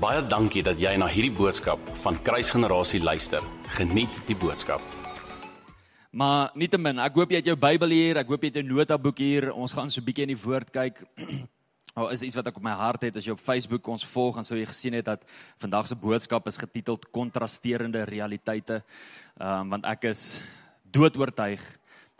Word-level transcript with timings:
Baie 0.00 0.22
dankie 0.24 0.62
dat 0.64 0.78
jy 0.80 0.94
na 0.96 1.04
hierdie 1.12 1.34
boodskap 1.36 1.80
van 2.00 2.16
Kruisgenerasie 2.24 3.02
luister. 3.04 3.44
Geniet 3.76 4.14
die 4.24 4.36
boodskap. 4.40 4.80
Maar 6.16 6.54
nietemin, 6.56 7.02
ek 7.04 7.18
hoop 7.20 7.34
jy 7.34 7.42
het 7.42 7.50
jou 7.50 7.56
Bybel 7.60 7.92
hier, 7.92 8.20
ek 8.22 8.32
hoop 8.32 8.40
jy 8.40 8.48
het 8.48 8.62
'n 8.62 8.72
notaboek 8.72 9.18
hier. 9.20 9.52
Ons 9.52 9.74
gaan 9.76 9.90
so 9.90 10.00
'n 10.00 10.04
bietjie 10.04 10.24
in 10.24 10.32
die 10.32 10.40
woord 10.40 10.72
kyk. 10.72 11.04
Daar 11.94 12.12
is 12.12 12.22
iets 12.22 12.34
wat 12.34 12.46
ek 12.46 12.56
op 12.56 12.62
my 12.62 12.72
hart 12.72 13.02
het 13.02 13.16
as 13.16 13.26
jy 13.26 13.32
op 13.32 13.44
Facebook 13.44 13.86
ons 13.88 14.06
volg 14.06 14.38
en 14.38 14.44
sou 14.44 14.56
jy 14.56 14.64
gesien 14.64 14.94
het 14.94 15.04
dat 15.04 15.22
vandag 15.58 15.86
se 15.86 15.94
boodskap 15.94 16.46
is 16.46 16.56
getiteld 16.56 17.10
kontrasterende 17.10 18.04
realiteite. 18.04 18.82
Ehm 19.38 19.60
um, 19.60 19.68
want 19.68 19.84
ek 19.84 20.04
is 20.04 20.40
doodoortuig 20.90 21.60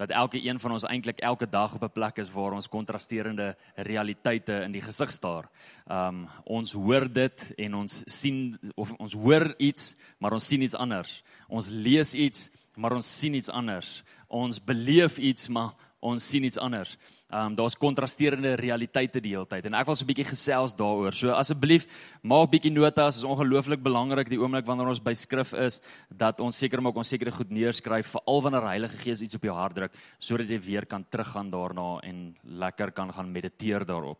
dat 0.01 0.11
elke 0.11 0.41
een 0.49 0.61
van 0.61 0.73
ons 0.73 0.85
eintlik 0.89 1.19
elke 1.21 1.49
dag 1.49 1.75
op 1.75 1.83
'n 1.83 1.93
plek 1.93 2.17
is 2.17 2.33
waar 2.33 2.53
ons 2.53 2.69
kontrasterende 2.69 3.57
realiteite 3.75 4.53
in 4.53 4.73
die 4.73 4.81
gesig 4.81 5.13
staar. 5.13 5.51
Um 5.87 6.29
ons 6.45 6.73
hoor 6.73 7.13
dit 7.13 7.53
en 7.57 7.75
ons 7.75 8.03
sien 8.05 8.59
of 8.75 8.93
ons 8.93 9.13
hoor 9.13 9.55
iets, 9.59 9.97
maar 10.19 10.33
ons 10.33 10.47
sien 10.47 10.63
iets 10.63 10.75
anders. 10.75 11.23
Ons 11.49 11.69
lees 11.69 12.15
iets, 12.15 12.51
maar 12.77 12.93
ons 12.93 13.19
sien 13.19 13.35
iets 13.35 13.49
anders. 13.49 14.03
Ons 14.29 14.65
beleef 14.65 15.19
iets, 15.19 15.49
maar 15.49 15.75
ons 15.99 16.29
sien 16.29 16.45
iets 16.45 16.59
anders. 16.59 16.97
Um, 17.31 17.55
daar's 17.55 17.77
kontrasterende 17.79 18.57
realiteite 18.59 19.21
die 19.23 19.37
hele 19.37 19.47
tyd 19.47 19.69
en 19.69 19.77
ek 19.79 19.87
wil 19.87 19.95
so 19.95 20.03
'n 20.03 20.09
bietjie 20.09 20.27
gesels 20.27 20.73
daaroor. 20.75 21.15
So 21.15 21.31
asseblief 21.31 21.87
maak 22.23 22.51
bietjie 22.51 22.73
notas, 22.73 23.19
is 23.19 23.23
ongelooflik 23.23 23.83
belangrik 23.83 24.29
die 24.29 24.39
oomblik 24.39 24.67
wanneer 24.67 24.89
ons 24.89 24.99
by 24.99 25.15
skrif 25.15 25.55
is 25.55 25.81
dat 26.11 26.41
ons 26.41 26.59
seker 26.59 26.83
maak 26.83 26.97
ons 26.97 27.09
sekere 27.09 27.31
goed 27.31 27.51
neerskryf 27.51 28.07
veral 28.17 28.43
wanneer 28.43 28.61
die 28.61 28.75
Heilige 28.75 28.99
Gees 28.99 29.23
iets 29.23 29.37
op 29.37 29.43
jou 29.43 29.55
hart 29.55 29.75
druk 29.77 29.93
sodat 30.19 30.49
jy 30.49 30.59
weer 30.59 30.87
kan 30.87 31.05
teruggaan 31.09 31.51
daarna 31.51 32.01
en 32.03 32.35
lekker 32.43 32.91
kan 32.91 33.13
gaan 33.13 33.33
mediteer 33.33 33.85
daarop. 33.87 34.19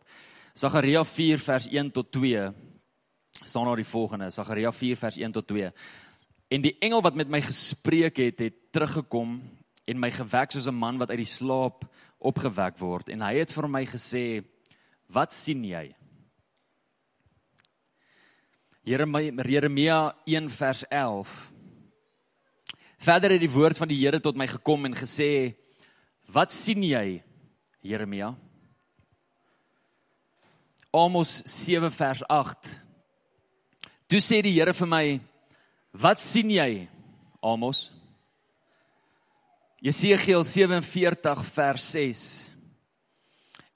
Sagaria 0.55 1.03
4 1.03 1.37
vers 1.37 1.67
1 1.67 1.91
tot 1.91 2.11
2 2.11 2.53
staan 3.43 3.65
daar 3.65 3.75
die 3.75 3.83
volgende. 3.83 4.31
Sagaria 4.31 4.71
4 4.71 4.95
vers 4.95 5.17
1 5.17 5.31
tot 5.31 5.47
2. 5.47 5.71
En 6.47 6.61
die 6.61 6.77
engel 6.79 7.01
wat 7.01 7.15
met 7.15 7.27
my 7.27 7.41
gespreek 7.41 8.17
het, 8.17 8.39
het 8.39 8.71
teruggekom 8.71 9.41
en 9.85 9.99
my 9.99 10.11
gewek 10.11 10.51
soos 10.51 10.67
'n 10.67 10.75
man 10.75 10.97
wat 10.97 11.09
uit 11.09 11.23
die 11.23 11.25
slaap 11.25 11.85
opgewek 12.21 12.77
word 12.79 13.09
en 13.13 13.23
hy 13.25 13.39
het 13.41 13.53
vir 13.53 13.67
my 13.71 13.81
gesê 13.89 14.25
wat 15.11 15.33
sien 15.35 15.63
jy? 15.65 15.89
Jeremia 18.85 19.99
1 20.25 20.49
vers 20.49 20.83
11 20.89 21.33
Verder 23.01 23.33
het 23.33 23.41
die 23.41 23.49
woord 23.49 23.77
van 23.77 23.89
die 23.89 23.97
Here 23.97 24.19
tot 24.21 24.37
my 24.37 24.47
gekom 24.49 24.85
en 24.89 24.97
gesê 24.97 25.53
wat 26.33 26.53
sien 26.53 26.81
jy 26.85 27.21
Jeremia? 27.85 28.31
Amos 30.93 31.41
7 31.45 31.91
vers 31.93 32.25
8 32.29 32.71
Toe 34.09 34.21
sê 34.21 34.41
die 34.45 34.57
Here 34.57 34.73
vir 34.73 34.89
my 34.89 35.05
wat 35.93 36.21
sien 36.21 36.49
jy 36.53 36.87
Amos 37.41 37.89
Jesegiel 39.81 40.43
47 40.45 41.39
vers 41.55 41.85
6. 41.89 42.19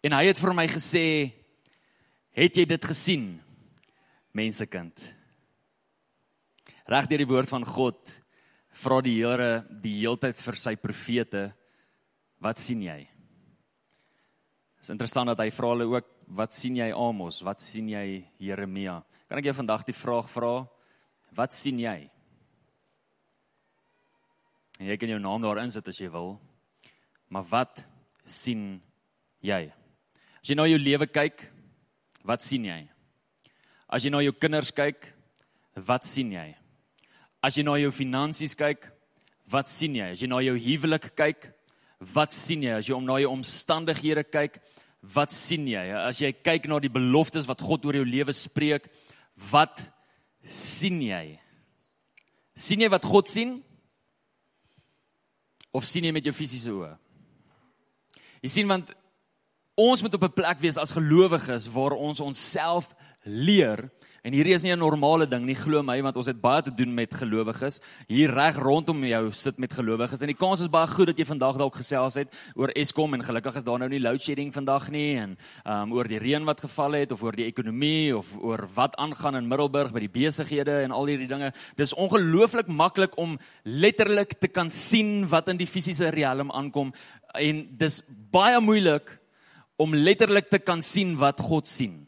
En 0.05 0.13
hy 0.13 0.27
het 0.27 0.37
vir 0.37 0.53
my 0.53 0.67
gesê, 0.69 1.33
"Het 2.29 2.57
jy 2.57 2.65
dit 2.65 2.85
gesien, 2.85 3.41
mensekind?" 4.31 5.01
Reg 6.85 7.07
deur 7.07 7.17
die 7.17 7.33
woord 7.33 7.49
van 7.49 7.65
God 7.65 8.21
vra 8.69 9.01
die 9.01 9.17
Here 9.17 9.65
die 9.81 10.01
heeltyd 10.01 10.37
vir 10.37 10.55
sy 10.55 10.75
profete, 10.75 11.55
"Wat 12.39 12.59
sien 12.59 12.81
jy?" 12.81 12.99
Dit 14.75 14.83
is 14.83 14.89
interessant 14.89 15.25
dat 15.25 15.39
hy 15.39 15.49
vra 15.49 15.69
hulle 15.69 15.85
ook, 15.85 16.05
"Wat 16.27 16.53
sien 16.53 16.75
jy 16.75 16.91
Amos? 16.93 17.41
Wat 17.41 17.59
sien 17.59 17.89
jy 17.89 18.29
Jeremia?" 18.37 19.03
Kan 19.27 19.39
ek 19.39 19.45
jou 19.45 19.53
vandag 19.53 19.83
die 19.83 19.93
vraag 19.93 20.29
vra, 20.29 20.69
"Wat 21.31 21.51
sien 21.51 21.79
jy?" 21.79 22.11
En 24.79 24.89
jy 24.89 24.97
kan 24.99 25.11
jou 25.11 25.19
naam 25.21 25.43
daarin 25.43 25.71
sit 25.71 25.87
as 25.87 25.99
jy 25.99 26.09
wil. 26.11 26.35
Maar 27.31 27.45
wat 27.51 27.83
sien 28.27 28.81
jy? 29.45 29.69
As 30.41 30.51
jy 30.51 30.57
na 30.57 30.67
jou 30.69 30.79
lewe 30.81 31.07
kyk, 31.07 31.47
wat 32.25 32.43
sien 32.45 32.67
jy? 32.67 32.81
As 33.87 34.05
jy 34.05 34.11
na 34.11 34.21
jou 34.25 34.33
kinders 34.35 34.73
kyk, 34.75 35.11
wat 35.87 36.07
sien 36.07 36.33
jy? 36.33 36.49
As 37.45 37.57
jy 37.57 37.63
na 37.65 37.77
jou 37.79 37.91
finansies 37.93 38.55
kyk, 38.57 38.89
wat 39.51 39.69
sien 39.69 39.95
jy? 39.97 40.09
As 40.15 40.23
jy 40.23 40.29
na 40.29 40.41
jou 40.43 40.55
huwelik 40.57 41.11
kyk, 41.17 41.51
wat 42.15 42.33
sien 42.35 42.65
jy? 42.65 42.75
As 42.79 42.89
jy 42.89 42.97
om 42.97 43.05
na 43.07 43.19
jou 43.21 43.31
omstandighede 43.31 44.25
kyk, 44.27 44.59
wat 45.15 45.33
sien 45.33 45.67
jy? 45.69 45.83
As 46.01 46.19
jy 46.21 46.33
kyk 46.33 46.67
na 46.69 46.81
die 46.81 46.91
beloftes 46.91 47.47
wat 47.49 47.61
God 47.61 47.85
oor 47.85 48.01
jou 48.01 48.05
lewe 48.07 48.33
spreek, 48.35 48.89
wat 49.51 49.85
sien 50.49 50.99
jy? 51.05 51.39
sien 52.55 52.79
jy 52.81 52.89
wat 52.91 53.05
God 53.05 53.29
sien? 53.29 53.57
Of 55.75 55.87
sien 55.89 56.07
jy 56.07 56.13
met 56.15 56.25
jou 56.25 56.33
fisiese 56.35 56.71
oë? 56.71 56.93
Jy 58.45 58.51
sien 58.53 58.69
want 58.69 58.93
ons 59.75 60.01
moet 60.01 60.13
op 60.15 60.23
'n 60.23 60.37
plek 60.37 60.59
wees 60.63 60.77
as 60.77 60.95
gelowiges 60.95 61.67
waar 61.67 61.97
ons 61.97 62.19
onsself 62.19 62.93
leer 63.23 63.89
En 64.25 64.33
hierdie 64.33 64.55
is 64.55 64.63
nie 64.65 64.73
'n 64.73 64.79
normale 64.79 65.27
ding 65.27 65.45
nie, 65.45 65.53
glo 65.53 65.83
my, 65.83 66.01
want 66.01 66.17
ons 66.17 66.25
het 66.25 66.41
baie 66.41 66.61
te 66.61 66.73
doen 66.73 66.93
met 66.93 67.13
gelowiges. 67.13 67.79
Hier 68.07 68.33
reg 68.33 68.57
rondom 68.57 69.03
jou 69.03 69.31
sit 69.31 69.59
met 69.59 69.71
gelowiges. 69.71 70.21
En 70.21 70.27
die 70.27 70.35
kans 70.35 70.61
is 70.61 70.67
baie 70.67 70.87
goed 70.87 71.07
dat 71.07 71.17
jy 71.17 71.25
vandag 71.25 71.57
dalk 71.57 71.75
gesels 71.75 72.15
het 72.15 72.33
oor 72.55 72.69
Eskom 72.69 73.13
en 73.13 73.21
gelukkig 73.21 73.55
is 73.55 73.63
daar 73.63 73.77
nou 73.77 73.89
nie 73.89 73.99
load 73.99 74.21
shedding 74.21 74.51
vandag 74.51 74.89
nie 74.89 75.17
en 75.17 75.37
um 75.65 75.93
oor 75.93 76.07
die 76.07 76.17
reën 76.17 76.43
wat 76.43 76.59
geval 76.59 76.91
het 76.93 77.11
of 77.11 77.21
oor 77.21 77.35
die 77.35 77.45
ekonomie 77.45 78.17
of 78.17 78.35
oor 78.41 78.67
wat 78.73 78.95
aangaan 78.95 79.35
in 79.35 79.47
Middelburg 79.47 79.93
by 79.93 79.99
die 79.99 80.09
besighede 80.09 80.81
en 80.81 80.91
al 80.91 81.05
hierdie 81.05 81.27
dinge. 81.27 81.53
Dis 81.75 81.93
ongelooflik 81.93 82.67
maklik 82.67 83.17
om 83.17 83.37
letterlik 83.63 84.39
te 84.39 84.47
kan 84.47 84.71
sien 84.71 85.27
wat 85.27 85.49
in 85.49 85.57
die 85.57 85.67
fisiese 85.67 86.09
riem 86.09 86.51
aankom 86.51 86.93
en 87.35 87.67
dis 87.77 88.01
baie 88.31 88.59
moeilik 88.59 89.19
om 89.77 89.93
letterlik 89.93 90.49
te 90.49 90.57
kan 90.57 90.81
sien 90.81 91.15
wat 91.17 91.39
God 91.39 91.67
sien. 91.67 92.04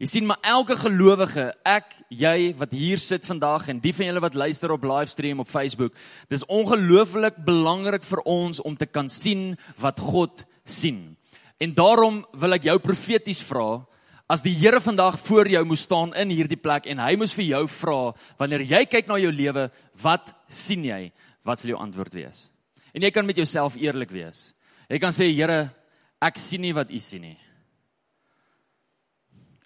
Jy 0.00 0.08
sien 0.08 0.24
maar 0.24 0.40
elke 0.48 0.78
gelowige, 0.80 1.50
ek, 1.68 1.90
jy 2.08 2.54
wat 2.56 2.70
hier 2.72 3.00
sit 3.04 3.26
vandag 3.28 3.66
en 3.68 3.82
die 3.84 3.92
van 3.92 4.06
julle 4.08 4.22
wat 4.24 4.38
luister 4.38 4.72
op 4.72 4.86
livestream 4.88 5.42
op 5.42 5.50
Facebook, 5.52 5.92
dis 6.32 6.46
ongelooflik 6.48 7.42
belangrik 7.44 8.06
vir 8.08 8.22
ons 8.24 8.62
om 8.64 8.78
te 8.80 8.88
kan 8.88 9.10
sien 9.12 9.58
wat 9.76 10.00
God 10.00 10.46
sien. 10.64 11.18
En 11.60 11.74
daarom 11.76 12.22
wil 12.32 12.56
ek 12.56 12.70
jou 12.70 12.78
profeties 12.80 13.42
vra, 13.44 13.82
as 14.30 14.40
die 14.40 14.54
Here 14.56 14.80
vandag 14.80 15.18
voor 15.20 15.52
jou 15.52 15.62
moes 15.68 15.84
staan 15.84 16.16
in 16.16 16.32
hierdie 16.32 16.56
plek 16.56 16.88
en 16.88 17.04
hy 17.04 17.12
moes 17.20 17.36
vir 17.36 17.50
jou 17.50 17.62
vra, 17.82 18.00
wanneer 18.40 18.64
jy 18.64 18.82
kyk 18.88 19.10
na 19.10 19.20
jou 19.20 19.34
lewe, 19.36 19.66
wat 20.00 20.32
sien 20.48 20.88
jy? 20.88 21.10
Wat 21.44 21.60
sal 21.60 21.74
jou 21.74 21.82
antwoord 21.82 22.16
wees? 22.16 22.46
En 22.96 23.04
jy 23.04 23.12
kan 23.12 23.28
met 23.28 23.36
jouself 23.36 23.76
eerlik 23.76 24.16
wees. 24.16 24.54
Jy 24.88 25.02
kan 25.02 25.12
sê, 25.12 25.28
Here, 25.28 25.66
ek 26.24 26.40
sien 26.40 26.64
nie 26.64 26.72
wat 26.72 26.88
U 26.88 27.04
sien 27.04 27.28
nie. 27.28 27.38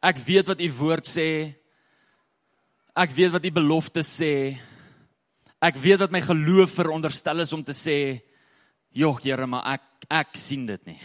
Ek 0.04 0.18
weet 0.20 0.50
wat 0.50 0.60
u 0.60 0.66
woord 0.76 1.06
sê. 1.08 1.54
Ek 2.92 3.12
weet 3.16 3.32
wat 3.32 3.44
u 3.48 3.50
beloftes 3.56 4.10
sê. 4.20 4.58
Ek 5.64 5.78
weet 5.80 6.02
wat 6.02 6.12
my 6.12 6.20
geloof 6.20 6.74
veronderstel 6.76 7.40
is 7.40 7.54
om 7.56 7.62
te 7.64 7.72
sê, 7.72 8.20
"Jog, 8.92 9.22
Here, 9.24 9.46
maar 9.46 9.64
ek 9.74 9.82
ek 10.10 10.36
sien 10.36 10.66
dit 10.66 10.86
nie." 10.86 11.00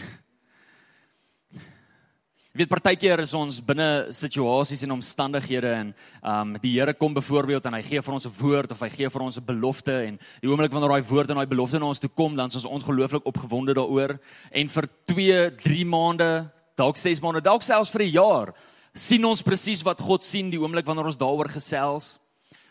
Weet 2.52 2.68
partykeer 2.68 3.20
is 3.20 3.34
ons 3.34 3.62
binne 3.62 4.12
situasies 4.12 4.84
en 4.84 4.92
omstandighede 4.92 5.72
en 5.72 5.96
ehm 6.24 6.56
um, 6.56 6.58
die 6.62 6.78
Here 6.78 6.94
kom 6.94 7.14
byvoorbeeld 7.14 7.66
en 7.66 7.74
hy 7.74 7.82
gee 7.82 8.02
vir 8.02 8.14
ons 8.14 8.26
'n 8.26 8.36
woord 8.42 8.72
of 8.72 8.82
hy 8.82 8.90
gee 8.90 9.10
vir 9.10 9.22
ons 9.22 9.38
'n 9.38 9.46
belofte 9.46 9.94
en 10.08 10.20
die 10.42 10.50
oomblik 10.50 10.72
wanneer 10.72 10.90
daai 10.90 11.10
woord 11.10 11.30
en 11.30 11.38
daai 11.38 11.48
belofte 11.48 11.80
na 11.80 11.86
ons 11.86 12.00
toe 12.00 12.10
kom, 12.10 12.36
dan 12.36 12.48
is 12.48 12.56
ons 12.56 12.84
ongelooflik 12.84 13.26
opgewonde 13.26 13.74
daaroor 13.74 14.20
en 14.52 14.68
vir 14.68 14.88
2, 15.06 15.52
3 15.52 15.86
maande, 15.86 16.52
dalk 16.76 16.98
6 16.98 17.22
maande, 17.22 17.42
dalk 17.42 17.62
selfs 17.62 17.92
vir 17.92 18.02
'n 18.02 18.12
jaar 18.12 18.54
sien 18.94 19.26
ons 19.26 19.44
presies 19.46 19.84
wat 19.86 20.02
God 20.02 20.24
sien 20.24 20.50
die 20.52 20.60
oomblik 20.60 20.88
wanneer 20.88 21.10
ons 21.10 21.20
daaroor 21.20 21.50
gesels. 21.54 22.18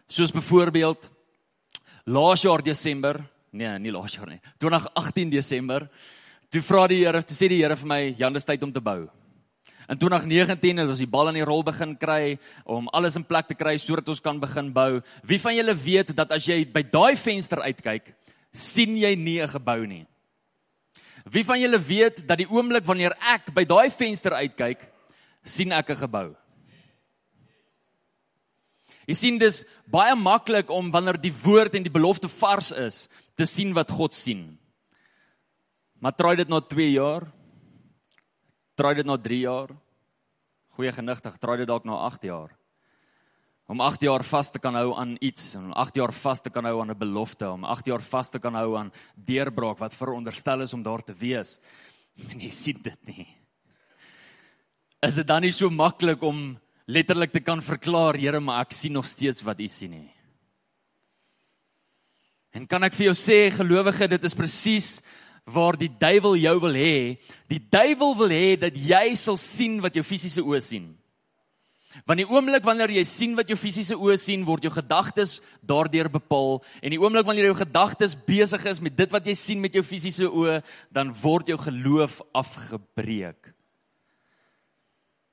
Soos 0.09 0.33
byvoorbeeld 0.33 1.09
laas 2.09 2.43
jaar 2.43 2.63
Desember, 2.65 3.21
nee, 3.53 3.71
nie 3.79 3.93
laas 3.93 4.17
jaar 4.17 4.31
nie. 4.31 4.41
2018 4.59 5.31
Desember. 5.31 5.89
Toe 6.49 6.63
vra 6.65 6.87
die 6.89 7.03
Here, 7.05 7.23
toe 7.23 7.37
sê 7.37 7.49
die 7.49 7.61
Here 7.61 7.77
vir 7.77 7.87
my, 7.87 8.15
"Jan, 8.19 8.33
dis 8.33 8.45
tyd 8.45 8.63
om 8.63 8.73
te 8.73 8.81
bou." 8.81 9.09
In 9.89 9.97
2019 9.97 10.77
het 10.77 10.89
ons 10.89 10.99
die 10.99 11.09
bal 11.09 11.29
in 11.29 11.39
die 11.41 11.47
rol 11.49 11.63
begin 11.63 11.97
kry 11.97 12.39
om 12.65 12.91
alles 12.93 13.17
in 13.17 13.25
plek 13.25 13.49
te 13.49 13.55
kry 13.55 13.79
sodat 13.79 14.09
ons 14.09 14.21
kan 14.21 14.39
begin 14.41 14.73
bou. 14.73 15.01
Wie 15.25 15.39
van 15.39 15.57
julle 15.57 15.75
weet 15.75 16.15
dat 16.17 16.31
as 16.31 16.45
jy 16.45 16.65
by 16.65 16.83
daai 16.83 17.17
venster 17.17 17.63
uitkyk, 17.65 18.15
sien 18.53 18.97
jy 18.97 19.15
nie 19.17 19.41
'n 19.41 19.49
gebou 19.49 19.87
nie? 19.87 20.07
Wie 21.25 21.45
van 21.45 21.61
julle 21.61 21.79
weet 21.79 22.27
dat 22.27 22.39
die 22.39 22.49
oomblik 22.49 22.85
wanneer 22.85 23.17
ek 23.35 23.55
by 23.55 23.65
daai 23.65 23.91
venster 23.91 24.33
uitkyk, 24.33 24.79
sien 25.45 25.73
ek 25.73 25.91
'n 25.91 25.97
gebou. 25.97 26.37
Jy 29.07 29.15
sien 29.15 29.39
dis 29.39 29.65
baie 29.87 30.15
maklik 30.15 30.71
om 30.71 30.91
wanneer 30.91 31.17
die 31.17 31.33
woord 31.33 31.75
en 31.75 31.83
die 31.83 31.93
belofte 31.93 32.29
vars 32.29 32.73
is, 32.73 33.09
te 33.37 33.47
sien 33.47 33.73
wat 33.73 33.91
God 33.91 34.15
sien. 34.15 34.59
Maar 36.01 36.13
try 36.13 36.37
dit 36.37 36.49
na 36.49 36.61
2 36.61 36.93
jaar. 36.93 37.33
Try 38.77 38.95
dit 38.95 39.07
na 39.07 39.17
3 39.17 39.41
jaar. 39.41 39.69
Goeie 40.77 40.93
genigtig, 40.93 41.39
try 41.39 41.57
dit 41.57 41.67
dalk 41.67 41.85
na 41.85 41.95
8 42.07 42.23
jaar. 42.23 42.59
om 43.69 43.81
8 43.85 44.01
jaar 44.01 44.25
vas 44.25 44.51
te 44.51 44.59
kan 44.59 44.75
hou 44.75 44.95
aan 44.97 45.17
iets, 45.21 45.53
om 45.59 45.73
8 45.77 45.99
jaar 46.01 46.13
vas 46.13 46.41
te 46.41 46.51
kan 46.51 46.65
hou 46.65 46.81
aan 46.81 46.91
'n 46.91 46.99
belofte, 46.99 47.51
om 47.51 47.65
8 47.65 47.87
jaar 47.87 48.01
vas 48.01 48.31
te 48.31 48.39
kan 48.39 48.55
hou 48.55 48.77
aan 48.77 48.93
deurbraak 49.15 49.79
wat 49.79 49.95
veronderstel 49.95 50.63
is 50.63 50.73
om 50.73 50.83
daar 50.83 51.05
te 51.05 51.13
wees. 51.13 51.61
En 52.17 52.41
jy 52.45 52.51
sien 52.51 52.83
dit 52.83 53.07
nie. 53.07 53.38
Is 54.99 55.15
dit 55.15 55.27
dan 55.27 55.45
nie 55.47 55.53
so 55.55 55.71
maklik 55.71 56.23
om 56.27 56.57
letterlik 56.91 57.31
te 57.31 57.41
kan 57.41 57.61
verklaar, 57.63 58.17
Here, 58.19 58.41
maar 58.41 58.65
ek 58.67 58.75
sien 58.75 58.97
nog 58.97 59.07
steeds 59.07 59.45
wat 59.47 59.61
U 59.63 59.69
sien 59.71 59.93
nie. 59.95 60.09
En 62.51 62.65
kan 62.67 62.83
ek 62.83 62.97
vir 62.97 63.11
jou 63.11 63.15
sê, 63.15 63.39
gelowige, 63.55 64.09
dit 64.11 64.25
is 64.25 64.35
presies 64.35 64.89
waar 65.49 65.77
die 65.79 65.91
duiwel 66.01 66.35
jou 66.41 66.55
wil 66.65 66.75
hê. 66.77 67.19
Die 67.49 67.61
duiwel 67.61 68.17
wil 68.19 68.33
hê 68.35 68.57
dat 68.59 68.75
jy 68.75 69.13
sal 69.21 69.39
sien 69.39 69.79
wat 69.85 69.95
jou 69.95 70.03
fisiese 70.03 70.43
oë 70.43 70.61
sien. 70.65 70.89
Want 72.05 72.21
die 72.21 72.27
oomblik 72.29 72.67
wanneer 72.67 72.91
jy 72.99 73.05
sien 73.09 73.37
wat 73.39 73.49
jou 73.49 73.57
fisiese 73.57 73.97
oë 73.97 74.19
sien, 74.21 74.43
word 74.45 74.67
jou 74.67 74.73
gedagtes 74.75 75.39
daardeur 75.65 76.11
bepaal 76.13 76.59
en 76.83 76.93
die 76.93 77.01
oomblik 77.01 77.27
wanneer 77.29 77.49
jou 77.49 77.61
gedagtes 77.63 78.17
besig 78.27 78.67
is 78.69 78.83
met 78.85 78.97
dit 78.99 79.15
wat 79.15 79.31
jy 79.31 79.37
sien 79.39 79.63
met 79.63 79.79
jou 79.79 79.85
fisiese 79.87 80.29
oë, 80.29 80.59
dan 80.93 81.15
word 81.23 81.55
jou 81.55 81.57
geloof 81.63 82.21
afgebreek. 82.37 83.48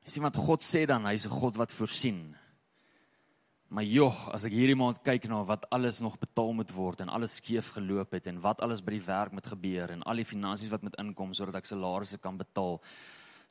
Sien 0.06 0.24
wat 0.24 0.38
God 0.38 0.62
sê 0.62 0.86
dan, 0.86 1.06
hy's 1.10 1.26
'n 1.26 1.34
God 1.34 1.56
wat 1.58 1.72
voorsien. 1.72 2.36
Maar 3.68 3.84
joh, 3.84 4.30
as 4.30 4.46
ek 4.46 4.54
hierdie 4.54 4.78
maand 4.78 5.02
kyk 5.04 5.26
na 5.28 5.44
wat 5.44 5.66
alles 5.74 6.00
nog 6.00 6.20
betaal 6.22 6.54
moet 6.54 6.72
word 6.72 7.02
en 7.02 7.10
alles 7.10 7.36
skeef 7.42 7.74
geloop 7.74 8.14
het 8.14 8.28
en 8.28 8.40
wat 8.40 8.62
alles 8.62 8.84
by 8.86 8.92
die 8.92 9.06
werk 9.06 9.34
moet 9.34 9.48
gebeur 9.48 9.92
en 9.92 10.04
al 10.04 10.16
die 10.16 10.26
finansies 10.26 10.70
wat 10.70 10.84
moet 10.86 10.96
inkom 11.02 11.34
sodat 11.34 11.56
ek 11.56 11.66
salarisse 11.66 12.18
kan 12.18 12.38
betaal. 12.38 12.82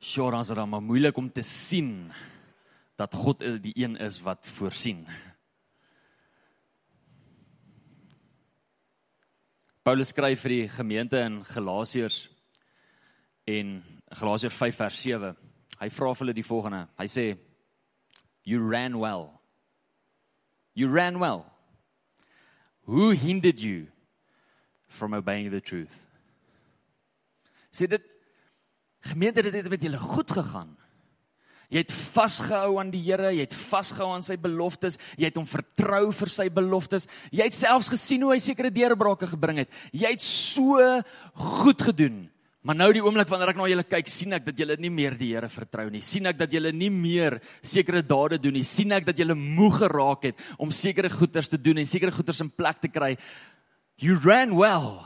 Sjoe, 0.00 0.30
dan 0.30 0.40
is 0.40 0.48
dit 0.48 0.56
dan 0.56 0.70
maar 0.70 0.82
moeilik 0.82 1.16
om 1.16 1.30
te 1.30 1.42
sien 1.42 2.12
dat 2.96 3.14
God 3.14 3.38
die 3.38 3.74
een 3.74 3.96
is 3.96 4.20
wat 4.22 4.46
voorsien. 4.46 5.06
Paulus 9.82 10.14
skryf 10.14 10.40
vir 10.40 10.54
die 10.54 10.68
gemeente 10.68 11.18
in 11.20 11.42
Galasiërs 11.44 12.30
en 13.44 13.82
Galasiërs 14.08 14.54
5 14.56 14.76
vers 14.76 15.02
7. 15.02 15.44
Hy 15.81 15.91
vra 15.91 16.12
vir 16.15 16.25
hulle 16.25 16.37
die 16.37 16.47
volgende. 16.47 16.85
Hy 17.00 17.09
sê 17.11 17.26
you 18.44 18.62
ran 18.62 18.99
well. 19.00 19.41
You 20.75 20.91
ran 20.91 21.19
well. 21.19 21.47
Who 22.87 23.11
hindered 23.11 23.61
you 23.61 23.88
from 24.88 25.15
obeying 25.15 25.50
the 25.50 25.61
truth? 25.61 25.94
Sê 27.73 27.88
dit 27.91 28.03
gemeente 29.05 29.43
dit 29.43 29.55
het 29.55 29.69
met 29.69 29.82
julle 29.82 29.99
goed 29.99 30.31
gegaan. 30.31 30.75
Jy 31.73 31.81
het 31.81 31.93
vasgehou 31.93 32.76
aan 32.79 32.93
die 32.93 33.00
Here, 33.03 33.32
jy 33.35 33.47
het 33.47 33.56
vasgehou 33.56 34.12
aan 34.15 34.23
sy 34.23 34.37
beloftes, 34.38 34.99
jy 35.19 35.31
het 35.31 35.38
hom 35.41 35.49
vertrou 35.49 36.12
vir 36.15 36.31
sy 36.31 36.47
beloftes. 36.53 37.09
Jy 37.35 37.49
het 37.49 37.56
selfs 37.56 37.88
gesien 37.91 38.23
hoe 38.23 38.35
hy 38.35 38.41
sekere 38.43 38.71
deurbrake 38.71 39.26
gebring 39.32 39.65
het. 39.65 39.73
Jy 39.91 40.12
het 40.12 40.23
so 40.23 40.79
goed 41.59 41.82
gedoen. 41.82 42.21
Maar 42.64 42.78
nou 42.78 42.87
die 42.96 43.02
oomblik 43.05 43.28
wanneer 43.28 43.50
ek 43.52 43.58
na 43.61 43.66
julle 43.69 43.84
kyk, 43.84 44.08
sien 44.08 44.32
ek 44.32 44.46
dat 44.46 44.61
julle 44.62 44.78
nie 44.81 44.90
meer 44.93 45.19
die 45.20 45.34
Here 45.34 45.50
vertrou 45.52 45.90
nie. 45.93 46.00
sien 46.00 46.25
ek 46.26 46.38
dat 46.38 46.52
julle 46.52 46.72
nie 46.72 46.88
meer 46.90 47.37
sekere 47.61 48.00
dade 48.02 48.38
doen 48.40 48.56
nie. 48.56 48.64
sien 48.64 48.93
ek 48.93 49.05
dat 49.05 49.19
julle 49.19 49.34
moeg 49.37 49.82
geraak 49.82 50.25
het 50.25 50.40
om 50.58 50.70
sekere 50.72 51.11
goeders 51.12 51.49
te 51.52 51.61
doen 51.61 51.78
en 51.78 51.87
sekere 51.87 52.11
goeders 52.11 52.40
in 52.40 52.50
plek 52.50 52.81
te 52.81 52.88
kry. 52.88 53.16
You 54.00 54.16
ran 54.16 54.56
well. 54.56 55.05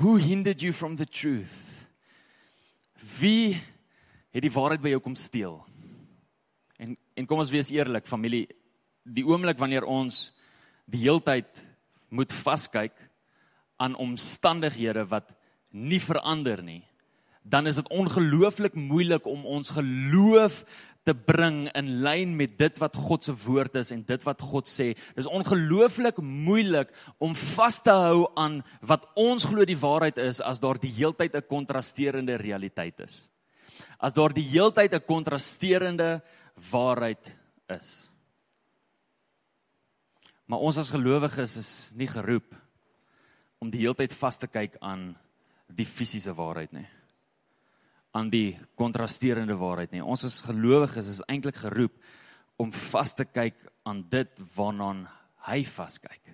Who 0.00 0.16
hindered 0.16 0.62
you 0.62 0.72
from 0.72 0.96
the 0.96 1.04
truth? 1.04 1.86
Wie 3.20 3.60
het 4.32 4.42
die 4.42 4.52
waarheid 4.52 4.80
by 4.80 4.94
jou 4.94 5.00
kom 5.04 5.16
steel. 5.16 5.60
En 6.78 6.96
en 7.18 7.26
kom 7.26 7.40
ons 7.42 7.50
wees 7.50 7.72
eerlik, 7.74 8.06
familie, 8.06 8.46
die 9.02 9.26
oomblik 9.26 9.58
wanneer 9.58 9.84
ons 9.84 10.30
die 10.86 11.02
heeltyd 11.02 11.64
moet 12.14 12.32
vaskyk 12.32 12.94
aan 13.76 13.96
omstandighede 13.98 15.02
wat 15.10 15.34
nie 15.70 16.00
verander 16.00 16.62
nie, 16.62 16.82
dan 17.42 17.66
is 17.66 17.78
dit 17.80 17.88
ongelooflik 17.88 18.74
moeilik 18.74 19.26
om 19.26 19.46
ons 19.46 19.70
geloof 19.72 20.64
te 21.08 21.14
bring 21.14 21.70
in 21.72 21.88
lyn 22.04 22.34
met 22.36 22.58
dit 22.58 22.80
wat 22.82 22.96
God 22.96 23.24
se 23.24 23.32
woord 23.46 23.78
is 23.80 23.90
en 23.94 24.02
dit 24.04 24.24
wat 24.26 24.42
God 24.44 24.68
sê. 24.68 24.90
Dis 25.16 25.28
ongelooflik 25.28 26.20
moeilik 26.20 26.92
om 27.16 27.32
vas 27.34 27.80
te 27.80 27.94
hou 27.94 28.26
aan 28.36 28.60
wat 28.84 29.06
ons 29.16 29.48
glo 29.48 29.64
die 29.64 29.78
waarheid 29.80 30.20
is 30.20 30.42
as 30.44 30.60
daar 30.60 30.76
die 30.76 30.92
heeltyd 30.92 31.34
'n 31.34 31.48
kontrasterende 31.48 32.36
realiteit 32.36 33.00
is 33.00 33.28
as 33.98 34.14
daar 34.14 34.32
die 34.34 34.46
heeltyd 34.46 34.94
'n 34.94 35.04
kontrasterende 35.06 36.22
waarheid 36.70 37.36
is. 37.66 38.10
Maar 40.46 40.58
ons 40.58 40.78
as 40.78 40.90
gelowiges 40.90 41.56
is 41.56 41.92
nie 41.94 42.06
geroep 42.06 42.54
om 43.58 43.70
die 43.70 43.80
heeltyd 43.80 44.12
vas 44.14 44.38
te 44.38 44.46
kyk 44.46 44.76
aan 44.80 45.16
die 45.68 45.84
fisiese 45.84 46.34
waarheid 46.34 46.72
nie. 46.72 46.86
aan 48.16 48.30
die 48.32 48.56
kontrasterende 48.74 49.54
waarheid 49.54 49.92
nie. 49.92 50.02
Ons 50.02 50.24
as 50.24 50.40
gelowiges 50.42 51.10
is 51.12 51.20
eintlik 51.28 51.58
geroep 51.60 51.94
om 52.58 52.72
vas 52.72 53.12
te 53.14 53.26
kyk 53.28 53.60
aan 53.86 54.00
dit 54.10 54.40
waarna 54.56 54.88
hy 55.46 55.60
vaskyk. 55.68 56.32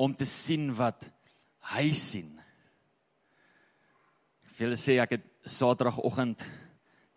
Om 0.00 0.14
te 0.16 0.24
sien 0.24 0.70
wat 0.78 1.04
hy 1.74 1.90
sien. 1.98 2.30
Wil 4.58 4.76
sê 4.78 4.98
ek 5.02 5.18
het 5.18 5.28
Saterdagoggend 5.42 6.44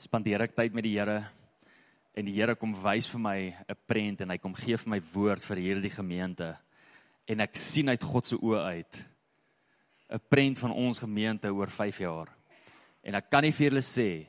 spandeer 0.02 0.48
ek 0.48 0.56
tyd 0.58 0.74
met 0.74 0.86
die 0.86 0.96
Here 0.98 1.22
en 2.18 2.26
die 2.26 2.34
Here 2.34 2.56
kom 2.58 2.74
wys 2.82 3.08
vir 3.12 3.22
my 3.22 3.40
'n 3.70 3.78
prent 3.86 4.22
en 4.22 4.30
hy 4.30 4.38
kom 4.38 4.56
gee 4.56 4.78
vir 4.78 4.90
my 4.90 5.00
woord 5.14 5.46
vir 5.46 5.58
hierdie 5.58 5.94
gemeente 5.94 6.58
en 7.28 7.40
ek 7.40 7.56
sien 7.56 7.90
uit 7.90 8.04
God 8.04 8.26
se 8.26 8.36
oë 8.36 8.62
uit 8.66 9.06
'n 10.10 10.22
prent 10.30 10.60
van 10.60 10.72
ons 10.72 11.00
gemeente 11.00 11.50
oor 11.50 11.70
5 11.70 11.98
jaar. 12.00 12.30
En 13.04 13.16
ek 13.16 13.30
kan 13.30 13.44
nie 13.44 13.52
vir 13.52 13.70
julle 13.70 13.82
sê 13.82 14.28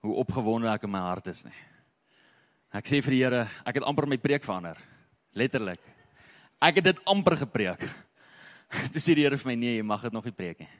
hoe 0.00 0.14
opgewonde 0.14 0.68
ek 0.68 0.84
in 0.84 0.90
my 0.90 1.00
hart 1.04 1.28
is 1.28 1.44
nie. 1.44 1.56
Ek 2.72 2.86
sê 2.86 3.02
vir 3.02 3.10
die 3.10 3.22
Here, 3.24 3.48
ek 3.66 3.74
het 3.80 3.84
amper 3.84 4.06
my 4.06 4.16
preek 4.16 4.44
verander. 4.44 4.78
Letterlik. 5.34 5.80
Ek 6.62 6.76
het 6.76 6.84
dit 6.84 7.00
amper 7.04 7.36
gepreek. 7.36 7.82
Toe 8.92 9.02
sê 9.02 9.14
die 9.14 9.24
Here 9.24 9.36
vir 9.36 9.50
my, 9.50 9.56
nee, 9.58 9.76
jy 9.80 9.82
mag 9.82 10.02
dit 10.02 10.12
nog 10.12 10.24
nie 10.24 10.36
preek 10.36 10.60
nie. 10.60 10.70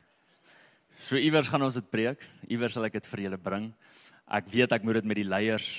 So 1.01 1.17
iewers 1.17 1.49
gaan 1.49 1.65
ons 1.67 1.79
dit 1.81 1.91
preek. 1.91 2.23
Iewers 2.49 2.77
sal 2.77 2.87
ek 2.87 3.01
dit 3.01 3.09
vir 3.11 3.25
julle 3.25 3.41
bring. 3.41 3.71
Ek 4.31 4.47
weet 4.53 4.73
ek 4.77 4.85
moet 4.87 5.01
dit 5.01 5.09
met 5.11 5.19
die 5.19 5.27
leiers 5.27 5.71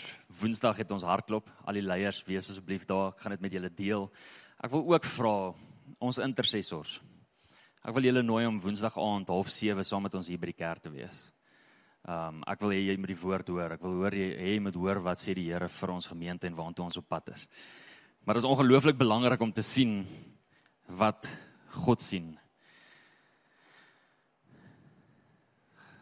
Woensdag 0.42 0.82
het 0.82 0.92
ons 0.92 1.06
hartklop. 1.08 1.48
Al 1.64 1.80
die 1.80 1.86
leiers 1.86 2.20
wees 2.28 2.50
asseblief 2.52 2.84
daar. 2.90 3.14
Ek 3.14 3.24
gaan 3.24 3.38
dit 3.38 3.46
met 3.46 3.56
julle 3.56 3.72
deel. 3.72 4.10
Ek 4.60 4.74
wil 4.74 4.84
ook 4.92 5.08
vra 5.14 5.36
ons 6.02 6.20
intercessors. 6.20 6.98
Ek 7.82 7.96
wil 7.98 8.06
julle 8.06 8.22
nooi 8.22 8.44
om 8.46 8.60
Woensdag 8.62 8.98
aand 9.02 9.30
07:30 9.30 9.88
saam 9.90 10.04
met 10.06 10.16
ons 10.16 10.28
hier 10.28 10.38
by 10.38 10.52
die 10.52 10.58
kerk 10.58 10.84
te 10.84 10.92
wees. 10.94 11.32
Um 12.06 12.44
ek 12.48 12.62
wil 12.62 12.74
hê 12.76 12.82
jy 12.88 12.98
moet 12.98 13.14
die 13.14 13.22
woord 13.22 13.48
hoor. 13.48 13.74
Ek 13.74 13.82
wil 13.82 13.96
hoor 14.02 14.14
jy 14.14 14.28
hê 14.38 14.54
jy 14.54 14.60
moet 14.62 14.76
hoor 14.76 15.02
wat 15.02 15.18
sê 15.18 15.34
die 15.34 15.48
Here 15.50 15.68
vir 15.68 15.90
ons 15.90 16.08
gemeente 16.08 16.48
en 16.48 16.56
waartoe 16.56 16.86
ons 16.86 16.98
op 16.98 17.08
pad 17.10 17.30
is. 17.34 17.48
Maar 18.26 18.36
dit 18.36 18.44
is 18.44 18.50
ongelooflik 18.50 18.98
belangrik 18.98 19.42
om 19.42 19.52
te 19.52 19.64
sien 19.64 20.06
wat 20.88 21.26
God 21.72 22.02
sien 22.02 22.38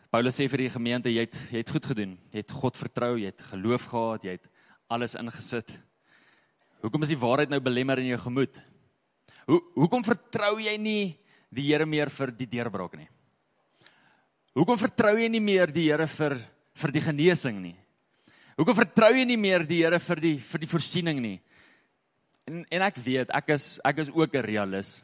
Paulus 0.09 0.39
sê 0.39 0.47
vir 0.49 0.63
die 0.63 0.71
gemeente 0.73 1.11
jy 1.13 1.21
het 1.21 1.35
jy 1.53 1.61
het 1.61 1.69
goed 1.69 1.85
gedoen. 1.85 2.17
Jy 2.33 2.41
het 2.41 2.51
God 2.51 2.75
vertrou, 2.75 3.11
jy 3.21 3.29
het 3.29 3.43
geloof 3.51 3.83
gehad, 3.91 4.23
jy 4.25 4.31
het 4.39 4.47
alles 4.89 5.13
ingesit. 5.13 5.75
Hoekom 6.81 7.05
is 7.05 7.11
die 7.13 7.19
waarheid 7.21 7.51
nou 7.53 7.59
belemmer 7.61 8.01
in 8.01 8.09
jou 8.09 8.17
gemoed? 8.23 8.57
Hoe 9.45 9.59
hoekom 9.75 10.03
vertrou 10.03 10.55
jy 10.59 10.73
nie 10.81 11.03
die 11.49 11.65
Here 11.69 11.85
meer 11.85 12.09
vir 12.13 12.31
die 12.31 12.47
deurbraak 12.49 12.95
nie? 12.97 13.09
Hoekom 14.57 14.79
vertrou 14.81 15.15
jy 15.17 15.29
nie 15.29 15.43
meer 15.43 15.71
die 15.73 15.89
Here 15.89 16.07
vir 16.07 16.39
vir 16.79 16.91
die 16.95 17.03
genesing 17.03 17.61
nie? 17.61 17.75
Hoekom 18.59 18.75
vertrou 18.75 19.11
jy 19.15 19.25
nie 19.25 19.37
meer 19.39 19.65
die 19.67 19.81
Here 19.83 19.99
vir 19.99 20.21
die 20.23 20.37
vir 20.39 20.63
die 20.63 20.71
voorsiening 20.71 21.21
nie? 21.23 21.37
En 22.47 22.65
en 22.69 22.85
ek 22.87 22.97
weet 23.05 23.31
ek 23.35 23.53
is 23.55 23.79
ek 23.85 24.05
is 24.05 24.09
ook 24.09 24.35
'n 24.35 24.45
realist. 24.45 25.03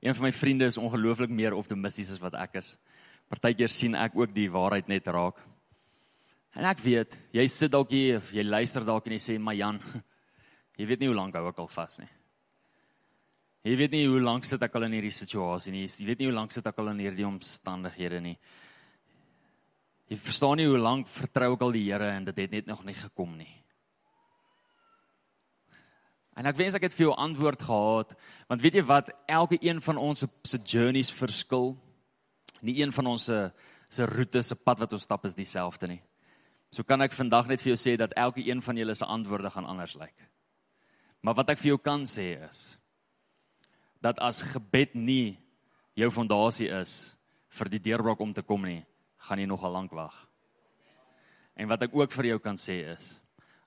Een 0.00 0.14
van 0.14 0.24
my 0.24 0.32
vriende 0.32 0.66
is 0.66 0.78
ongelooflik 0.78 1.30
meer 1.30 1.54
optimisties 1.54 2.10
as 2.12 2.20
wat 2.20 2.34
ek 2.34 2.56
is. 2.60 2.76
Partykeer 3.28 3.68
sien 3.68 3.94
ek 3.94 4.16
ook 4.16 4.34
die 4.34 4.50
waarheid 4.50 4.88
net 4.88 5.06
raak. 5.06 5.40
En 6.54 6.64
ek 6.64 6.78
weet, 6.78 7.16
jy 7.32 7.46
sit 7.48 7.72
dalk 7.72 7.90
hier 7.90 8.16
of 8.16 8.30
jy 8.32 8.42
luister 8.42 8.84
dalk 8.84 9.06
en 9.06 9.12
jy 9.12 9.18
sê, 9.18 9.38
"Maar 9.38 9.54
Jan, 9.54 9.80
jy 10.78 10.86
weet 10.86 11.00
nie 11.00 11.08
hoe 11.08 11.16
lank 11.16 11.34
hou 11.34 11.48
ek 11.48 11.58
al 11.58 11.68
vas 11.68 11.98
nie." 11.98 12.08
Jy 13.64 13.78
weet 13.80 13.94
nie 13.96 14.04
hoe 14.06 14.20
lank 14.20 14.44
sit 14.44 14.62
ek 14.62 14.74
al 14.76 14.86
in 14.90 14.98
hierdie 14.98 15.14
situasie 15.14 15.72
nie. 15.72 15.86
Jy 15.88 16.06
weet 16.10 16.20
nie 16.20 16.28
hoe 16.28 16.36
lank 16.36 16.52
sit 16.52 16.66
ek 16.68 16.78
al 16.82 16.92
in 16.92 17.00
hierdie 17.00 17.26
omstandighede 17.26 18.20
nie. 18.20 18.36
Jy 20.12 20.18
verstaan 20.20 20.60
nie 20.60 20.68
hoe 20.68 20.80
lank 20.80 21.08
vertrou 21.08 21.54
ek 21.54 21.64
al 21.64 21.72
die 21.72 21.86
Here 21.86 22.10
en 22.12 22.26
dit 22.28 22.42
het 22.44 22.52
net 22.52 22.68
nog 22.68 22.84
nie 22.84 22.96
gekom 22.98 23.38
nie. 23.38 23.52
En 26.36 26.50
ek 26.50 26.58
wens 26.58 26.76
ek 26.76 26.88
het 26.88 26.96
vir 26.96 27.06
jou 27.06 27.16
antwoord 27.16 27.62
gehad, 27.62 28.12
want 28.50 28.60
weet 28.60 28.80
jy 28.80 28.82
wat, 28.84 29.08
elke 29.30 29.56
een 29.62 29.80
van 29.80 30.00
ons 30.02 30.26
se 30.26 30.58
journeys 30.66 31.12
verskil 31.14 31.76
nie 32.64 32.80
een 32.80 32.92
van 32.92 33.14
ons 33.14 33.30
se 33.30 33.38
se 33.94 34.06
roete 34.10 34.40
se 34.42 34.56
pad 34.58 34.80
wat 34.82 34.92
ons 34.96 35.04
stap 35.06 35.24
is 35.28 35.36
dieselfde 35.38 35.86
nie. 35.86 36.00
So 36.74 36.82
kan 36.82 37.04
ek 37.04 37.12
vandag 37.14 37.46
net 37.46 37.62
vir 37.62 37.74
jou 37.74 37.78
sê 37.78 37.92
dat 38.00 38.16
elke 38.18 38.42
een 38.42 38.58
van 38.64 38.76
julle 38.80 38.94
se 38.98 39.06
antwoorde 39.06 39.52
gaan 39.54 39.68
anders 39.70 39.94
lyk. 39.94 40.16
Maar 41.22 41.36
wat 41.38 41.52
ek 41.54 41.60
vir 41.60 41.68
jou 41.68 41.78
kan 41.78 42.02
sê 42.02 42.32
is 42.48 42.74
dat 44.04 44.20
as 44.20 44.42
gebed 44.44 44.92
nie 44.94 45.38
jou 45.96 46.10
fondasie 46.12 46.68
is 46.68 47.14
vir 47.54 47.70
die 47.72 47.80
deurbraak 47.80 48.20
om 48.20 48.34
te 48.36 48.44
kom 48.44 48.66
nie, 48.66 48.82
gaan 49.24 49.40
jy 49.40 49.48
nogal 49.48 49.72
lank 49.72 49.94
wag. 49.96 50.14
En 51.56 51.70
wat 51.70 51.86
ek 51.86 51.94
ook 51.96 52.12
vir 52.12 52.34
jou 52.34 52.40
kan 52.42 52.58
sê 52.60 52.82
is 52.96 53.14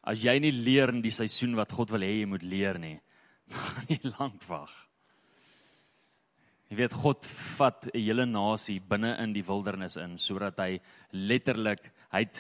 as 0.08 0.22
jy 0.24 0.38
nie 0.40 0.54
leer 0.56 0.94
in 0.94 1.02
die 1.04 1.12
seisoen 1.12 1.58
wat 1.58 1.74
God 1.76 1.92
wil 1.92 2.06
hê 2.06 2.22
jy 2.22 2.28
moet 2.32 2.46
leer 2.48 2.78
nie, 2.80 2.96
gaan 3.52 3.90
jy 3.92 3.98
lank 4.14 4.46
wag. 4.48 4.72
Jy 6.68 6.78
weet 6.82 6.96
God 7.00 7.26
vat 7.58 7.88
'n 7.88 7.96
hele 7.96 8.26
nasie 8.28 8.80
binne 8.80 9.16
in 9.24 9.34
die 9.34 9.44
wildernis 9.44 9.98
in 9.98 10.18
sodat 10.18 10.60
hy 10.60 10.80
letterlik 11.12 11.92
hy 12.12 12.28
het 12.28 12.40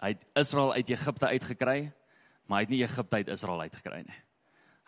hy 0.00 0.14
het 0.14 0.24
Israel 0.36 0.72
uit 0.72 0.90
Egipte 0.90 1.26
uitgekry, 1.26 1.92
maar 2.46 2.60
hy 2.60 2.64
het 2.64 2.70
nie 2.70 2.84
Egipte 2.84 3.16
uit 3.16 3.28
Israel 3.28 3.60
uitgekry 3.66 4.02
nie. 4.06 4.20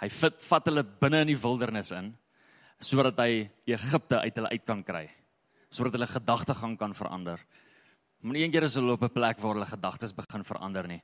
Hy 0.00 0.08
vat 0.08 0.42
vat 0.42 0.68
hulle 0.70 0.84
binne 0.84 1.20
in 1.24 1.32
die 1.32 1.40
wildernis 1.40 1.90
in 1.92 2.14
sodat 2.80 3.18
hy 3.20 3.50
Egipte 3.68 4.20
uit 4.20 4.36
hulle 4.36 4.50
uit 4.50 4.64
kan 4.66 4.82
kry. 4.84 5.06
Sodat 5.70 5.94
hulle 5.94 6.08
gedagtegang 6.10 6.78
kan 6.80 6.94
verander. 6.96 7.42
Maar 8.20 8.36
een 8.36 8.52
keer 8.52 8.66
is 8.66 8.74
hulle 8.74 8.92
op 8.92 9.02
'n 9.02 9.12
plek 9.12 9.38
waar 9.40 9.54
hulle 9.54 9.66
gedagtes 9.66 10.14
begin 10.14 10.44
verander 10.44 10.86
nie. 10.88 11.02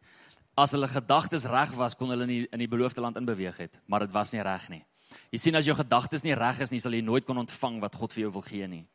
As 0.56 0.72
hulle 0.72 0.88
gedagtes 0.88 1.44
reg 1.44 1.70
was, 1.76 1.94
kon 1.94 2.08
hulle 2.08 2.26
nie 2.26 2.46
in 2.52 2.58
die 2.58 2.68
beloofde 2.68 3.00
land 3.00 3.16
inbeweeg 3.16 3.56
het, 3.56 3.80
maar 3.86 4.00
dit 4.00 4.12
was 4.12 4.32
nie 4.32 4.42
reg 4.42 4.68
nie. 4.68 4.84
Jy 5.30 5.38
sien 5.38 5.54
as 5.54 5.66
jou 5.66 5.76
gedagtes 5.76 6.24
nie 6.24 6.34
reg 6.34 6.60
is 6.60 6.70
nie, 6.70 6.80
sal 6.80 6.92
jy 6.92 7.02
nooit 7.02 7.24
kon 7.24 7.38
ontvang 7.38 7.80
wat 7.80 7.94
God 7.94 8.12
vir 8.12 8.22
jou 8.22 8.32
wil 8.32 8.42
gee 8.42 8.66
nie. 8.66 8.86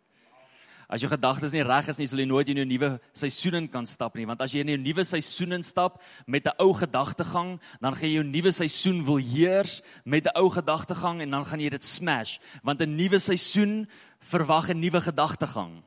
As 0.92 1.00
jou 1.00 1.08
gedagtes 1.08 1.54
nie 1.56 1.64
reg 1.64 1.88
is 1.88 2.02
nie, 2.02 2.08
sal 2.12 2.20
jy 2.20 2.26
nooit 2.28 2.50
in 2.52 2.60
'n 2.60 2.68
nuwe 2.68 3.00
seisoen 3.16 3.68
kan 3.72 3.86
stap 3.86 4.16
nie, 4.16 4.26
want 4.26 4.42
as 4.42 4.52
jy 4.52 4.60
in 4.60 4.70
'n 4.70 4.84
nuwe 4.84 5.06
seisoen 5.06 5.54
instap 5.54 6.02
met 6.28 6.46
'n 6.46 6.54
ou 6.60 6.74
gedagtegang, 6.74 7.60
dan 7.82 7.96
gaan 7.96 8.10
jy 8.10 8.16
jou 8.16 8.24
nuwe 8.24 8.52
seisoen 8.52 9.06
wil 9.06 9.18
heers 9.18 9.82
met 10.06 10.26
'n 10.26 10.36
ou 10.36 10.50
gedagtegang 10.50 11.22
en 11.22 11.32
dan 11.32 11.46
gaan 11.46 11.60
jy 11.60 11.70
dit 11.70 11.84
smash, 11.84 12.40
want 12.64 12.82
'n 12.82 12.96
nuwe 12.96 13.20
seisoen 13.20 13.88
verwag 14.20 14.70
'n 14.70 14.80
nuwe 14.80 15.02
gedagtegang. 15.02 15.82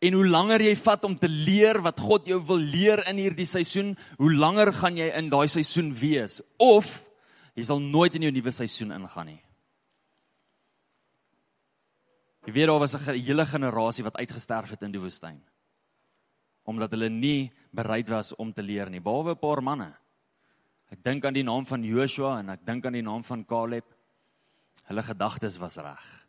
En 0.00 0.12
hoe 0.12 0.26
langer 0.26 0.62
jy 0.62 0.76
vat 0.76 1.04
om 1.04 1.18
te 1.18 1.28
leer 1.28 1.82
wat 1.82 2.00
God 2.00 2.26
jou 2.26 2.40
wil 2.46 2.58
leer 2.58 3.08
in 3.08 3.16
hierdie 3.16 3.46
seisoen, 3.46 3.96
hoe 4.16 4.32
langer 4.32 4.72
gaan 4.72 4.96
jy 4.96 5.10
in 5.16 5.28
daai 5.28 5.48
seisoen 5.48 5.92
wees 5.92 6.40
of 6.58 7.12
Jy 7.52 7.66
sal 7.68 7.82
nooit 7.84 8.14
in 8.16 8.24
jou 8.26 8.32
nuwe 8.32 8.52
seisoen 8.54 8.94
ingaan 8.96 9.34
nie. 9.34 9.40
Jy 12.42 12.52
weet 12.52 12.66
daar 12.66 12.78
was 12.82 12.94
'n 12.94 13.14
hele 13.14 13.46
generasie 13.46 14.04
wat 14.04 14.16
uitgesterf 14.16 14.70
het 14.70 14.82
in 14.82 14.92
die 14.92 15.00
woestyn. 15.00 15.40
Omdat 16.64 16.90
hulle 16.90 17.08
nie 17.08 17.52
bereid 17.70 18.08
was 18.08 18.34
om 18.34 18.52
te 18.52 18.62
leer 18.62 18.90
nie, 18.90 19.00
behalwe 19.00 19.32
'n 19.32 19.38
paar 19.38 19.62
manne. 19.62 19.94
Ek 20.90 21.02
dink 21.02 21.24
aan 21.24 21.34
die 21.34 21.42
naam 21.42 21.66
van 21.66 21.82
Joshua 21.84 22.38
en 22.38 22.50
ek 22.50 22.66
dink 22.66 22.86
aan 22.86 22.92
die 22.92 23.02
naam 23.02 23.24
van 23.24 23.44
Caleb. 23.44 23.84
Hulle 24.84 25.02
gedagtes 25.02 25.56
was 25.58 25.76
reg. 25.76 26.26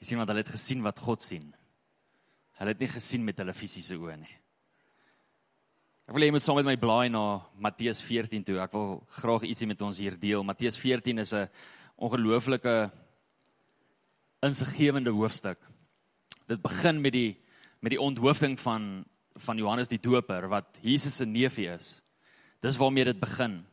Jy 0.00 0.06
sien 0.06 0.18
wat 0.18 0.28
hulle 0.28 0.40
het 0.40 0.48
gesien 0.48 0.82
wat 0.82 0.98
God 0.98 1.22
sien. 1.22 1.54
Hulle 2.58 2.70
het 2.70 2.80
nie 2.80 2.88
gesien 2.88 3.24
met 3.24 3.38
hulle 3.38 3.52
fisiese 3.52 3.96
oë 3.98 4.16
nie. 4.16 4.36
Ek 6.04 6.12
wil 6.12 6.22
hê 6.22 6.26
jy 6.28 6.32
moet 6.32 6.42
saam 6.42 6.56
met 6.56 6.66
my 6.66 6.76
blaai 6.76 7.08
na 7.08 7.42
Matteus 7.56 8.02
14 8.02 8.44
toe. 8.44 8.58
Ek 8.60 8.72
wil 8.72 9.06
graag 9.08 9.42
ietsie 9.42 9.66
met 9.66 9.80
ons 9.82 9.98
hier 9.98 10.18
deel. 10.20 10.44
Matteus 10.44 10.76
14 10.76 11.18
is 11.18 11.32
'n 11.32 11.48
ongelooflike 11.96 12.92
insiggewende 14.44 15.10
hoofstuk. 15.10 15.58
Dit 16.48 16.62
begin 16.62 17.00
met 17.00 17.14
die 17.14 17.40
met 17.84 17.92
die 17.92 18.00
onthoofding 18.00 18.56
van 18.60 19.04
van 19.44 19.58
Johannes 19.58 19.90
die 19.90 20.00
Doper 20.00 20.46
wat 20.48 20.78
Jesus 20.80 21.16
se 21.16 21.26
neefie 21.26 21.68
is. 21.68 21.98
Dis 22.62 22.78
waarmee 22.80 23.04
dit 23.04 23.20
begin. 23.20 23.64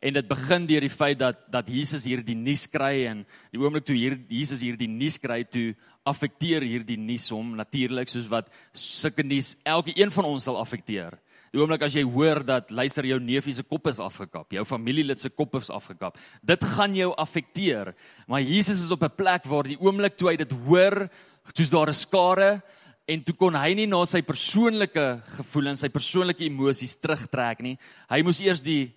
En 0.00 0.16
dit 0.16 0.28
begin 0.28 0.66
deur 0.66 0.80
die 0.80 0.92
feit 0.92 1.18
dat 1.18 1.38
dat 1.52 1.68
Jesus 1.68 2.04
hier 2.04 2.24
die 2.24 2.36
nuus 2.36 2.66
kry 2.68 3.06
en 3.06 3.24
die 3.52 3.60
oomblik 3.60 3.84
toe 3.84 3.96
hier 3.96 4.18
Jesus 4.28 4.60
hier 4.64 4.76
die 4.76 4.88
nuus 4.88 5.20
kry 5.20 5.44
toe 5.44 5.74
affekteer 6.08 6.64
hierdie 6.64 6.98
nuus 6.98 7.28
hom 7.30 7.54
natuurlik 7.56 8.08
soos 8.08 8.28
wat 8.32 8.48
sulke 8.72 9.22
nuus 9.22 9.54
elke 9.68 9.92
een 9.96 10.10
van 10.10 10.24
ons 10.24 10.48
sal 10.48 10.58
affekteer. 10.60 11.18
Die 11.50 11.58
oomblik 11.58 11.82
as 11.82 11.96
jy 11.98 12.04
hoor 12.06 12.44
dat 12.46 12.70
luister 12.70 13.06
jou 13.08 13.18
neefie 13.18 13.54
se 13.56 13.64
kop 13.66 13.88
is 13.90 13.98
afgekap, 14.02 14.52
jou 14.54 14.62
familielid 14.64 15.18
se 15.18 15.32
kop 15.34 15.56
is 15.58 15.70
afgekap, 15.74 16.18
dit 16.46 16.66
gaan 16.76 16.94
jou 16.94 17.10
affekteer. 17.18 17.94
Maar 18.30 18.44
Jesus 18.46 18.84
is 18.84 18.92
op 18.94 19.02
'n 19.02 19.16
plek 19.16 19.44
waar 19.44 19.66
die 19.66 19.80
oomblik 19.80 20.16
toe 20.16 20.30
hy 20.30 20.36
dit 20.36 20.52
hoor, 20.52 21.10
soos 21.54 21.70
daar 21.70 21.88
'n 21.88 21.94
skare 21.94 22.62
en 23.08 23.22
toe 23.24 23.34
kon 23.34 23.54
hy 23.54 23.74
nie 23.74 23.86
na 23.86 24.04
sy 24.04 24.22
persoonlike 24.22 25.22
gevoelens, 25.38 25.80
sy 25.80 25.88
persoonlike 25.88 26.44
emosies 26.44 26.96
terugtrek 26.96 27.60
nie. 27.60 27.78
Hy 28.08 28.22
moes 28.22 28.40
eers 28.40 28.60
die 28.60 28.92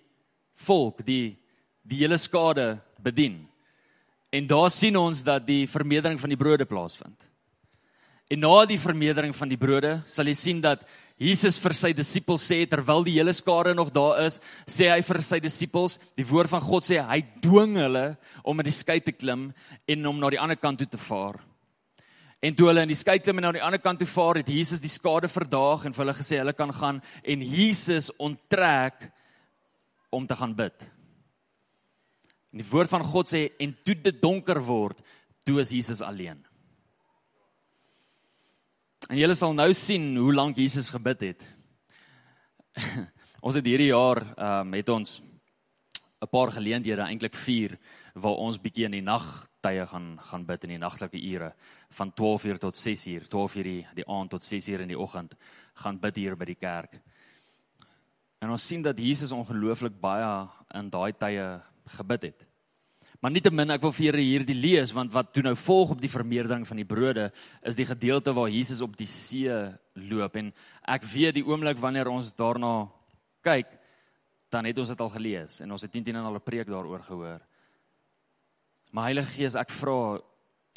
volk, 0.54 1.04
die 1.04 1.36
die 1.82 1.98
hele 1.98 2.16
skade 2.18 2.80
bedien. 3.02 3.46
En 4.32 4.46
daar 4.46 4.70
sien 4.70 4.96
ons 4.96 5.22
dat 5.22 5.46
die 5.46 5.66
vermeerdering 5.66 6.18
van 6.20 6.32
die 6.32 6.38
brode 6.40 6.64
plaasvind. 6.64 7.26
En 8.30 8.40
na 8.40 8.64
die 8.64 8.78
vermeerdering 8.80 9.34
van 9.36 9.48
die 9.48 9.60
brode 9.60 9.98
sal 10.08 10.26
jy 10.26 10.34
sien 10.34 10.60
dat 10.64 10.86
Jesus 11.20 11.60
vir 11.62 11.76
sy 11.78 11.92
disippels 11.94 12.42
sê 12.42 12.56
terwyl 12.66 13.04
die 13.06 13.14
hele 13.20 13.32
skare 13.36 13.70
nog 13.74 13.92
daar 13.94 14.24
is, 14.24 14.40
sê 14.66 14.88
hy 14.90 14.98
vir 15.06 15.20
sy 15.22 15.38
disippels, 15.42 15.98
die 16.18 16.26
woord 16.26 16.50
van 16.50 16.62
God 16.64 16.86
sê 16.86 16.98
hy 16.98 17.20
dwing 17.42 17.76
hulle 17.78 18.06
om 18.42 18.58
in 18.58 18.66
die 18.66 18.74
skei 18.74 18.98
te 18.98 19.14
klim 19.14 19.52
en 19.86 20.08
om 20.10 20.18
na 20.18 20.32
die 20.34 20.40
ander 20.42 20.58
kant 20.58 20.82
toe 20.82 20.88
te 20.90 20.98
vaar. 20.98 21.38
En 22.42 22.56
toe 22.58 22.66
hulle 22.66 22.82
in 22.84 22.90
die 22.90 22.98
skei 22.98 23.20
klim 23.22 23.38
en 23.38 23.46
na 23.46 23.52
die 23.54 23.62
ander 23.62 23.80
kant 23.80 24.02
toe 24.02 24.10
vaar, 24.10 24.42
het 24.42 24.50
Jesus 24.50 24.82
die 24.82 24.90
skade 24.90 25.30
verdaag 25.30 25.86
en 25.86 25.94
vir 25.94 26.02
hulle 26.02 26.16
gesê 26.18 26.40
hulle 26.42 26.56
kan 26.58 26.74
gaan 26.74 26.98
en 27.22 27.44
Jesus 27.46 28.10
onttrek 28.18 29.06
om 30.12 30.26
te 30.26 30.36
gaan 30.36 30.56
bid. 30.58 30.88
En 32.50 32.58
die 32.58 32.66
woord 32.68 32.90
van 32.90 33.06
God 33.06 33.30
sê 33.30 33.46
en 33.62 33.76
toe 33.86 33.94
dit 34.02 34.18
donker 34.18 34.58
word, 34.66 34.98
toe 35.46 35.62
is 35.62 35.72
Jesus 35.74 36.02
alleen. 36.02 36.42
En 39.04 39.18
julle 39.20 39.34
sal 39.36 39.52
nou 39.52 39.68
sien 39.76 40.14
hoe 40.16 40.32
lank 40.32 40.56
Jesus 40.56 40.88
gebid 40.88 41.20
het. 41.26 41.42
ons 43.44 43.56
het 43.58 43.66
hierdie 43.68 43.90
jaar 43.90 44.22
ehm 44.32 44.70
um, 44.70 44.76
het 44.78 44.88
ons 44.88 45.20
'n 46.24 46.30
paar 46.30 46.50
geleenthede, 46.50 47.02
eintlik 47.02 47.34
4, 47.34 47.78
waar 48.14 48.40
ons 48.40 48.60
bietjie 48.60 48.86
in 48.86 48.96
die 48.96 49.04
nagtye 49.04 49.86
gaan 49.86 50.18
gaan 50.22 50.46
bid 50.46 50.64
in 50.64 50.70
die 50.70 50.78
nagtelike 50.78 51.20
ure 51.20 51.52
van 51.90 52.12
12:00 52.12 52.58
tot 52.58 52.74
6:00, 52.74 53.28
12:00 53.28 53.62
die, 53.62 53.86
die 53.94 54.08
aand 54.08 54.30
tot 54.30 54.42
6:00 54.42 54.80
in 54.80 54.88
die 54.88 54.98
oggend 54.98 55.34
gaan 55.74 56.00
bid 56.00 56.16
hier 56.16 56.36
by 56.36 56.44
die 56.44 56.60
kerk. 56.60 57.00
En 58.40 58.50
ons 58.50 58.66
sien 58.66 58.82
dat 58.82 58.98
Jesus 58.98 59.32
ongelooflik 59.32 60.00
baie 60.00 60.48
in 60.74 60.90
daai 60.90 61.12
tye 61.12 61.62
gebid 61.86 62.22
het. 62.22 62.46
Maar 63.24 63.32
nietemin 63.32 63.72
ek 63.72 63.80
wil 63.80 63.92
vir 63.96 64.04
julle 64.04 64.20
hierdie 64.20 64.54
lees 64.58 64.90
want 64.92 65.08
wat 65.14 65.30
toe 65.32 65.40
nou 65.46 65.54
volg 65.56 65.94
op 65.94 66.00
die 66.02 66.10
vermeerdering 66.12 66.66
van 66.68 66.76
die 66.76 66.84
brode 66.84 67.30
is 67.64 67.78
die 67.78 67.86
gedeelte 67.88 68.34
waar 68.36 68.50
Jesus 68.52 68.82
op 68.84 68.98
die 69.00 69.08
see 69.08 69.48
loop 69.96 70.36
en 70.36 70.50
ek 70.92 71.06
weet 71.08 71.38
die 71.38 71.44
oomblik 71.46 71.80
wanneer 71.80 72.10
ons 72.12 72.34
daarna 72.36 72.84
kyk 73.40 73.72
dan 74.52 74.68
het 74.68 74.76
ons 74.76 74.92
dit 74.92 75.00
al 75.00 75.12
gelees 75.16 75.56
en 75.64 75.72
ons 75.72 75.86
het 75.86 75.94
teen 75.94 76.04
teen 76.04 76.20
al 76.20 76.36
'n 76.36 76.44
preek 76.44 76.68
daaroor 76.68 77.00
gehoor. 77.00 77.40
Maar 78.92 79.04
Heilige 79.04 79.32
Gees, 79.40 79.56
ek 79.56 79.70
vra 79.70 80.20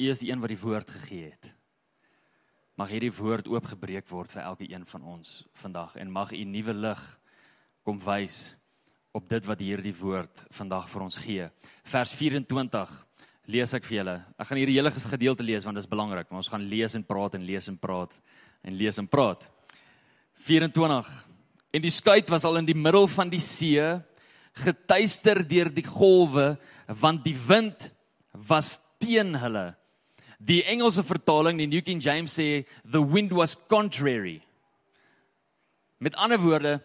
U 0.00 0.08
is 0.08 0.20
die 0.20 0.32
een 0.32 0.40
wat 0.40 0.48
die 0.48 0.64
woord 0.64 0.90
gegee 0.90 1.30
het. 1.30 1.52
Mag 2.76 2.88
hierdie 2.88 3.12
woord 3.12 3.46
oopgebreek 3.48 4.08
word 4.08 4.32
vir 4.32 4.42
elke 4.42 4.72
een 4.72 4.86
van 4.86 5.02
ons 5.02 5.44
vandag 5.52 5.96
en 5.96 6.10
mag 6.10 6.32
U 6.32 6.44
nuwe 6.44 6.72
lig 6.72 7.20
kom 7.84 8.00
wys 8.00 8.56
op 9.12 9.28
dit 9.28 9.44
wat 9.44 9.60
hierdie 9.60 9.94
woord 9.96 10.44
vandag 10.54 10.88
vir 10.88 11.04
ons 11.04 11.20
gee. 11.22 11.46
Vers 11.84 12.12
24 12.12 12.92
lees 13.48 13.72
ek 13.74 13.86
vir 13.88 14.00
julle. 14.00 14.16
Ek 14.38 14.50
gaan 14.50 14.60
hierdie 14.60 14.76
hele 14.76 14.92
gedeelte 14.92 15.46
lees 15.46 15.64
want 15.64 15.78
dit 15.78 15.84
is 15.84 15.90
belangrik, 15.90 16.28
maar 16.30 16.42
ons 16.42 16.52
gaan 16.52 16.66
lees 16.68 16.94
en 16.94 17.06
praat 17.06 17.38
en 17.38 17.46
lees 17.46 17.68
en 17.68 17.78
praat 17.80 18.12
en 18.64 18.76
lees 18.76 18.98
en 18.98 19.08
praat. 19.08 19.46
24 20.48 21.28
En 21.74 21.84
die 21.84 21.92
skuit 21.92 22.28
was 22.32 22.46
al 22.48 22.60
in 22.62 22.68
die 22.68 22.76
middel 22.76 23.06
van 23.12 23.28
die 23.28 23.42
see, 23.44 23.82
getuister 24.64 25.42
deur 25.46 25.68
die 25.72 25.84
golwe, 25.84 26.54
want 27.00 27.24
die 27.26 27.36
wind 27.36 27.90
was 28.48 28.78
teen 29.02 29.36
hulle. 29.42 29.72
Die 30.38 30.62
Engelse 30.70 31.04
vertaling, 31.04 31.58
die 31.60 31.68
New 31.68 31.82
King 31.84 32.00
James 32.00 32.38
sê 32.38 32.64
the 32.88 33.02
wind 33.02 33.34
was 33.36 33.56
contrary. 33.68 34.38
Met 36.00 36.16
ander 36.16 36.40
woorde, 36.40 36.78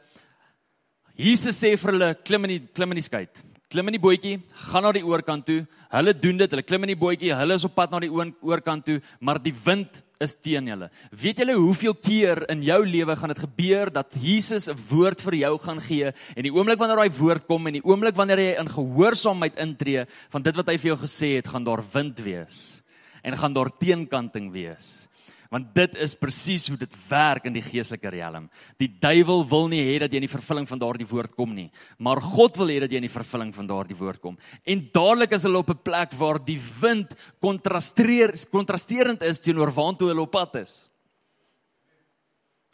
Jesus 1.18 1.60
sê 1.62 1.76
vir 1.78 1.92
hulle 1.94 2.14
klim 2.26 2.48
in 2.48 2.56
die 2.56 2.62
klim 2.74 2.92
in 2.92 2.98
die 2.98 3.06
skei. 3.06 3.28
Klim 3.70 3.90
in 3.90 3.98
die 3.98 4.02
bootjie, 4.02 4.40
gaan 4.70 4.86
na 4.86 4.92
die 4.94 5.06
oorkant 5.06 5.46
toe. 5.46 5.64
Hulle 5.94 6.14
doen 6.18 6.40
dit, 6.42 6.50
hulle 6.50 6.66
klim 6.66 6.86
in 6.86 6.94
die 6.94 6.98
bootjie, 6.98 7.34
hulle 7.38 7.58
is 7.58 7.66
op 7.66 7.76
pad 7.78 7.94
na 7.94 8.00
die 8.02 8.10
oorkant 8.10 8.86
toe, 8.86 9.00
maar 9.22 9.38
die 9.42 9.54
wind 9.66 10.02
is 10.24 10.34
teen 10.34 10.72
hulle. 10.72 10.90
Weet 11.14 11.42
julle 11.44 11.56
hoeveel 11.60 11.94
keer 12.02 12.44
in 12.54 12.64
jou 12.66 12.80
lewe 12.86 13.16
gaan 13.20 13.34
dit 13.34 13.44
gebeur 13.44 13.92
dat 13.94 14.14
Jesus 14.18 14.70
'n 14.70 14.78
woord 14.90 15.22
vir 15.22 15.36
jou 15.36 15.58
gaan 15.60 15.80
gee 15.80 16.14
en 16.36 16.44
die 16.44 16.54
oomblik 16.54 16.80
wanneer 16.80 16.98
daai 16.98 17.20
woord 17.20 17.46
kom 17.48 17.68
en 17.68 17.74
die 17.74 17.86
oomblik 17.86 18.16
wanneer 18.16 18.40
jy 18.40 18.60
in 18.60 18.70
gehoorsaamheid 18.70 19.58
intree 19.58 20.06
van 20.30 20.42
dit 20.42 20.56
wat 20.56 20.68
hy 20.68 20.78
vir 20.78 20.90
jou 20.90 20.98
gesê 20.98 21.36
het, 21.36 21.48
gaan 21.48 21.64
daar 21.64 21.84
wind 21.94 22.20
wees 22.20 22.82
en 23.24 23.38
gaan 23.38 23.54
daar 23.54 23.70
teenkanting 23.70 24.52
wees. 24.52 25.08
Want 25.54 25.70
dit 25.76 25.98
is 26.02 26.16
presies 26.18 26.66
hoe 26.72 26.78
dit 26.82 26.94
werk 27.12 27.46
in 27.46 27.54
die 27.54 27.62
geestelike 27.62 28.10
riem. 28.10 28.48
Die 28.82 28.88
duiwel 28.90 29.44
wil 29.52 29.68
nie 29.70 29.84
hê 29.86 30.00
dat 30.02 30.14
jy 30.14 30.18
in 30.18 30.26
die 30.26 30.32
vervulling 30.32 30.66
van 30.66 30.82
daardie 30.82 31.06
woord 31.06 31.36
kom 31.38 31.54
nie, 31.54 31.68
maar 32.02 32.22
God 32.24 32.58
wil 32.58 32.72
hê 32.74 32.80
dat 32.82 32.94
jy 32.94 32.98
in 32.98 33.06
die 33.06 33.14
vervulling 33.14 33.52
van 33.54 33.70
daardie 33.70 33.98
woord 34.00 34.22
kom. 34.24 34.40
En 34.66 34.82
dadelik 34.96 35.36
is 35.38 35.46
hulle 35.46 35.62
op 35.62 35.70
'n 35.70 35.84
plek 35.86 36.18
waar 36.18 36.40
die 36.42 36.58
wind 36.82 37.14
kontrasteer 37.40 38.34
kontrasterend 38.50 39.22
is 39.22 39.40
teenoor 39.40 39.70
waantoe 39.70 40.10
hulle 40.10 40.26
op 40.26 40.32
pad 40.32 40.56
is. 40.56 40.90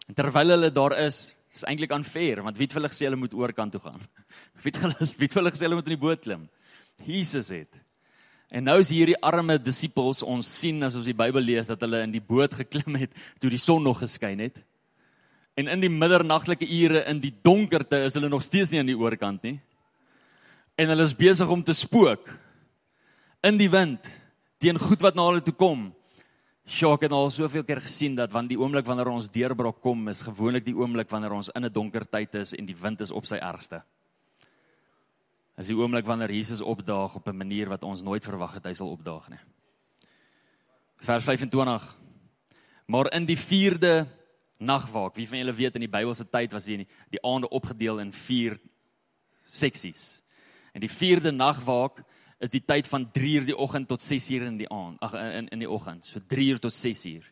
En 0.08 0.16
terwyl 0.16 0.50
hulle 0.56 0.72
daar 0.72 0.98
is, 1.06 1.36
is 1.52 1.66
eintlik 1.68 1.92
unfair 1.92 2.44
want 2.44 2.56
wie 2.58 2.66
het 2.66 2.74
vir 2.74 2.82
hulle 2.82 2.94
gesê 2.94 3.06
hulle 3.06 3.20
moet 3.20 3.34
oorkant 3.34 3.72
toe 3.72 3.82
gaan? 3.82 4.00
Wie 4.64 4.72
het 4.72 4.82
hulle 4.82 4.96
wie 5.00 5.28
het 5.28 5.34
vir 5.34 5.42
hulle 5.42 5.52
gesê 5.52 5.68
hulle 5.68 5.76
moet 5.76 5.88
in 5.88 5.98
die 5.98 6.06
boot 6.08 6.22
klim? 6.22 6.50
Jesus 7.04 7.50
het. 7.50 7.89
En 8.50 8.66
nou 8.66 8.80
is 8.82 8.90
hierdie 8.90 9.18
arme 9.22 9.60
disippels 9.62 10.24
ons 10.26 10.48
sien 10.50 10.82
as 10.86 10.96
ons 10.98 11.06
die 11.06 11.18
Bybel 11.18 11.44
lees 11.46 11.70
dat 11.70 11.84
hulle 11.86 12.02
in 12.02 12.14
die 12.14 12.24
boot 12.24 12.56
geklim 12.58 12.98
het 12.98 13.14
toe 13.42 13.52
die 13.54 13.62
son 13.62 13.84
nog 13.86 14.02
geskyn 14.02 14.42
het. 14.42 14.58
En 15.60 15.70
in 15.70 15.84
die 15.84 15.92
middernagtelike 15.92 16.66
ure 16.66 17.04
in 17.12 17.22
die 17.22 17.34
donkerte 17.46 18.00
is 18.08 18.18
hulle 18.18 18.32
nog 18.32 18.42
steeds 18.46 18.72
nie 18.74 18.82
aan 18.82 18.90
die 18.90 18.98
oorkant 18.98 19.46
nie. 19.46 19.60
En 20.80 20.90
hulle 20.90 21.06
is 21.06 21.14
besig 21.14 21.50
om 21.52 21.62
te 21.62 21.76
spook 21.78 22.32
in 23.46 23.60
die 23.60 23.70
wind 23.70 24.10
teen 24.60 24.82
goed 24.82 25.04
wat 25.06 25.16
na 25.16 25.28
hulle 25.30 25.46
toe 25.46 25.54
kom. 25.54 25.90
Sjoe, 26.70 26.96
ek 26.98 27.06
het 27.06 27.14
al 27.16 27.30
soveel 27.34 27.64
keer 27.68 27.84
gesien 27.86 28.18
dat 28.18 28.34
wanneer 28.34 28.56
die 28.56 28.60
oomblik 28.62 28.88
wanneer 28.90 29.12
ons 29.14 29.30
deurbraak 29.34 29.78
kom 29.86 30.10
is 30.10 30.26
gewoonlik 30.26 30.66
die 30.66 30.78
oomblik 30.78 31.10
wanneer 31.14 31.38
ons 31.38 31.54
in 31.54 31.66
'n 31.66 31.74
donker 31.74 32.06
tyd 32.06 32.36
is 32.36 32.54
en 32.54 32.66
die 32.66 32.78
wind 32.78 33.02
is 33.02 33.12
op 33.12 33.26
sy 33.26 33.38
ergste 33.38 33.84
is 35.60 35.68
die 35.68 35.76
oomblik 35.76 36.08
wanneer 36.08 36.32
Jesus 36.32 36.62
opdaag 36.62 37.16
op 37.16 37.28
'n 37.28 37.38
manier 37.38 37.68
wat 37.70 37.84
ons 37.84 38.02
nooit 38.02 38.24
verwag 38.24 38.54
het 38.54 38.66
hy 38.66 38.74
sal 38.74 38.92
opdaag 38.92 39.30
nie. 39.30 39.40
Vers 40.98 41.24
25. 41.24 41.98
Maar 42.86 43.14
in 43.14 43.26
die 43.26 43.38
4de 43.38 44.08
nagwaak, 44.58 45.16
wie 45.16 45.28
van 45.28 45.38
julle 45.38 45.54
weet 45.54 45.76
in 45.76 45.82
die 45.82 45.90
Bybelse 45.90 46.30
tyd 46.30 46.52
was 46.52 46.66
die 46.66 46.88
die 47.10 47.24
aande 47.24 47.50
opgedeel 47.50 48.00
in 48.00 48.14
4 48.14 48.58
seksies. 49.44 50.22
En 50.74 50.80
die 50.80 50.90
4de 50.90 51.32
nagwaak 51.32 52.04
is 52.40 52.50
die 52.50 52.64
tyd 52.66 52.88
van 52.88 53.12
3 53.12 53.34
uur 53.34 53.46
die 53.46 53.58
oggend 53.58 53.88
tot 53.88 54.02
6 54.02 54.30
uur 54.30 54.42
in 54.42 54.58
die 54.58 54.70
aand, 54.70 55.00
ag 55.00 55.14
in 55.14 55.48
in 55.48 55.60
die 55.60 55.70
oggend, 55.70 56.06
so 56.06 56.20
3 56.28 56.46
uur 56.46 56.60
tot 56.60 56.74
6 56.74 57.06
uur. 57.06 57.32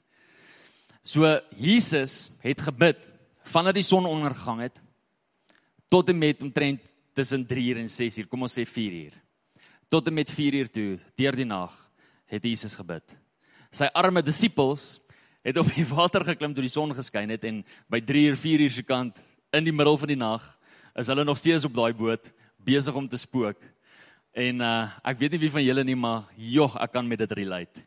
So 1.04 1.40
Jesus 1.56 2.32
het 2.40 2.62
gebid 2.62 3.08
vanaf 3.44 3.74
die 3.74 3.84
son 3.84 4.06
ondergang 4.06 4.62
het 4.62 4.82
tot 5.88 6.10
en 6.10 6.18
met 6.18 6.42
omtrent 6.42 6.94
tussen 7.18 7.46
3 7.50 7.64
uur 7.72 7.82
en 7.82 7.90
6 7.90 8.22
uur, 8.22 8.30
kom 8.30 8.46
ons 8.46 8.54
sê 8.54 8.66
4 8.70 8.98
uur. 9.02 9.16
Tot 9.90 10.08
en 10.08 10.14
met 10.14 10.32
4 10.32 10.60
uur 10.60 10.70
toe, 10.70 10.90
deur 11.18 11.38
die 11.38 11.48
nag, 11.48 11.74
het 12.30 12.46
Jesus 12.46 12.76
gebid. 12.78 13.16
Sy 13.74 13.90
arme 13.98 14.22
disippels 14.24 14.98
het 15.48 15.58
op 15.60 15.70
die 15.74 15.86
water 15.98 16.26
geklim 16.28 16.54
toe 16.54 16.66
die 16.66 16.74
son 16.74 16.94
geskyn 16.96 17.32
het 17.34 17.46
en 17.48 17.64
by 17.92 18.02
3 18.04 18.28
uur 18.32 18.40
4 18.44 18.66
uur 18.68 18.76
se 18.78 18.84
kant 18.84 19.20
in 19.56 19.68
die 19.68 19.76
middel 19.76 19.98
van 19.98 20.12
die 20.12 20.20
nag 20.20 20.44
is 20.98 21.10
hulle 21.12 21.26
nog 21.28 21.40
steeds 21.40 21.66
op 21.68 21.76
daai 21.78 21.94
boot 21.96 22.32
besig 22.68 22.96
om 22.96 23.08
te 23.08 23.20
spook. 23.22 23.60
En 24.36 24.62
uh 24.62 24.90
ek 25.08 25.22
weet 25.22 25.36
nie 25.36 25.44
wie 25.46 25.54
van 25.54 25.64
julle 25.64 25.86
nie 25.88 25.96
maar 25.96 26.28
jog, 26.36 26.76
ek 26.82 26.92
kan 26.92 27.08
met 27.08 27.24
dit 27.24 27.38
relate. 27.40 27.86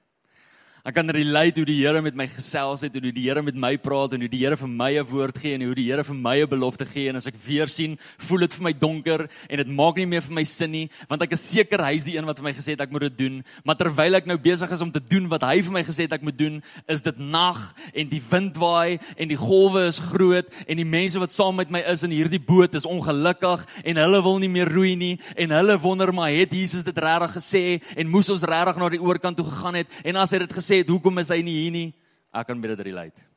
Ek 0.81 0.95
kan 0.97 1.13
relate 1.13 1.61
hoe 1.61 1.67
die 1.69 1.77
Here 1.83 2.01
met 2.01 2.15
my 2.17 2.25
gesels 2.33 2.81
het, 2.87 2.95
hoe 2.97 3.13
die 3.13 3.27
Here 3.27 3.43
met 3.45 3.57
my 3.59 3.75
praat 3.77 4.15
en 4.17 4.23
hoe 4.25 4.31
die 4.33 4.39
Here 4.41 4.57
vir 4.57 4.69
my 4.69 4.97
'n 4.97 5.05
woord 5.05 5.37
gee 5.37 5.53
en 5.55 5.61
hoe 5.61 5.75
die 5.75 5.85
Here 5.93 6.03
vir 6.03 6.17
my 6.17 6.41
'n 6.41 6.49
belofte 6.49 6.87
gee. 6.89 7.11
En 7.11 7.17
as 7.17 7.27
ek 7.27 7.35
weer 7.37 7.69
sien, 7.69 7.99
voel 8.17 8.49
dit 8.49 8.55
vir 8.55 8.65
my 8.65 8.73
donker 8.73 9.29
en 9.51 9.57
dit 9.59 9.69
maak 9.69 9.97
nie 9.97 10.07
meer 10.07 10.23
vir 10.23 10.33
my 10.33 10.43
sin 10.43 10.71
nie, 10.71 10.89
want 11.07 11.21
ek 11.21 11.33
is 11.33 11.51
seker 11.51 11.85
hy 11.85 11.97
is 11.97 12.05
die 12.05 12.17
een 12.17 12.25
wat 12.25 12.39
vir 12.39 12.45
my 12.45 12.53
gesê 12.53 12.73
het 12.73 12.81
ek 12.81 12.91
moet 12.91 13.13
dit 13.13 13.19
doen, 13.19 13.45
maar 13.63 13.77
terwyl 13.77 14.15
ek 14.15 14.27
nou 14.27 14.39
besig 14.39 14.71
is 14.71 14.81
om 14.81 14.91
te 14.91 15.01
doen 15.01 15.29
wat 15.29 15.43
hy 15.43 15.61
vir 15.61 15.73
my 15.73 15.83
gesê 15.85 16.09
het 16.09 16.13
ek 16.15 16.23
moet 16.23 16.39
doen, 16.39 16.63
is 16.89 17.03
dit 17.03 17.19
nag 17.19 17.75
en 17.93 18.09
die 18.09 18.23
wind 18.31 18.57
waai 18.57 18.99
en 19.19 19.29
die 19.29 19.37
golwe 19.37 19.87
is 19.87 19.99
groot 19.99 20.49
en 20.67 20.77
die 20.77 20.85
mense 20.85 21.19
wat 21.19 21.33
saam 21.33 21.57
met 21.57 21.71
my 21.71 21.81
is 21.81 22.03
in 22.03 22.11
hierdie 22.11 22.41
boot 22.41 22.75
is 22.75 22.87
ongelukkig 22.87 23.67
en 23.85 23.97
hulle 23.97 24.23
wil 24.23 24.39
nie 24.39 24.49
meer 24.49 24.69
roei 24.73 24.97
nie 24.97 25.19
en 25.37 25.51
hulle 25.51 25.79
wonder 25.79 26.11
maar 26.13 26.31
het 26.31 26.53
Jesus 26.53 26.83
dit 26.83 26.97
regtig 26.97 27.37
gesê 27.37 27.83
en 27.97 28.09
moes 28.09 28.31
ons 28.31 28.43
regtig 28.43 28.77
na 28.77 28.89
die 28.89 29.03
oorkant 29.03 29.37
toe 29.37 29.45
gegaan 29.45 29.75
het? 29.75 29.87
En 30.05 30.17
as 30.17 30.31
hy 30.31 30.39
dit 30.39 30.53
gesê 30.53 30.70
het, 30.71 30.89
hoekom 30.89 31.19
is 31.23 31.31
hy 31.33 31.41
nie 31.45 31.57
hier 31.63 31.75
nie? 31.75 31.89
Ek 32.33 32.47
kan 32.47 32.61
dit 32.63 32.81
relate. 32.87 33.31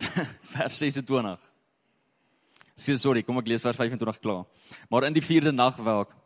vers 0.54 0.78
26. 0.78 1.50
Sê 2.80 2.96
sorry, 2.98 3.22
kom 3.22 3.38
ek 3.40 3.50
lees 3.52 3.62
vers 3.62 3.78
25 3.78 4.18
klaar. 4.22 4.46
Maar 4.90 5.08
in 5.10 5.16
die 5.16 5.24
4de 5.24 5.52
nag 5.54 5.78
welk 5.84 6.16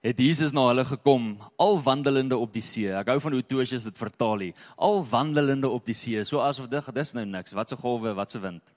het 0.00 0.16
Jesus 0.16 0.54
na 0.56 0.62
hulle 0.70 0.86
gekom, 0.88 1.34
al 1.60 1.76
wandelende 1.84 2.38
op 2.40 2.54
die 2.54 2.64
see. 2.64 2.88
Ek 2.96 3.10
hou 3.12 3.18
van 3.20 3.36
hoe 3.36 3.44
Tosius 3.44 3.84
dit 3.84 3.98
vertaal 4.00 4.46
hier. 4.46 4.68
Al 4.80 5.02
wandelende 5.04 5.68
op 5.68 5.84
die 5.84 5.96
see, 5.96 6.22
so 6.24 6.40
asof 6.40 6.70
dit 6.72 6.88
dis 6.96 7.12
nou 7.18 7.26
niks. 7.28 7.52
Wat 7.56 7.68
se 7.68 7.76
golwe, 7.76 8.14
wat 8.16 8.32
se 8.32 8.40
wind. 8.40 8.72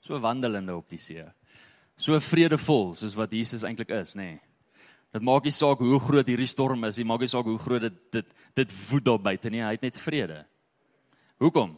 So 0.00 0.16
wandelende 0.24 0.72
op 0.76 0.88
die 0.88 1.00
see. 1.00 1.26
So 2.00 2.16
vredevol 2.16 2.94
soos 2.96 3.14
wat 3.14 3.36
Jesus 3.36 3.62
eintlik 3.68 3.92
is, 3.92 4.16
nê. 4.16 4.32
Nee. 4.32 4.53
Dit 5.14 5.22
maak 5.22 5.44
nie 5.46 5.54
saak 5.54 5.78
hoe 5.78 5.98
groot 6.02 6.26
hierdie 6.26 6.50
storm 6.50 6.88
is, 6.88 6.96
dit 6.98 7.06
maak 7.06 7.22
nie 7.22 7.30
saak 7.30 7.46
hoe 7.46 7.58
groot 7.62 7.84
dit 7.86 7.98
dit 8.16 8.32
dit 8.58 8.72
woed 8.88 9.04
daar 9.06 9.20
buite 9.22 9.50
nie, 9.50 9.62
hy 9.62 9.74
het 9.76 9.84
net 9.86 9.98
vrede. 10.02 10.40
Hoekom? 11.42 11.76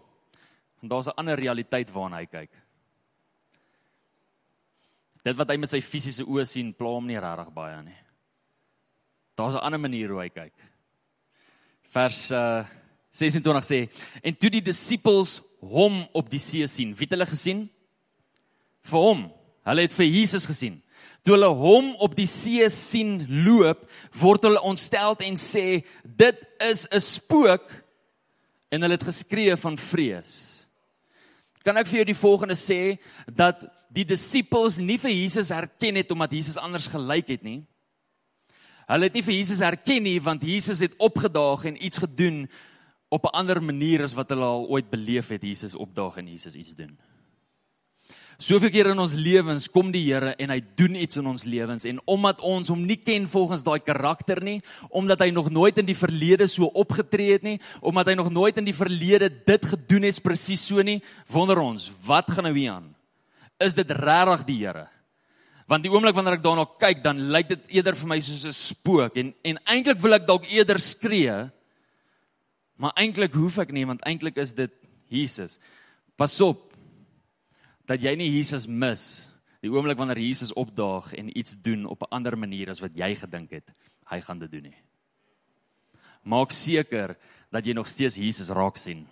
Want 0.80 0.90
daar's 0.92 1.08
'n 1.08 1.18
ander 1.20 1.36
realiteit 1.36 1.90
waarna 1.92 2.16
hy 2.16 2.26
kyk. 2.26 2.50
Dit 5.24 5.36
wat 5.36 5.50
hy 5.50 5.56
met 5.56 5.68
sy 5.68 5.80
fisiese 5.80 6.24
oë 6.24 6.46
sien, 6.46 6.72
pla 6.72 6.88
hom 6.88 7.06
nie 7.06 7.18
regtig 7.18 7.52
baie 7.52 7.82
nie. 7.82 7.98
Daar's 9.36 9.54
'n 9.54 9.64
ander 9.64 9.80
manier 9.80 10.08
hoe 10.08 10.20
hy 10.20 10.28
kyk. 10.28 10.54
Vers 11.92 12.30
uh 12.30 12.64
26 13.10 13.64
sê 13.64 13.88
en 14.22 14.34
toe 14.34 14.50
die 14.50 14.60
disippels 14.60 15.42
hom 15.60 16.06
op 16.12 16.30
die 16.30 16.38
see 16.38 16.66
sien, 16.66 16.94
wie 16.94 17.04
het 17.04 17.10
hulle 17.10 17.26
gesien? 17.26 17.70
Vir 18.82 19.00
hom. 19.00 19.32
Hulle 19.64 19.80
het 19.80 19.92
vir 19.92 20.06
Jesus 20.06 20.46
gesien. 20.46 20.82
Toe 21.26 21.34
hulle 21.34 21.48
hom 21.58 21.88
op 22.06 22.12
die 22.14 22.28
see 22.30 22.68
sien 22.70 23.16
loop, 23.42 23.80
word 24.14 24.46
hulle 24.46 24.62
ontstel 24.62 25.16
en 25.26 25.34
sê 25.34 25.82
dit 26.04 26.44
is 26.62 26.86
'n 26.86 27.00
spook 27.02 27.66
en 28.70 28.82
hulle 28.82 28.94
het 28.94 29.08
geskree 29.10 29.56
van 29.56 29.76
vrees. 29.76 30.66
Kan 31.64 31.76
ek 31.76 31.88
vir 31.88 31.98
jou 31.98 32.04
die 32.04 32.22
volgende 32.22 32.54
sê 32.54 32.98
dat 33.26 33.64
die 33.90 34.04
disippels 34.04 34.78
nie 34.78 34.98
vir 34.98 35.10
Jesus 35.10 35.50
herken 35.50 35.96
het 35.96 36.10
omdat 36.10 36.32
Jesus 36.32 36.56
anders 36.56 36.86
gelyk 36.86 37.28
het 37.28 37.42
nie. 37.42 37.64
Hulle 38.86 39.08
het 39.08 39.14
nie 39.14 39.22
vir 39.22 39.34
Jesus 39.34 39.58
herken 39.58 40.02
nie 40.02 40.20
want 40.20 40.42
Jesus 40.46 40.80
het 40.80 40.94
opgedaag 40.98 41.64
en 41.64 41.84
iets 41.84 41.98
gedoen 41.98 42.48
op 43.10 43.24
'n 43.24 43.34
ander 43.34 43.62
manier 43.62 44.02
as 44.02 44.14
wat 44.14 44.28
hulle 44.28 44.44
al 44.44 44.66
ooit 44.68 44.90
beleef 44.90 45.28
het 45.28 45.42
Jesus 45.42 45.74
opdaag 45.74 46.16
en 46.16 46.28
Jesus 46.28 46.54
iets 46.54 46.74
doen. 46.74 46.98
Soveel 48.36 48.68
keer 48.68 48.90
in 48.90 48.98
ons 49.00 49.14
lewens 49.16 49.64
kom 49.72 49.88
die 49.94 50.02
Here 50.10 50.34
en 50.36 50.50
hy 50.52 50.58
doen 50.76 50.98
iets 51.00 51.16
in 51.16 51.28
ons 51.30 51.46
lewens 51.48 51.86
en 51.88 52.02
omdat 52.04 52.42
ons 52.44 52.68
hom 52.68 52.82
nie 52.84 52.98
ken 53.00 53.24
volgens 53.32 53.64
daai 53.64 53.80
karakter 53.80 54.42
nie, 54.44 54.58
omdat 54.92 55.24
hy 55.24 55.30
nog 55.32 55.48
nooit 55.48 55.78
in 55.80 55.88
die 55.88 55.96
verlede 55.96 56.44
so 56.52 56.68
opgetree 56.76 57.32
het 57.38 57.46
nie, 57.46 57.56
omdat 57.80 58.10
hy 58.10 58.16
nog 58.18 58.28
nooit 58.34 58.60
in 58.60 58.68
die 58.68 58.76
verlede 58.76 59.30
dit 59.32 59.70
gedoen 59.72 60.04
het 60.04 60.20
presies 60.20 60.66
so 60.68 60.84
nie, 60.84 60.98
wonder 61.32 61.62
ons, 61.64 61.88
wat 62.04 62.28
gaan 62.28 62.44
nou 62.50 62.52
hier 62.58 62.74
aan? 62.74 62.92
Is 63.56 63.78
dit 63.78 63.88
regtig 63.88 64.44
die 64.50 64.58
Here? 64.66 64.84
Want 65.66 65.82
die 65.82 65.90
oomblik 65.90 66.14
wanneer 66.14 66.36
ek 66.36 66.44
daarna 66.44 66.66
kyk, 66.78 67.00
dan 67.02 67.24
lyk 67.32 67.48
dit 67.54 67.72
eerder 67.80 67.96
vir 67.96 68.10
my 68.12 68.20
soos 68.20 68.44
'n 68.44 68.52
spook 68.52 69.16
en 69.16 69.32
en 69.42 69.58
eintlik 69.64 69.98
wil 69.98 70.14
ek 70.14 70.26
dalk 70.26 70.44
eerder 70.44 70.78
skree, 70.78 71.50
maar 72.76 72.92
eintlik 72.94 73.32
hoef 73.34 73.58
ek 73.58 73.72
nie 73.72 73.86
want 73.86 74.04
eintlik 74.04 74.36
is 74.36 74.52
dit 74.52 74.70
Jesus. 75.08 75.58
Pas 76.16 76.40
op, 76.40 76.65
dat 77.86 78.02
jy 78.02 78.14
nie 78.16 78.30
Jesus 78.34 78.66
mis 78.66 79.26
die 79.62 79.70
oomblik 79.72 79.98
wanneer 79.98 80.20
Jesus 80.20 80.52
opdaag 80.54 81.12
en 81.18 81.30
iets 81.38 81.56
doen 81.62 81.86
op 81.86 82.02
'n 82.02 82.14
ander 82.14 82.36
manier 82.38 82.70
as 82.70 82.80
wat 82.80 82.94
jy 82.94 83.14
gedink 83.14 83.50
het 83.50 83.72
hy 84.10 84.20
gaan 84.20 84.38
dit 84.38 84.50
doen 84.50 84.62
nie. 84.62 84.78
Maak 86.22 86.50
seker 86.50 87.16
dat 87.50 87.66
jy 87.66 87.72
nog 87.72 87.88
steeds 87.88 88.16
Jesus 88.16 88.50
raak 88.50 88.76
sien 88.76 89.06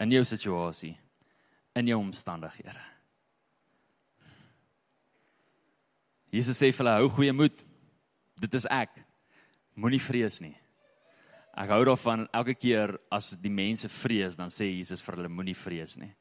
in 0.00 0.10
jou 0.10 0.24
situasie, 0.24 0.96
in 1.74 1.86
jou 1.86 1.98
omstandighede. 2.00 2.80
Jesus 6.32 6.56
sê 6.56 6.72
vir 6.72 6.78
hulle 6.78 6.96
hou 6.96 7.08
goeie 7.12 7.32
moed. 7.32 7.64
Dit 8.40 8.54
is 8.54 8.66
ek. 8.72 8.96
Moenie 9.76 10.00
vrees 10.00 10.40
nie. 10.40 10.56
Ek 11.52 11.68
hou 11.68 11.84
daarvan 11.84 12.24
elke 12.32 12.54
keer 12.56 12.96
as 13.12 13.34
die 13.36 13.52
mense 13.52 13.88
vrees, 13.92 14.38
dan 14.40 14.48
sê 14.48 14.70
Jesus 14.70 15.04
vir 15.04 15.18
hulle 15.18 15.28
moenie 15.28 15.56
vrees 15.56 15.98
nie. 16.00 16.14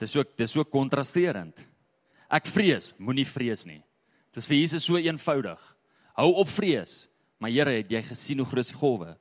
Dis 0.00 0.12
so 0.12 0.24
dis 0.36 0.52
so 0.52 0.64
kontrasterend. 0.64 1.60
Ek 2.28 2.48
vrees, 2.50 2.90
moenie 2.98 3.26
vrees 3.28 3.64
nie. 3.68 3.80
Dit 4.34 4.42
is 4.42 4.48
vir 4.50 4.58
Jesus 4.58 4.84
so 4.84 4.98
eenvoudig. 5.00 5.60
Hou 6.18 6.32
op 6.42 6.50
vrees. 6.50 7.06
Maar 7.40 7.52
Here, 7.52 7.76
het 7.78 7.90
jy 7.92 8.02
gesien 8.02 8.40
hoe 8.40 8.48
groot 8.48 8.68
die 8.68 8.76
golwe? 8.76 9.14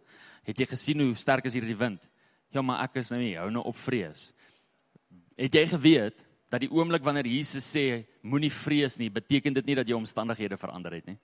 Het 0.48 0.62
jy 0.62 0.68
gesien 0.72 1.02
hoe 1.04 1.16
sterk 1.20 1.48
is 1.50 1.56
hierdie 1.58 1.78
wind? 1.78 2.02
Ja, 2.54 2.64
maar 2.64 2.86
ek 2.86 3.02
is 3.02 3.12
nou 3.12 3.20
nie, 3.20 3.36
hou 3.36 3.50
nou 3.52 3.66
op 3.68 3.78
vrees. 3.80 4.30
Het 5.36 5.58
jy 5.60 5.66
geweet 5.74 6.22
dat 6.52 6.64
die 6.64 6.72
oomblik 6.72 7.04
wanneer 7.04 7.28
Jesus 7.28 7.66
sê 7.68 8.06
moenie 8.24 8.52
vrees 8.54 8.96
nie, 9.02 9.10
beteken 9.12 9.56
dit 9.58 9.68
nie 9.68 9.76
dat 9.82 9.90
jou 9.90 9.98
omstandighede 10.00 10.58
verander 10.60 10.96
het 10.96 11.10
nie. 11.10 11.18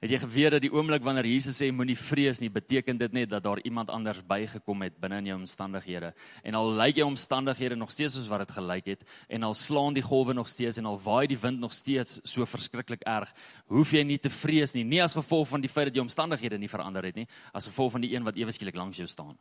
Het 0.00 0.14
jy 0.14 0.18
geweet 0.22 0.54
dat 0.54 0.62
die 0.64 0.70
oomblik 0.72 1.02
wanneer 1.04 1.26
Jesus 1.28 1.58
sê 1.60 1.66
moenie 1.76 1.96
vrees 1.98 2.38
nie, 2.40 2.48
beteken 2.48 2.96
dit 2.96 3.12
net 3.12 3.28
dat 3.28 3.42
daar 3.44 3.60
iemand 3.68 3.90
anders 3.92 4.22
bygekom 4.24 4.86
het 4.86 4.96
binne 4.96 5.18
in 5.20 5.28
jou 5.28 5.36
omstandighede. 5.42 6.14
En 6.40 6.56
al 6.56 6.72
lyk 6.78 7.02
jou 7.02 7.08
omstandighede 7.10 7.76
nog 7.76 7.92
steeds 7.92 8.16
soos 8.16 8.30
wat 8.32 8.46
dit 8.46 8.54
gelyk 8.56 8.88
het 8.94 9.04
en 9.28 9.44
al 9.44 9.54
slaan 9.54 9.92
die 9.92 10.04
golwe 10.04 10.32
nog 10.32 10.48
steeds 10.48 10.80
en 10.80 10.88
al 10.88 10.96
waai 11.04 11.26
die 11.28 11.38
wind 11.38 11.60
nog 11.60 11.76
steeds 11.76 12.16
so 12.24 12.48
verskriklik 12.48 13.04
erg, 13.04 13.28
hoef 13.68 13.92
jy 13.92 14.06
nie 14.08 14.18
te 14.18 14.32
vrees 14.32 14.72
nie, 14.72 14.88
nie 14.88 15.04
as 15.04 15.18
gevolg 15.18 15.52
van 15.52 15.60
die 15.60 15.68
feit 15.68 15.92
dat 15.92 16.00
jou 16.00 16.08
omstandighede 16.08 16.58
nie 16.58 16.72
verander 16.72 17.04
het 17.04 17.20
nie, 17.20 17.28
as 17.52 17.68
gevolg 17.68 17.92
van 17.98 18.08
die 18.08 18.14
een 18.16 18.24
wat 18.24 18.40
ewe 18.40 18.56
skielik 18.56 18.80
langs 18.80 18.96
jou 18.96 19.08
staan. 19.08 19.36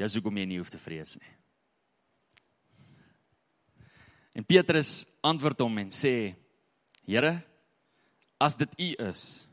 Dis 0.00 0.16
hoekom 0.16 0.40
jy 0.40 0.48
nie 0.48 0.62
hoef 0.64 0.72
te 0.72 0.80
vrees 0.80 1.18
nie. 1.20 1.32
En 4.32 4.48
Petrus 4.48 5.02
antwoord 5.20 5.60
hom 5.60 5.84
en 5.84 5.92
sê: 5.92 6.32
Here, 7.04 7.42
as 8.38 8.56
dit 8.56 8.70
u 8.78 8.88
is, 9.08 9.46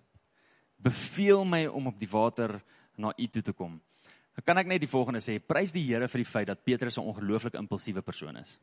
beveel 0.82 1.46
my 1.46 1.65
om 1.67 1.88
op 1.88 2.00
die 2.00 2.10
water 2.10 2.58
na 2.98 3.13
u 3.17 3.28
toe 3.28 3.41
te 3.41 3.54
kom. 3.54 3.80
Kan 4.46 4.58
ek 4.58 4.70
net 4.70 4.82
die 4.82 4.89
volgende 4.89 5.22
sê? 5.22 5.38
Prys 5.44 5.74
die 5.76 5.84
Here 5.86 6.08
vir 6.10 6.24
die 6.24 6.30
feit 6.30 6.48
dat 6.48 6.63
Petrus 6.63 6.98
'n 6.98 7.06
ongelooflik 7.06 7.54
impulsiewe 7.54 8.02
persoon 8.02 8.38
is. 8.38 8.60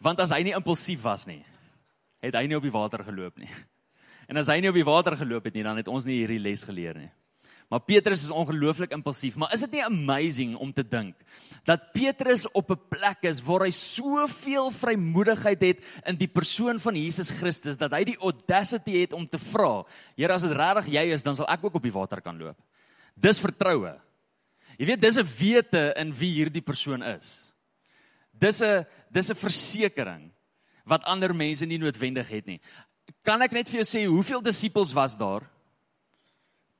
Want 0.00 0.20
as 0.20 0.30
hy 0.30 0.42
nie 0.42 0.54
impulsief 0.54 1.02
was 1.02 1.26
nie, 1.26 1.44
het 2.20 2.34
hy 2.34 2.46
nie 2.46 2.56
op 2.56 2.62
die 2.62 2.74
water 2.74 3.04
geloop 3.04 3.38
nie. 3.38 3.50
En 4.28 4.36
as 4.36 4.48
hy 4.48 4.60
nie 4.60 4.68
op 4.68 4.74
die 4.74 4.84
water 4.84 5.16
geloop 5.16 5.44
het 5.44 5.54
nie, 5.54 5.62
dan 5.62 5.76
het 5.76 5.88
ons 5.88 6.04
nie 6.04 6.16
hierdie 6.18 6.40
les 6.42 6.64
geleer 6.64 6.98
nie. 6.98 7.10
Maar 7.66 7.82
Petrus 7.82 8.22
is 8.22 8.30
ongelooflik 8.30 8.92
impulsief, 8.94 9.34
maar 9.34 9.50
is 9.54 9.64
dit 9.64 9.72
nie 9.74 9.84
amazing 9.84 10.52
om 10.62 10.70
te 10.72 10.84
dink 10.86 11.18
dat 11.66 11.88
Petrus 11.90 12.46
op 12.54 12.70
'n 12.70 12.78
plek 12.88 13.26
is 13.26 13.42
waar 13.42 13.66
hy 13.66 13.70
soveel 13.70 14.70
vrymoedigheid 14.70 15.60
het 15.60 15.78
in 16.06 16.16
die 16.16 16.30
persoon 16.30 16.78
van 16.78 16.94
Jesus 16.94 17.30
Christus 17.30 17.76
dat 17.76 17.90
hy 17.90 18.04
die 18.04 18.18
audacity 18.18 19.00
het 19.00 19.12
om 19.12 19.26
te 19.28 19.38
vra: 19.38 19.84
"Here, 20.16 20.32
as 20.32 20.42
dit 20.42 20.52
regtig 20.52 20.86
jy 20.86 21.12
is, 21.12 21.22
dan 21.22 21.34
sal 21.34 21.48
ek 21.48 21.64
ook 21.64 21.74
op 21.74 21.82
die 21.82 21.92
water 21.92 22.20
kan 22.20 22.38
loop." 22.38 22.56
Dis 23.16 23.40
vertroue. 23.40 23.98
Jy 24.78 24.86
weet, 24.86 25.00
dis 25.00 25.16
'n 25.16 25.26
wete 25.38 25.92
in 25.96 26.14
wie 26.14 26.34
hierdie 26.34 26.62
persoon 26.62 27.02
is. 27.02 27.52
Dis 28.32 28.62
'n 28.62 28.86
dis 29.10 29.30
'n 29.30 29.34
versekering 29.34 30.30
wat 30.84 31.04
ander 31.04 31.34
mense 31.34 31.66
nie 31.66 31.78
noodwendig 31.78 32.28
het 32.28 32.46
nie. 32.46 32.60
Kan 33.22 33.42
ek 33.42 33.52
net 33.52 33.68
vir 33.68 33.82
jou 33.82 33.84
sê 33.84 34.06
hoeveel 34.06 34.42
disippels 34.42 34.92
was 34.92 35.16
daar? 35.16 35.42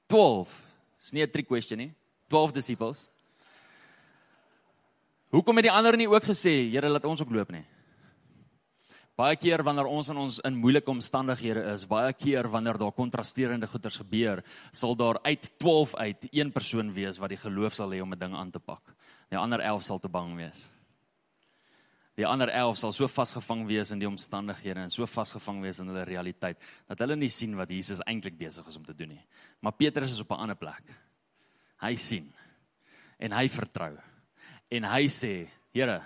12. 0.06 0.65
Dis 1.06 1.14
nie 1.14 1.22
'n 1.22 1.30
trick 1.30 1.46
question 1.46 1.78
nie. 1.78 1.94
12 2.28 2.52
disippels. 2.52 3.08
Hoekom 5.30 5.56
het 5.56 5.62
die 5.62 5.70
ander 5.70 5.96
nie 5.96 6.08
ook 6.08 6.24
gesê, 6.24 6.68
Here, 6.70 6.88
laat 6.88 7.04
ons 7.04 7.20
ook 7.20 7.30
loop 7.30 7.50
nie? 7.52 7.64
Baie 9.16 9.36
keer 9.36 9.62
wanneer 9.62 9.86
ons 9.86 10.08
in 10.08 10.16
ons 10.16 10.40
in 10.40 10.56
moeilike 10.56 10.90
omstandighede 10.90 11.62
is, 11.72 11.86
baie 11.86 12.12
keer 12.12 12.48
wanneer 12.48 12.76
daar 12.76 12.92
kontrasterende 12.92 13.66
goeters 13.66 13.96
gebeur, 13.96 14.42
sal 14.72 14.96
daar 14.96 15.18
uit 15.22 15.58
12 15.58 15.94
uit 15.94 16.26
een 16.32 16.52
persoon 16.52 16.92
wees 16.92 17.18
wat 17.18 17.28
die 17.28 17.38
geloof 17.38 17.74
sal 17.74 17.90
hê 17.90 18.02
om 18.02 18.12
'n 18.12 18.18
ding 18.18 18.34
aan 18.34 18.50
te 18.50 18.58
pak. 18.58 18.82
Die 19.30 19.38
ander 19.38 19.60
11 19.60 19.84
sal 19.84 19.98
te 19.98 20.08
bang 20.08 20.36
wees. 20.36 20.70
Die 22.16 22.24
ander 22.24 22.48
11 22.48 22.78
sal 22.80 22.94
so 22.96 23.08
vasgevang 23.12 23.66
wees 23.68 23.90
in 23.92 24.00
die 24.00 24.08
omstandighede 24.08 24.86
en 24.86 24.92
so 24.92 25.04
vasgevang 25.06 25.60
wees 25.60 25.82
in 25.82 25.90
hulle 25.90 26.04
realiteit 26.08 26.56
dat 26.88 27.02
hulle 27.04 27.16
nie 27.16 27.28
sien 27.28 27.56
wat 27.58 27.70
Jesus 27.70 28.00
eintlik 28.08 28.38
besig 28.40 28.66
is 28.68 28.78
om 28.78 28.86
te 28.86 28.94
doen 28.96 29.12
nie. 29.12 29.24
Maar 29.60 29.76
Petrus 29.76 30.14
is 30.14 30.20
op 30.20 30.30
'n 30.32 30.40
ander 30.40 30.56
plek. 30.56 30.84
Hy 31.82 31.94
sien 31.94 32.32
en 33.18 33.32
hy 33.32 33.48
vertrou. 33.48 33.96
En 34.70 34.84
hy 34.84 35.06
sê, 35.08 35.48
Here, 35.76 36.00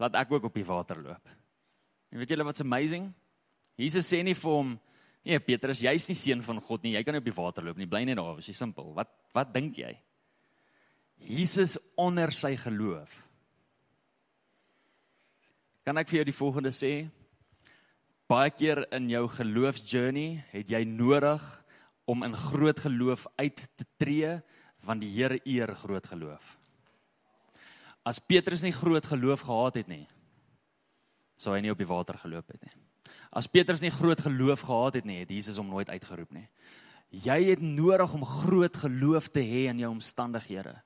laat 0.00 0.14
ek 0.14 0.32
ook 0.32 0.44
op 0.44 0.54
die 0.54 0.64
water 0.64 0.96
loop. 1.02 1.28
En 2.10 2.18
weet 2.18 2.30
julle 2.30 2.44
wat's 2.44 2.64
amazing? 2.64 3.12
Jesus 3.76 4.08
sê 4.08 4.22
nie 4.24 4.34
vir 4.34 4.50
hom, 4.50 4.80
"Nee 5.24 5.40
Petrus, 5.40 5.80
jy's 5.80 6.08
nie 6.08 6.14
seun 6.14 6.42
van 6.42 6.60
God 6.60 6.82
nie. 6.82 6.92
Jy 6.92 7.04
kan 7.04 7.12
nie 7.12 7.18
op 7.18 7.24
die 7.24 7.42
water 7.42 7.62
loop 7.62 7.76
nie. 7.76 7.86
Bly 7.86 8.04
net 8.04 8.16
daar, 8.16 8.36
dis 8.36 8.56
simpel. 8.56 8.94
Wat 8.94 9.08
wat 9.34 9.52
dink 9.52 9.76
jy?" 9.76 9.98
Jesus 11.18 11.78
onder 11.96 12.32
sy 12.32 12.56
geloof. 12.56 13.27
Kan 15.88 15.96
ek 15.96 16.10
vir 16.10 16.18
jou 16.18 16.24
die 16.28 16.36
volgende 16.36 16.70
sê? 16.76 16.92
Baie 18.28 18.50
keer 18.52 18.82
in 18.92 19.06
jou 19.08 19.22
geloofsjourney 19.32 20.42
het 20.50 20.68
jy 20.68 20.82
nodig 20.84 21.40
om 22.04 22.26
in 22.26 22.34
groot 22.36 22.82
geloof 22.84 23.22
uit 23.40 23.62
te 23.72 23.86
tree 23.96 24.34
want 24.84 25.00
die 25.00 25.08
Here 25.14 25.38
eer 25.48 25.72
groot 25.80 26.04
geloof. 26.10 26.50
As 28.04 28.20
Petrus 28.20 28.66
nie 28.66 28.74
groot 28.76 29.08
geloof 29.08 29.46
gehad 29.48 29.80
het 29.80 29.88
nie, 29.88 30.04
sou 31.40 31.56
hy 31.56 31.62
nie 31.64 31.72
op 31.72 31.80
die 31.80 31.88
water 31.88 32.20
geloop 32.20 32.52
het 32.52 32.68
nie. 32.68 32.76
As 33.32 33.48
Petrus 33.48 33.80
nie 33.80 33.94
groot 33.94 34.20
geloof 34.20 34.66
gehad 34.68 35.00
het 35.00 35.08
nie, 35.08 35.22
het 35.22 35.32
Jesus 35.32 35.56
hom 35.56 35.72
nooit 35.72 35.88
uitgeroep 35.88 36.36
nie. 36.36 36.44
Jy 37.16 37.38
het 37.48 37.64
nodig 37.64 38.12
om 38.12 38.28
groot 38.28 38.76
geloof 38.76 39.32
te 39.32 39.40
hê 39.40 39.70
in 39.72 39.80
jou 39.80 39.94
omstandighede. 39.96 40.76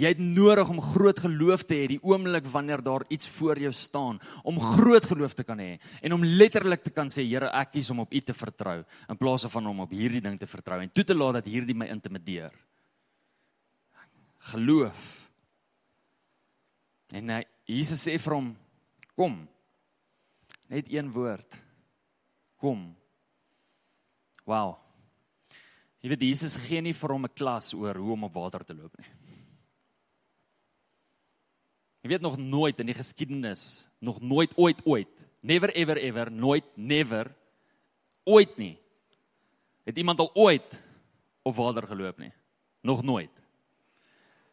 Jy 0.00 0.14
het 0.14 0.20
nodig 0.22 0.70
om 0.72 0.80
groot 0.80 1.18
geloof 1.20 1.66
te 1.68 1.76
hê 1.76 1.88
die 1.92 2.00
oomblik 2.00 2.46
wanneer 2.48 2.80
daar 2.80 3.04
iets 3.12 3.28
voor 3.36 3.58
jou 3.60 3.72
staan, 3.76 4.20
om 4.48 4.60
groot 4.60 5.04
geloof 5.04 5.34
te 5.36 5.44
kan 5.44 5.60
hê 5.60 5.74
en 6.00 6.16
om 6.16 6.24
letterlik 6.24 6.86
te 6.86 6.92
kan 6.94 7.12
sê 7.12 7.26
Here, 7.26 7.50
ek 7.52 7.74
kies 7.74 7.90
om 7.92 8.00
op 8.00 8.14
U 8.14 8.20
te 8.24 8.34
vertrou 8.34 8.78
in 8.80 9.20
plaas 9.20 9.44
van 9.52 9.66
om 9.68 9.84
op 9.84 9.92
hierdie 9.92 10.22
ding 10.24 10.38
te 10.40 10.48
vertrou 10.48 10.80
en 10.80 10.90
toe 10.90 11.04
te 11.04 11.16
laat 11.16 11.40
dat 11.40 11.52
hierdie 11.52 11.76
my 11.76 11.90
intimideer. 11.92 12.54
Geloof. 14.50 15.06
En 17.12 17.36
hy 17.36 17.42
Jesus 17.68 18.08
sê 18.08 18.16
vir 18.18 18.34
hom: 18.34 18.54
"Kom." 19.14 19.42
Net 20.70 20.86
een 20.88 21.10
woord. 21.12 21.56
Kom. 22.56 22.94
Wow. 24.46 24.78
Jy 26.00 26.12
weet 26.14 26.22
Jesus 26.30 26.56
gee 26.56 26.80
nie 26.80 26.94
vir 26.96 27.12
hom 27.12 27.24
'n 27.26 27.34
klas 27.34 27.74
oor 27.74 27.96
hoe 27.98 28.12
om 28.12 28.24
op 28.24 28.34
water 28.34 28.64
te 28.64 28.74
loop 28.74 28.96
nie. 28.98 29.19
Jy 32.00 32.14
weet 32.14 32.24
nog 32.24 32.38
nooit 32.40 32.78
in 32.80 32.88
die 32.88 32.96
geskiedenis, 32.96 33.86
nog 34.00 34.20
nooit 34.24 34.54
ooit 34.56 34.80
ooit, 34.88 35.10
never 35.44 35.72
ever 35.76 35.98
ever, 36.00 36.30
nooit 36.32 36.64
never 36.74 37.28
ooit 38.24 38.56
nie. 38.56 38.78
Het 39.84 39.98
iemand 40.00 40.18
al 40.18 40.30
ooit 40.34 40.80
op 41.42 41.56
water 41.56 41.86
geloop 41.86 42.18
nie? 42.18 42.32
Nog 42.80 43.02
nooit. 43.02 43.32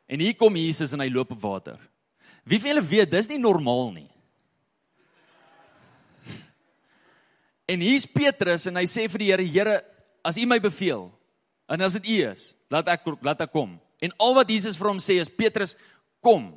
En 0.08 0.20
hier 0.20 0.36
kom 0.36 0.56
Jesus 0.56 0.92
en 0.96 1.04
hy 1.04 1.10
loop 1.12 1.32
op 1.36 1.42
water. 1.44 1.80
Wie 2.48 2.60
van 2.60 2.72
julle 2.72 2.84
weet 2.88 3.12
dis 3.12 3.32
nie 3.32 3.40
normaal 3.40 3.92
nie? 3.96 4.10
En 7.72 7.84
hier's 7.84 8.08
Petrus 8.08 8.68
en 8.72 8.80
hy 8.80 8.86
sê 8.88 9.08
vir 9.12 9.24
die 9.24 9.32
Here: 9.32 9.44
"Here, 9.44 9.76
as 10.24 10.40
U 10.40 10.46
my 10.48 10.60
beveel 10.64 11.10
en 11.68 11.84
as 11.84 11.98
dit 12.00 12.08
U 12.14 12.22
is, 12.32 12.56
laat 12.72 12.88
ek 12.96 13.08
laat 13.20 13.44
ek 13.44 13.52
kom." 13.52 13.76
En 14.00 14.14
al 14.24 14.38
wat 14.40 14.48
Jesus 14.48 14.80
vir 14.80 14.88
hom 14.88 15.04
sê 15.04 15.20
is: 15.20 15.32
"Petrus, 15.32 15.76
kom." 16.24 16.54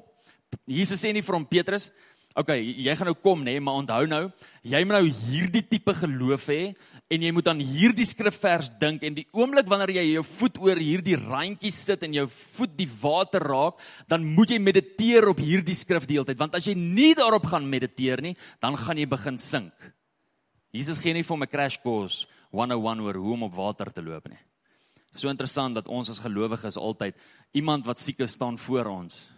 Jesus 0.66 1.00
sê 1.02 1.12
nie 1.12 1.22
vir 1.22 1.34
hom 1.34 1.46
Petrus, 1.46 1.90
"Oké, 2.34 2.40
okay, 2.40 2.60
jy 2.62 2.96
gaan 2.96 3.06
nou 3.06 3.14
kom 3.14 3.40
nê, 3.40 3.56
nee, 3.56 3.60
maar 3.60 3.74
onthou 3.74 4.06
nou, 4.06 4.32
jy 4.62 4.84
moet 4.84 5.02
nou 5.02 5.10
hierdie 5.10 5.62
tipe 5.68 5.92
geloof 5.94 6.46
hê 6.46 6.74
en 7.10 7.22
jy 7.22 7.32
moet 7.32 7.48
aan 7.48 7.58
hierdie 7.58 8.06
skrifvers 8.06 8.70
dink 8.78 9.02
en 9.02 9.14
die 9.14 9.26
oomblik 9.32 9.66
wanneer 9.66 9.90
jy 9.90 10.12
jou 10.14 10.22
voet 10.22 10.58
oor 10.58 10.76
hierdie 10.76 11.16
randjie 11.16 11.72
sit 11.72 12.02
en 12.02 12.12
jou 12.12 12.26
voet 12.28 12.76
die 12.76 12.88
water 13.02 13.40
raak, 13.40 13.74
dan 14.08 14.24
moet 14.24 14.50
jy 14.50 14.58
mediteer 14.58 15.28
op 15.28 15.38
hierdie 15.38 15.74
skrif 15.74 16.06
die 16.06 16.14
hele 16.14 16.24
tyd, 16.24 16.38
want 16.38 16.54
as 16.54 16.66
jy 16.66 16.74
nie 16.74 17.14
daarop 17.14 17.46
gaan 17.46 17.68
mediteer 17.68 18.22
nie, 18.22 18.36
dan 18.60 18.76
gaan 18.76 18.96
jy 18.96 19.06
begin 19.06 19.38
sink." 19.38 19.72
Jesus 20.72 20.98
gee 20.98 21.12
nie 21.12 21.22
vir 21.24 21.36
'n 21.36 21.46
crash 21.46 21.78
course 21.82 22.26
101 22.52 23.00
oor 23.00 23.14
hoe 23.14 23.32
om 23.32 23.42
op 23.42 23.54
water 23.54 23.92
te 23.92 24.02
loop 24.02 24.28
nie. 24.28 24.38
So 25.12 25.28
interessant 25.28 25.74
dat 25.74 25.88
ons 25.88 26.08
as 26.10 26.20
gelowiges 26.20 26.76
altyd 26.76 27.16
iemand 27.52 27.84
wat 27.86 27.98
siek 27.98 28.20
is 28.20 28.32
staan 28.32 28.56
voor 28.56 28.86
ons 28.86 29.28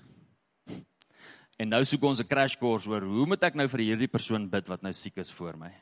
En 1.61 1.69
nou 1.69 1.85
soek 1.85 2.03
ons 2.03 2.21
'n 2.21 2.29
crash 2.29 2.57
course 2.57 2.89
oor 2.89 3.03
hoe 3.03 3.27
moet 3.27 3.43
ek 3.43 3.55
nou 3.55 3.69
vir 3.69 3.81
hierdie 3.81 4.09
persoon 4.09 4.49
bid 4.49 4.69
wat 4.69 4.83
nou 4.83 4.93
siek 4.93 5.17
is 5.19 5.31
voor 5.31 5.57
my? 5.57 5.73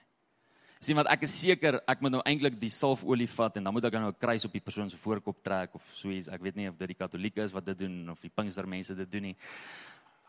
Sien 0.81 0.97
wat 0.97 1.07
ek 1.13 1.23
is 1.23 1.41
seker 1.41 1.81
ek 1.87 2.01
moet 2.01 2.13
nou 2.13 2.23
eintlik 2.25 2.59
die 2.61 2.71
salfolie 2.71 3.29
vat 3.29 3.57
en 3.57 3.65
dan 3.65 3.73
moet 3.73 3.85
ek 3.85 3.93
nou 3.93 4.09
'n 4.09 4.19
kruis 4.19 4.45
op 4.45 4.53
die 4.53 4.65
persoon 4.65 4.91
se 4.91 4.97
voorkop 4.97 5.43
trek 5.45 5.75
of 5.75 5.83
so 5.93 6.09
iets. 6.09 6.29
Ek 6.29 6.41
weet 6.41 6.57
nie 6.57 6.69
of 6.69 6.79
dit 6.79 6.89
die 6.89 6.95
katolieke 6.95 7.43
is 7.43 7.53
wat 7.53 7.67
dit 7.67 7.79
doen 7.79 8.11
of 8.11 8.21
die 8.21 8.31
pinkstermense 8.31 8.97
dit 8.97 9.11
doen 9.11 9.23
nie. 9.23 9.37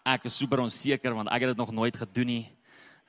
Ek 0.05 0.25
is 0.25 0.37
super 0.37 0.59
onseker 0.59 1.13
want 1.13 1.29
ek 1.29 1.41
het 1.41 1.49
dit 1.49 1.57
nog 1.57 1.71
nooit 1.71 1.95
gedoen 1.95 2.27
nie. 2.27 2.49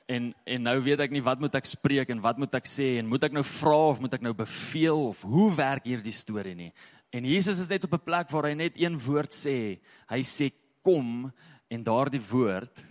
En 0.07 0.33
en 0.45 0.63
nou 0.63 0.81
weet 0.81 0.99
ek 0.99 1.11
nie 1.11 1.21
wat 1.21 1.39
moet 1.39 1.55
ek 1.55 1.65
spreek 1.65 2.09
en 2.09 2.21
wat 2.21 2.37
moet 2.37 2.55
ek 2.55 2.65
sê 2.65 2.97
en 2.99 3.07
moet 3.07 3.23
ek 3.23 3.31
nou 3.31 3.43
vra 3.43 3.89
of 3.89 3.99
moet 3.99 4.13
ek 4.13 4.21
nou 4.21 4.33
beveel 4.33 5.07
of 5.07 5.21
hoe 5.21 5.55
werk 5.55 5.85
hierdie 5.85 6.15
storie 6.15 6.55
nie. 6.55 6.71
En 7.11 7.25
Jesus 7.25 7.59
is 7.59 7.69
net 7.69 7.83
op 7.83 7.93
'n 7.93 8.05
plek 8.05 8.31
waar 8.31 8.43
hy 8.43 8.53
net 8.53 8.73
een 8.75 8.97
woord 8.97 9.31
sê. 9.31 9.79
Hy 10.09 10.21
sê 10.23 10.51
kom 10.81 11.31
En 11.73 11.81
daardie 11.81 12.21
woord 12.21 12.83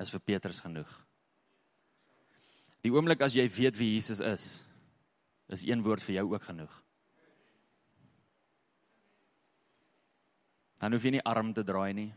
is 0.00 0.12
vir 0.14 0.22
Petrus 0.24 0.62
genoeg. 0.64 0.88
Die 2.80 2.92
oomblik 2.94 3.20
as 3.26 3.34
jy 3.36 3.44
weet 3.52 3.76
wie 3.76 3.90
Jesus 3.96 4.22
is, 4.24 4.46
is 5.52 5.64
een 5.66 5.82
woord 5.84 6.04
vir 6.04 6.20
jou 6.20 6.28
ook 6.32 6.46
genoeg. 6.46 6.72
Dan 10.78 10.94
hoef 10.94 11.04
jy 11.04 11.16
nie 11.16 11.26
arm 11.26 11.50
te 11.52 11.64
draai 11.66 11.92
nie. 11.96 12.10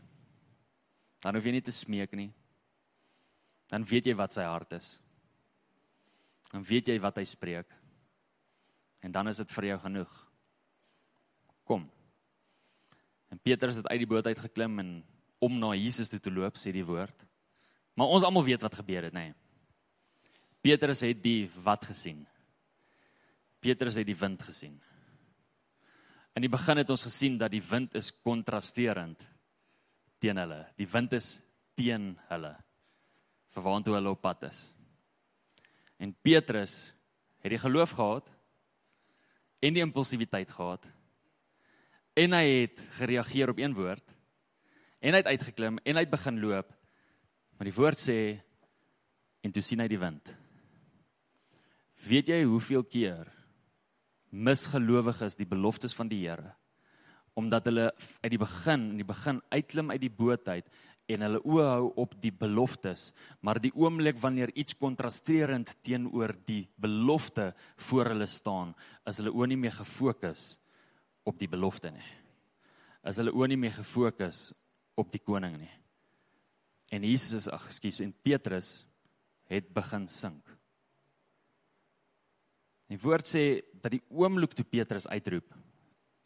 Dan 1.22 1.36
hoef 1.36 1.46
jy 1.48 1.56
nie 1.56 1.64
te 1.66 1.74
smeek 1.74 2.14
nie. 2.18 2.30
Dan 3.72 3.84
weet 3.88 4.06
jy 4.06 4.14
wat 4.16 4.34
sy 4.34 4.46
hart 4.46 4.78
is. 4.78 4.98
dan 6.52 6.64
weet 6.68 6.90
jy 6.92 6.98
wat 7.00 7.16
hy 7.16 7.24
spreek. 7.24 7.70
En 9.00 9.12
dan 9.12 9.28
is 9.28 9.38
dit 9.40 9.52
vir 9.56 9.66
jou 9.70 9.78
genoeg. 9.86 10.16
Kom. 11.64 11.86
En 13.32 13.40
Petrus 13.40 13.78
het 13.80 13.88
uit 13.88 14.02
die 14.02 14.08
boot 14.10 14.26
uit 14.26 14.38
geklim 14.38 14.78
en 14.78 14.90
om 15.42 15.58
na 15.58 15.72
Jesus 15.74 16.10
toe 16.12 16.20
te 16.22 16.30
loop, 16.30 16.58
sê 16.60 16.70
die 16.74 16.86
woord. 16.86 17.26
Maar 17.98 18.14
ons 18.14 18.24
almal 18.24 18.46
weet 18.46 18.62
wat 18.62 18.78
gebeur 18.78 19.08
het, 19.08 19.16
nê. 19.16 19.30
Nee. 19.30 19.38
Petrus 20.62 21.02
het 21.02 21.18
die 21.24 21.50
wat 21.64 21.84
gesien. 21.90 22.22
Petrus 23.62 23.98
het 23.98 24.06
die 24.06 24.18
wind 24.18 24.42
gesien. 24.46 24.76
In 26.38 26.46
die 26.46 26.50
begin 26.52 26.78
het 26.80 26.90
ons 26.94 27.02
gesien 27.08 27.34
dat 27.38 27.50
die 27.52 27.62
wind 27.66 27.96
is 27.98 28.12
kontrasterend 28.22 29.24
teen 30.22 30.38
hulle. 30.38 30.60
Die 30.78 30.86
wind 30.86 31.18
is 31.18 31.34
teen 31.76 32.12
hulle 32.30 32.54
vir 33.52 33.66
waantoe 33.66 33.98
hulle 33.98 34.14
op 34.14 34.22
pad 34.22 34.46
is. 34.48 34.62
En 36.00 36.14
Petrus 36.24 36.92
het 37.42 37.52
die 37.52 37.60
geloof 37.60 37.92
gehad 37.98 38.30
en 39.62 39.74
die 39.74 39.82
impulsiwiteit 39.84 40.50
gehad. 40.50 40.86
En 42.16 42.38
hy 42.38 42.46
het 42.62 42.80
gereageer 42.96 43.52
op 43.52 43.60
een 43.60 43.74
woord 43.76 44.14
en 45.02 45.16
hy 45.16 45.20
het 45.20 45.32
uitgeklim 45.34 45.80
en 45.82 45.98
hy 45.98 46.06
het 46.06 46.14
begin 46.14 46.40
loop. 46.40 46.70
Maar 47.58 47.68
die 47.68 47.76
woord 47.76 48.00
sê 48.00 48.18
en 49.42 49.52
toe 49.52 49.62
sien 49.66 49.82
hy 49.82 49.88
die 49.90 50.00
wind. 50.00 50.32
Weet 52.06 52.30
jy 52.30 52.42
hoeveel 52.46 52.86
keer 52.86 53.28
misgelowiges 54.32 55.36
die 55.36 55.48
beloftes 55.48 55.94
van 55.94 56.10
die 56.10 56.24
Here 56.24 56.54
omdat 57.38 57.64
hulle 57.64 57.86
uit 58.20 58.30
die 58.32 58.40
begin 58.40 58.90
in 58.90 58.98
die 59.00 59.08
begin 59.08 59.38
uitklim 59.52 59.92
uit 59.92 60.00
die 60.02 60.12
boot 60.12 60.48
uit 60.48 60.66
en 61.12 61.24
hulle 61.24 61.40
oë 61.48 61.68
hou 61.68 61.86
op 62.04 62.14
die 62.20 62.32
beloftes 62.32 63.10
maar 63.40 63.60
die 63.60 63.72
oomblik 63.76 64.18
wanneer 64.20 64.52
iets 64.56 64.76
kontrasterend 64.80 65.72
teenoor 65.84 66.34
die 66.48 66.66
belofte 66.80 67.50
voor 67.88 68.12
hulle 68.12 68.28
staan 68.28 68.74
is 69.08 69.20
hulle 69.20 69.32
oë 69.32 69.52
nie 69.52 69.60
meer 69.64 69.76
gefokus 69.78 70.44
op 71.28 71.38
die 71.40 71.48
belofte 71.48 71.92
nie 71.92 72.08
is 73.08 73.20
hulle 73.20 73.32
oë 73.32 73.52
nie 73.52 73.60
meer 73.64 73.76
gefokus 73.80 74.50
op 74.98 75.12
die 75.12 75.22
koning 75.22 75.58
nie 75.60 75.72
en 76.92 77.06
Jesus 77.08 77.48
ag 77.48 77.68
ekskuus 77.70 78.02
en 78.04 78.12
Petrus 78.24 78.82
het 79.52 79.68
begin 79.74 80.08
sink 80.08 80.52
Die 82.92 83.00
woord 83.00 83.24
sê 83.24 83.44
dat 83.80 83.94
die 83.94 84.02
oomblik 84.12 84.52
toe 84.52 84.66
Petrus 84.68 85.06
uitroep, 85.08 85.54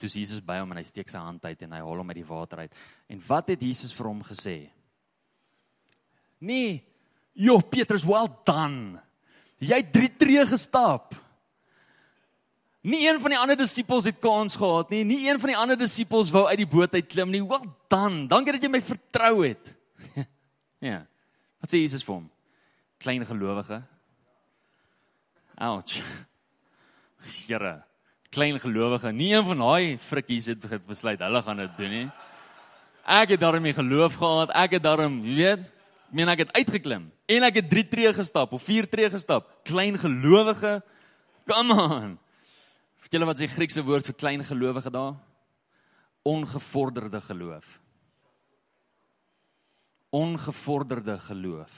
toe 0.01 0.09
Jesus 0.11 0.43
by 0.43 0.59
hom 0.59 0.73
en 0.75 0.81
hy 0.81 0.87
steek 0.89 1.13
sy 1.13 1.21
hand 1.23 1.45
uit 1.47 1.61
en 1.63 1.77
hy 1.77 1.83
haal 1.85 2.01
hom 2.03 2.11
uit 2.11 2.19
die 2.19 2.27
water 2.27 2.65
uit. 2.65 2.75
En 3.07 3.21
wat 3.29 3.53
het 3.53 3.63
Jesus 3.63 3.95
vir 3.95 4.09
hom 4.11 4.25
gesê? 4.27 4.57
Nee, 6.43 6.81
jo 7.39 7.61
Petrus, 7.71 8.05
well 8.09 8.27
done. 8.49 8.99
Jy 9.63 9.79
het 9.79 9.95
3 9.95 10.11
tree 10.19 10.43
gestap. 10.51 11.15
Nie 12.87 13.03
een 13.09 13.19
van 13.21 13.33
die 13.35 13.39
ander 13.39 13.59
disippels 13.59 14.07
het 14.07 14.21
kans 14.23 14.55
gehad 14.57 14.93
nie. 14.95 15.03
Nie 15.05 15.25
een 15.27 15.41
van 15.43 15.51
die 15.51 15.59
ander 15.59 15.79
disippels 15.79 16.31
wou 16.31 16.45
uit 16.47 16.61
die 16.61 16.69
boot 16.71 16.95
uit 16.95 17.09
klim 17.11 17.33
nie. 17.35 17.43
Well 17.43 17.67
done. 17.91 18.27
Dankie 18.31 18.55
dat 18.55 18.63
jy 18.63 18.71
my 18.71 18.83
vertrou 18.85 19.43
het. 19.43 19.73
ja. 20.91 21.01
Wat 21.59 21.73
sê 21.73 21.81
Jesus 21.83 22.07
vir 22.07 22.15
hom? 22.21 22.29
Klein 23.03 23.27
gelowige. 23.27 23.81
Ouch. 25.57 25.99
Here, 27.49 27.73
klein 28.31 28.61
gelowige, 28.63 29.11
nie 29.13 29.33
een 29.33 29.43
van 29.45 29.59
daai 29.65 29.97
frikkies 29.99 30.47
het 30.53 30.63
besluit 30.87 31.19
hulle 31.25 31.41
gaan 31.43 31.63
dit 31.65 31.81
doen 31.81 31.91
nie. 31.91 32.05
Ek 33.03 33.33
het 33.35 33.41
daarmee 33.43 33.75
geloof 33.75 34.19
gehad. 34.21 34.53
Ek 34.55 34.77
het 34.77 34.85
daarom, 34.85 35.17
jy 35.25 35.35
weet, 35.41 35.65
ek 36.07 36.15
meen 36.15 36.31
ek 36.31 36.45
het 36.45 36.53
uitgeklim 36.55 37.09
en 37.27 37.49
ek 37.49 37.59
het 37.63 37.71
3 37.73 37.85
tree 37.91 38.13
gestap 38.15 38.55
of 38.55 38.63
4 38.63 38.87
tree 38.91 39.11
gestap. 39.11 39.49
Klein 39.67 39.99
gelowige. 39.99 40.79
Come 41.51 41.75
on. 41.75 42.15
Vertel 43.07 43.23
hulle 43.23 43.31
wat 43.31 43.39
se 43.39 43.47
Griekse 43.47 43.83
woord 43.87 44.09
vir 44.11 44.17
klein 44.19 44.43
gelowige 44.43 44.91
daar? 44.91 45.15
Ongevorderde 46.27 47.21
geloof. 47.23 47.77
Ongevorderde 50.11 51.15
geloof. 51.29 51.71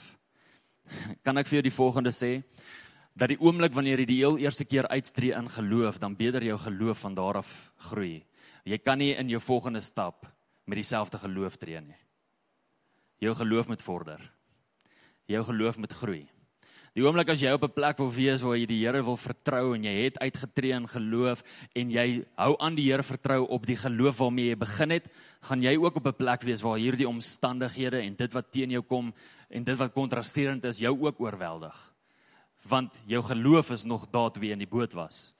Kan 1.25 1.37
ek 1.37 1.51
vir 1.51 1.59
jou 1.59 1.67
die 1.69 1.75
volgende 1.75 2.13
sê? 2.17 2.39
dat 3.19 3.33
die 3.33 3.39
oomblik 3.43 3.73
wanneer 3.75 3.99
jy 3.99 4.07
die 4.07 4.19
heel 4.21 4.37
eerste 4.39 4.63
keer 4.63 4.87
uitstree 4.87 5.35
in 5.35 5.49
geloof, 5.51 5.99
dan 5.99 6.15
beter 6.15 6.43
jou 6.45 6.55
geloof 6.63 7.01
van 7.03 7.15
daar 7.17 7.41
af 7.41 7.49
groei. 7.89 8.21
Jy 8.63 8.77
kan 8.79 8.99
nie 9.01 9.11
in 9.11 9.31
jou 9.33 9.41
volgende 9.43 9.81
stap 9.83 10.27
met 10.69 10.79
dieselfde 10.79 11.19
geloof 11.19 11.57
tree 11.59 11.81
nie. 11.83 11.97
Jou 13.19 13.33
geloof 13.35 13.67
moet 13.67 13.83
vorder. 13.83 14.21
Jou 15.27 15.43
geloof 15.43 15.77
moet 15.77 15.93
groei. 15.93 16.23
Die 16.95 17.03
oomblik 17.05 17.29
as 17.29 17.41
jy 17.41 17.51
op 17.53 17.63
'n 17.63 17.73
plek 17.73 17.97
wil 17.97 18.11
wees 18.11 18.41
waar 18.41 18.57
jy 18.57 18.65
die 18.65 18.85
Here 18.85 19.03
wil 19.03 19.17
vertrou 19.17 19.75
en 19.75 19.83
jy 19.83 20.03
het 20.03 20.19
uitgetree 20.19 20.71
in 20.71 20.87
geloof 20.87 21.43
en 21.75 21.91
jy 21.91 22.25
hou 22.37 22.55
aan 22.59 22.75
die 22.75 22.91
Here 22.91 23.03
vertrou 23.03 23.47
op 23.47 23.65
die 23.65 23.77
geloof 23.77 24.17
waarmee 24.17 24.49
jy 24.49 24.55
begin 24.55 24.89
het, 24.89 25.07
gaan 25.41 25.61
jy 25.61 25.77
ook 25.77 25.95
op 25.95 26.07
'n 26.07 26.17
plek 26.17 26.41
wees 26.43 26.61
waar 26.61 26.77
hierdie 26.77 27.07
omstandighede 27.07 28.01
en 28.01 28.15
dit 28.15 28.33
wat 28.33 28.51
teen 28.51 28.71
jou 28.71 28.81
kom 28.81 29.13
en 29.49 29.63
dit 29.63 29.77
wat 29.77 29.93
kontrasterend 29.93 30.65
is, 30.65 30.79
jou 30.79 30.97
ook 30.99 31.19
oorweldig 31.19 31.89
want 32.67 32.93
jou 33.07 33.21
geloof 33.23 33.71
is 33.71 33.83
nog 33.83 34.09
daar 34.11 34.31
toe 34.31 34.43
jy 34.43 34.51
in 34.51 34.63
die 34.63 34.69
boot 34.69 34.93
was. 34.93 35.33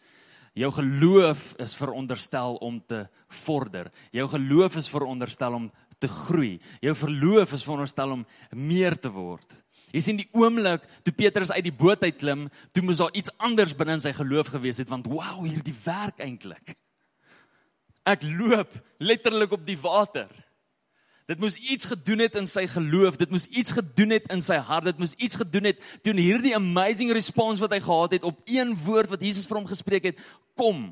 Jou 0.57 0.71
geloof 0.73 1.53
is 1.61 1.75
veronderstel 1.77 2.55
om 2.55 2.79
te 2.87 3.05
vorder. 3.43 3.91
Jou 4.11 4.27
geloof 4.27 4.75
is 4.75 4.89
veronderstel 4.89 5.53
om 5.53 5.71
te 5.99 6.07
groei. 6.07 6.59
Jou 6.81 6.95
verloof 6.95 7.53
is 7.53 7.63
veronderstel 7.63 8.11
om 8.11 8.25
meer 8.51 8.97
te 8.99 9.11
word. 9.13 9.57
Jy 9.93 10.01
sien 10.05 10.19
die 10.19 10.27
oomblik 10.37 10.83
toe 11.05 11.13
Petrus 11.15 11.51
uit 11.51 11.63
die 11.65 11.73
boot 11.73 12.03
uit 12.05 12.19
klim, 12.21 12.47
toe 12.75 12.83
moes 12.85 13.01
daar 13.01 13.15
iets 13.17 13.33
anders 13.41 13.73
binne 13.77 13.97
in 13.97 14.03
sy 14.03 14.13
geloof 14.13 14.51
gewees 14.53 14.81
het 14.81 14.91
want 14.91 15.09
wow, 15.09 15.39
hierdie 15.41 15.75
werk 15.85 16.21
eintlik. 16.21 16.75
Ek 18.05 18.21
loop 18.25 18.75
letterlik 19.01 19.55
op 19.57 19.65
die 19.65 19.77
water. 19.81 20.29
Dit 21.29 21.41
moes 21.41 21.59
iets 21.61 21.85
gedoen 21.85 22.23
het 22.23 22.37
in 22.39 22.47
sy 22.49 22.63
geloof, 22.69 23.19
dit 23.21 23.29
moes 23.29 23.45
iets 23.53 23.73
gedoen 23.77 24.15
het 24.15 24.29
in 24.33 24.41
sy 24.41 24.57
hart, 24.65 24.87
dit 24.89 25.01
moes 25.01 25.13
iets 25.21 25.37
gedoen 25.37 25.69
het 25.69 25.83
toe 26.05 26.15
hierdie 26.17 26.55
amazing 26.57 27.11
response 27.13 27.61
wat 27.61 27.75
hy 27.75 27.81
gehad 27.85 28.15
het 28.17 28.25
op 28.25 28.39
een 28.49 28.73
woord 28.85 29.11
wat 29.13 29.25
Jesus 29.25 29.45
vir 29.49 29.59
hom 29.59 29.69
gespreek 29.69 30.09
het, 30.09 30.23
kom. 30.57 30.87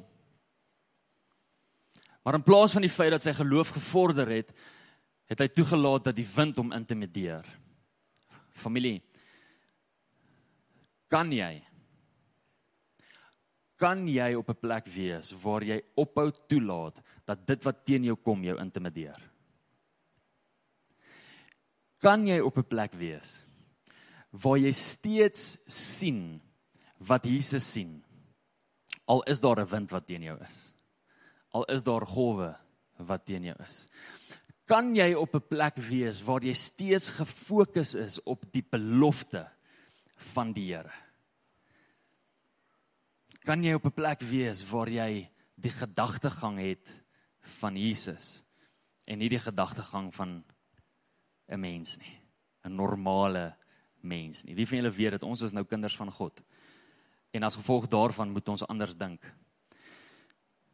Maar 2.22 2.38
in 2.38 2.46
plaas 2.46 2.76
van 2.76 2.86
die 2.86 2.94
feit 2.94 3.16
dat 3.16 3.26
sy 3.26 3.34
geloof 3.34 3.74
gevorder 3.78 4.30
het, 4.30 4.54
het 5.32 5.42
hy 5.42 5.48
toegelaat 5.50 6.06
dat 6.10 6.18
die 6.18 6.28
wind 6.36 6.60
hom 6.62 6.70
intimideer. 6.76 7.46
Familie, 8.58 9.02
kan 11.08 11.32
jy 11.32 11.64
kan 13.78 14.08
jy 14.10 14.34
op 14.34 14.50
'n 14.50 14.58
plek 14.58 14.88
wees 14.90 15.32
waar 15.44 15.62
jy 15.64 15.82
ophou 15.96 16.32
toelaat 16.50 17.02
dat 17.26 17.46
dit 17.46 17.64
wat 17.64 17.86
teen 17.86 18.04
jou 18.04 18.16
kom 18.16 18.44
jou 18.44 18.58
intimideer? 18.58 19.22
kan 22.02 22.28
jy 22.28 22.40
op 22.40 22.58
'n 22.58 22.68
plek 22.68 22.94
wees 22.94 23.42
waar 24.32 24.58
jy 24.58 24.72
steeds 24.72 25.58
sien 25.66 26.42
wat 26.98 27.26
Jesus 27.26 27.72
sien. 27.72 28.04
Al 29.06 29.24
is 29.24 29.40
daar 29.40 29.60
'n 29.60 29.70
wind 29.70 29.90
wat 29.92 30.08
teen 30.08 30.22
jou 30.22 30.38
is. 30.44 30.74
Al 31.50 31.64
is 31.66 31.84
daar 31.84 32.06
golwe 32.06 32.58
wat 32.98 33.26
teen 33.26 33.44
jou 33.44 33.56
is. 33.68 33.88
Kan 34.68 34.92
jy 34.96 35.14
op 35.16 35.36
'n 35.36 35.48
plek 35.48 35.78
wees 35.80 36.22
waar 36.22 36.44
jy 36.44 36.54
steeds 36.54 37.10
gefokus 37.10 37.96
is 37.96 38.20
op 38.24 38.44
die 38.52 38.66
belofte 38.70 39.48
van 40.36 40.52
die 40.54 40.74
Here? 40.74 40.92
Kan 43.46 43.64
jy 43.64 43.74
op 43.74 43.86
'n 43.86 43.96
plek 43.96 44.22
wees 44.22 44.66
waar 44.70 44.90
jy 44.90 45.30
die 45.56 45.72
gedagtegang 45.72 46.60
het 46.60 47.04
van 47.40 47.78
Jesus 47.78 48.44
en 49.06 49.20
nie 49.20 49.30
die 49.30 49.40
gedagtegang 49.40 50.14
van 50.14 50.44
'n 51.48 51.60
mens 51.60 51.98
nie. 51.98 52.20
'n 52.66 52.76
Normale 52.76 53.56
mens 54.02 54.44
nie. 54.44 54.56
Wie 54.56 54.68
van 54.68 54.78
julle 54.78 54.92
weet 54.92 55.12
dat 55.12 55.24
ons 55.24 55.42
is 55.42 55.54
nou 55.54 55.66
kinders 55.66 55.96
van 55.96 56.12
God? 56.12 56.44
En 57.32 57.44
as 57.44 57.56
gevolg 57.56 57.88
daarvan 57.88 58.32
moet 58.32 58.50
ons 58.50 58.68
anders 58.68 58.96
dink. 58.96 59.34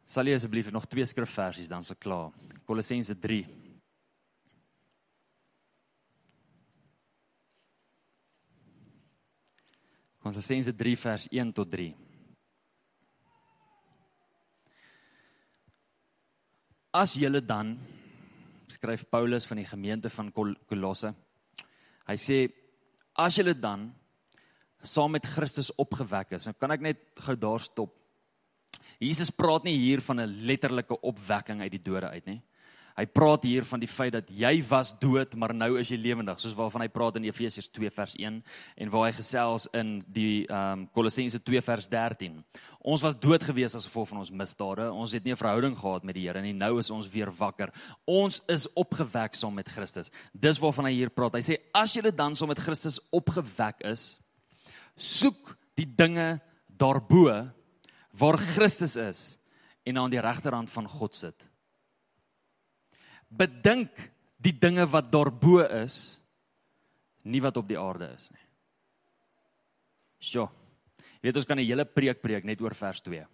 Sal 0.04 0.26
jy 0.26 0.34
asseblief 0.34 0.70
nog 0.70 0.86
twee 0.86 1.04
skrifversies 1.04 1.68
dan 1.68 1.82
se 1.82 1.94
klaar. 1.94 2.32
Kolossense 2.64 3.18
3. 3.18 3.63
Kolossense 10.24 10.72
3 10.72 10.96
vers 10.96 11.26
1 11.28 11.52
tot 11.52 11.68
3. 11.68 11.90
As 16.96 17.12
julle 17.20 17.42
dan 17.44 17.74
skryf 18.72 19.04
Paulus 19.12 19.44
van 19.44 19.60
die 19.60 19.68
gemeente 19.68 20.08
van 20.08 20.30
Kolosse. 20.32 21.12
Hy 22.08 22.16
sê 22.16 22.38
as 23.20 23.36
julle 23.36 23.52
dan 23.52 23.90
saam 24.84 25.12
met 25.12 25.28
Christus 25.28 25.70
opgewek 25.80 26.32
is, 26.38 26.48
dan 26.48 26.56
kan 26.56 26.72
ek 26.72 26.82
net 26.84 27.04
gou 27.26 27.36
daar 27.36 27.60
stop. 27.60 27.92
Jesus 29.02 29.32
praat 29.34 29.68
nie 29.68 29.76
hier 29.76 30.00
van 30.00 30.20
'n 30.20 30.46
letterlike 30.48 30.96
opwekking 31.02 31.60
uit 31.60 31.72
die 31.76 31.84
dode 31.84 32.08
uit 32.08 32.26
nie. 32.26 32.40
Hy 32.94 33.08
praat 33.10 33.42
hier 33.42 33.64
van 33.66 33.82
die 33.82 33.90
feit 33.90 34.12
dat 34.14 34.28
jy 34.30 34.52
was 34.68 34.92
dood, 35.02 35.32
maar 35.34 35.50
nou 35.50 35.72
is 35.80 35.88
jy 35.90 35.96
lewendig, 35.98 36.38
soos 36.38 36.52
waarvan 36.54 36.84
hy 36.84 36.88
praat 36.94 37.16
in 37.18 37.24
Efesiërs 37.26 37.66
2 37.74 37.90
vers 37.90 38.12
1 38.20 38.36
en 38.84 38.92
waar 38.92 39.08
hy 39.08 39.14
gesels 39.16 39.66
in 39.74 39.96
die 40.14 40.44
ehm 40.46 40.84
um, 40.84 40.84
Kolossense 40.94 41.40
2 41.42 41.62
vers 41.66 41.88
13. 41.90 42.36
Ons 42.86 43.02
was 43.02 43.16
dood 43.18 43.42
gewees 43.42 43.74
as 43.74 43.88
gevolg 43.88 44.12
van 44.12 44.20
ons 44.22 44.30
misdade. 44.30 44.86
Ons 44.92 45.14
het 45.16 45.24
nie 45.24 45.32
'n 45.32 45.42
verhouding 45.42 45.74
gehad 45.74 46.04
met 46.04 46.14
die 46.14 46.28
Here 46.28 46.40
nie. 46.40 46.52
Nou 46.52 46.78
is 46.78 46.90
ons 46.90 47.08
weer 47.08 47.32
wakker. 47.32 47.72
Ons 48.06 48.40
is 48.46 48.68
opgewek 48.74 49.34
saam 49.34 49.54
met 49.54 49.68
Christus. 49.68 50.10
Dis 50.32 50.58
waarvan 50.58 50.84
hy 50.84 50.92
hier 50.92 51.10
praat. 51.10 51.34
Hy 51.34 51.40
sê 51.40 51.56
as 51.74 51.94
jy 51.94 52.02
dan 52.14 52.34
saam 52.34 52.48
met 52.48 52.58
Christus 52.58 53.00
opgewek 53.10 53.80
is, 53.80 54.20
soek 54.96 55.56
die 55.74 55.86
dinge 55.96 56.40
daarbo 56.68 57.50
waar 58.12 58.38
Christus 58.38 58.96
is 58.96 59.38
en 59.84 59.98
aan 59.98 60.10
die 60.10 60.20
regterhand 60.20 60.70
van 60.70 60.86
God 60.88 61.14
sit 61.14 61.53
bedink 63.36 63.90
die 64.36 64.52
dinge 64.52 64.86
wat 64.90 65.10
daarbo 65.12 65.62
is 65.64 66.18
nie 67.24 67.40
wat 67.40 67.56
op 67.56 67.68
die 67.68 67.78
aarde 67.80 68.10
is 68.12 68.28
nie. 68.30 68.44
Sjoe. 70.24 70.48
Jy 71.20 71.30
weet 71.30 71.36
ons 71.40 71.46
kan 71.48 71.58
'n 71.58 71.64
hele 71.64 71.84
preek 71.84 72.20
preek 72.20 72.44
net 72.44 72.60
oor 72.60 72.74
vers 72.74 73.00
2. 73.00 73.26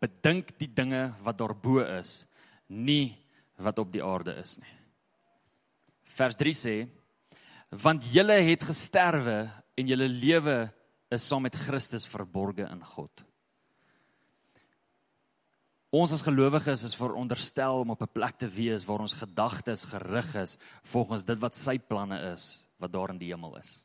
Bedink 0.00 0.58
die 0.58 0.72
dinge 0.72 1.14
wat 1.22 1.38
daarbo 1.38 1.80
is, 1.80 2.26
nie 2.68 3.16
wat 3.58 3.78
op 3.78 3.92
die 3.92 4.02
aarde 4.02 4.36
is 4.38 4.58
nie. 4.58 4.74
Vers 6.04 6.36
3 6.36 6.54
sê: 6.54 6.88
Want 7.70 8.04
julle 8.12 8.40
het 8.40 8.62
gesterwe 8.62 9.50
en 9.76 9.86
julle 9.86 10.08
lewe 10.08 10.72
is 11.10 11.26
saam 11.26 11.42
met 11.42 11.54
Christus 11.54 12.06
verborge 12.06 12.68
in 12.70 12.84
God. 12.84 13.25
Ons 15.96 16.12
as 16.12 16.24
gelowiges 16.26 16.82
is 16.84 16.96
veronderstel 16.98 17.80
om 17.80 17.94
op 17.94 18.02
'n 18.02 18.12
plek 18.12 18.36
te 18.38 18.48
wees 18.48 18.84
waar 18.84 19.00
ons 19.00 19.16
gedagtes 19.16 19.84
gerig 19.84 20.34
is 20.34 20.58
volgens 20.82 21.24
dit 21.24 21.38
wat 21.38 21.56
sy 21.56 21.78
planne 21.78 22.18
is 22.32 22.66
wat 22.78 22.92
daar 22.92 23.10
in 23.10 23.18
die 23.18 23.32
hemel 23.32 23.56
is. 23.56 23.82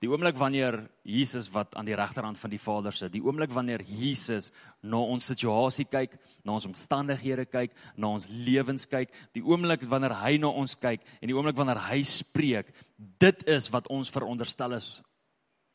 Die 0.00 0.08
oomblik 0.08 0.36
wanneer 0.36 0.90
Jesus 1.02 1.50
wat 1.50 1.74
aan 1.74 1.84
die 1.84 1.94
regterhand 1.94 2.38
van 2.38 2.50
die 2.50 2.58
Vader 2.58 2.92
sit, 2.92 3.12
die 3.12 3.22
oomblik 3.22 3.50
wanneer 3.50 3.82
Jesus 3.82 4.50
na 4.80 4.96
ons 4.96 5.26
situasie 5.26 5.84
kyk, 5.84 6.16
na 6.44 6.52
ons 6.52 6.66
omstandighede 6.66 7.44
kyk, 7.44 7.70
na 7.96 8.08
ons 8.08 8.28
lewens 8.28 8.86
kyk, 8.86 9.12
die 9.32 9.44
oomblik 9.44 9.82
wanneer 9.82 10.14
hy 10.14 10.38
na 10.38 10.48
ons 10.48 10.74
kyk 10.74 11.00
en 11.20 11.28
die 11.28 11.36
oomblik 11.36 11.56
wanneer 11.56 11.78
hy 11.78 12.02
spreek, 12.02 12.74
dit 13.18 13.48
is 13.48 13.70
wat 13.70 13.86
ons 13.88 14.10
veronderstel 14.10 14.72
is 14.72 15.02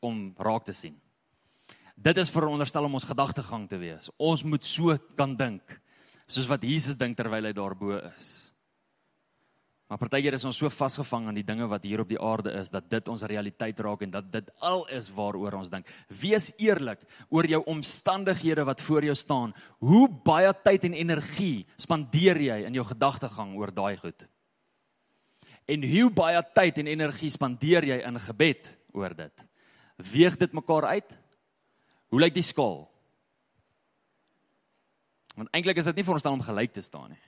om 0.00 0.34
raak 0.38 0.64
te 0.64 0.72
sien. 0.72 1.00
Dit 1.98 2.18
is 2.22 2.30
veronderstel 2.30 2.86
om 2.86 2.94
ons 2.94 3.06
gedagtegang 3.08 3.64
te 3.66 3.78
wees. 3.80 4.06
Ons 4.22 4.44
moet 4.46 4.64
so 4.64 4.94
kan 5.18 5.34
dink 5.36 5.80
soos 6.28 6.46
wat 6.46 6.62
Jesus 6.62 6.94
dink 7.00 7.16
terwyl 7.18 7.48
hy 7.48 7.54
daarbo 7.56 7.96
is. 7.96 8.52
Maar 9.88 10.02
partykeer 10.02 10.36
is 10.36 10.44
ons 10.44 10.58
so 10.60 10.68
vasgevang 10.68 11.30
aan 11.30 11.38
die 11.40 11.46
dinge 11.48 11.64
wat 11.66 11.86
hier 11.88 12.02
op 12.02 12.10
die 12.10 12.20
aarde 12.20 12.52
is 12.60 12.68
dat 12.70 12.90
dit 12.92 13.06
ons 13.08 13.24
realiteit 13.24 13.78
raak 13.80 14.04
en 14.04 14.12
dat 14.12 14.26
dit 14.30 14.50
al 14.60 14.84
is 14.92 15.08
waaroor 15.16 15.56
ons 15.62 15.70
dink. 15.72 15.88
Wees 16.12 16.50
eerlik 16.60 17.00
oor 17.32 17.48
jou 17.48 17.62
omstandighede 17.72 18.66
wat 18.68 18.84
voor 18.84 19.08
jou 19.08 19.16
staan. 19.16 19.54
Hoe 19.80 20.06
baie 20.12 20.52
tyd 20.62 20.84
en 20.90 20.98
energie 21.00 21.64
spandeer 21.80 22.38
jy 22.50 22.58
in 22.68 22.76
jou 22.76 22.84
gedagtegang 22.92 23.56
oor 23.56 23.72
daai 23.72 23.96
goed? 23.96 24.28
En 25.68 25.88
hoe 25.88 26.10
baie 26.12 26.44
tyd 26.54 26.82
en 26.84 26.92
energie 26.92 27.32
spandeer 27.32 27.88
jy 27.88 28.02
in 28.04 28.20
gebed 28.28 28.68
oor 28.92 29.16
dit? 29.16 29.48
Weeg 30.12 30.36
dit 30.36 30.52
mekaar 30.52 30.92
uit? 30.92 31.16
Hoe 32.08 32.20
lyk 32.20 32.34
die 32.34 32.44
skaal? 32.44 32.86
Want 35.36 35.52
eintlik 35.54 35.78
is 35.78 35.86
dit 35.90 36.00
nie 36.00 36.06
veronderstel 36.06 36.34
om 36.34 36.42
gelyk 36.42 36.72
te 36.74 36.82
staan 36.82 37.12
nie. 37.14 37.24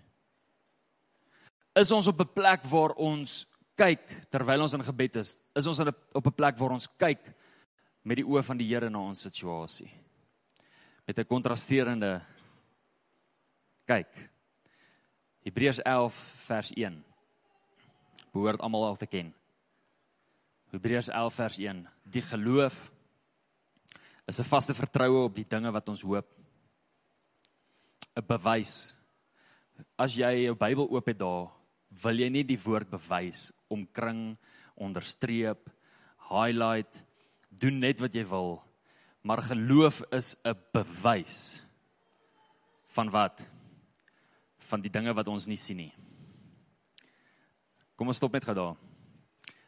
Is 1.79 1.93
ons 1.95 2.09
op 2.11 2.21
'n 2.21 2.33
plek 2.35 2.65
waar 2.67 2.95
ons 2.97 3.47
kyk 3.77 4.31
terwyl 4.31 4.63
ons 4.63 4.73
in 4.75 4.83
gebed 4.83 5.17
is? 5.17 5.39
Is 5.55 5.67
ons 5.67 5.81
op 5.81 6.27
'n 6.27 6.35
plek 6.35 6.59
waar 6.59 6.71
ons 6.71 6.89
kyk 6.99 7.21
met 8.03 8.17
die 8.17 8.25
oë 8.25 8.43
van 8.43 8.57
die 8.57 8.67
Here 8.67 8.91
na 8.91 8.99
ons 8.99 9.21
situasie? 9.21 9.91
Met 11.07 11.19
'n 11.19 11.25
kontrasterende 11.25 12.23
kyk. 13.87 14.31
Hebreërs 15.45 15.83
11 15.83 16.15
vers 16.47 16.73
1. 16.77 17.05
Behoort 18.33 18.61
almal 18.61 18.85
al 18.85 18.97
te 18.97 19.07
ken. 19.07 19.35
Hebreërs 20.71 21.09
11 21.09 21.35
vers 21.35 21.59
1. 21.59 21.89
Die 22.05 22.23
geloof 22.23 22.93
is 24.31 24.39
'n 24.39 24.47
vaste 24.47 24.75
vertroue 24.75 25.25
op 25.27 25.35
die 25.35 25.45
dinge 25.45 25.71
wat 25.73 25.89
ons 25.89 26.03
hoop. 26.03 26.27
'n 28.17 28.27
Bewys. 28.27 28.95
As 29.99 30.15
jy 30.15 30.45
jou 30.47 30.55
Bybel 30.55 30.87
oop 30.91 31.07
het 31.07 31.19
daar, 31.19 31.51
wil 32.03 32.17
jy 32.19 32.29
nie 32.29 32.45
die 32.45 32.61
woord 32.63 32.91
bewys 32.91 33.53
omkring, 33.69 34.37
onderstreep, 34.77 35.71
highlight, 36.31 37.05
doen 37.51 37.81
net 37.81 37.99
wat 37.99 38.15
jy 38.15 38.25
wil. 38.25 38.63
Maar 39.23 39.43
geloof 39.43 40.03
is 40.13 40.37
'n 40.45 40.55
bewys 40.73 41.63
van 42.89 43.11
wat? 43.11 43.47
Van 44.59 44.81
die 44.81 44.91
dinge 44.91 45.13
wat 45.15 45.29
ons 45.29 45.47
nie 45.47 45.57
sien 45.57 45.77
nie. 45.77 45.95
Kom 47.97 48.09
ons 48.09 48.17
stop 48.17 48.33
net 48.33 48.45
gou 48.45 48.55
daar. 48.55 48.77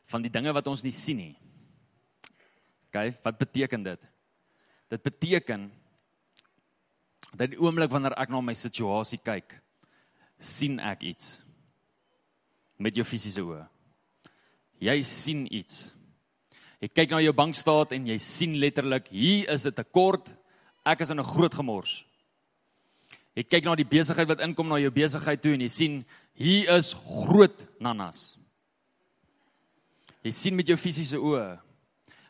Van 0.07 0.23
die 0.23 0.31
dinge 0.31 0.53
wat 0.53 0.67
ons 0.67 0.83
nie 0.83 0.93
sien 0.93 1.17
nie. 1.17 1.37
OK, 2.87 3.23
wat 3.23 3.39
beteken 3.39 3.83
dit? 3.83 4.12
Dit 4.93 5.01
beteken 5.03 5.71
dat 7.33 7.49
die 7.49 7.61
oomblik 7.61 7.91
wanneer 7.93 8.13
ek 8.21 8.29
na 8.29 8.43
my 8.45 8.53
situasie 8.59 9.23
kyk, 9.25 9.55
sien 10.37 10.77
ek 10.85 11.07
iets 11.15 11.39
met 12.83 12.97
jou 12.99 13.05
fisiese 13.07 13.41
oë. 13.41 13.63
Jy 14.83 14.97
sien 15.07 15.47
iets. 15.55 15.93
Jy 16.83 16.91
kyk 16.91 17.15
na 17.15 17.23
jou 17.23 17.33
bankstaat 17.39 17.95
en 17.97 18.09
jy 18.11 18.19
sien 18.21 18.59
letterlik 18.61 19.07
hier 19.15 19.49
is 19.55 19.67
'n 19.67 19.73
tekort. 19.73 20.29
Ek 20.85 21.01
is 21.01 21.11
in 21.11 21.21
'n 21.21 21.25
groot 21.25 21.55
gemors. 21.55 22.05
Jy 23.37 23.45
kyk 23.45 23.65
na 23.65 23.75
die 23.75 23.89
besigheid 23.89 24.29
wat 24.29 24.41
inkom 24.41 24.69
na 24.69 24.77
jou 24.77 24.91
besigheid 24.91 25.41
toe 25.41 25.55
en 25.55 25.61
jy 25.61 25.69
sien 25.69 26.05
hier 26.35 26.69
is 26.77 26.93
groot 26.93 27.67
nanas. 27.81 28.37
Jy 30.23 30.31
sien 30.31 30.57
met 30.57 30.67
jou 30.67 30.77
fisiese 30.77 31.17
oë. 31.17 31.61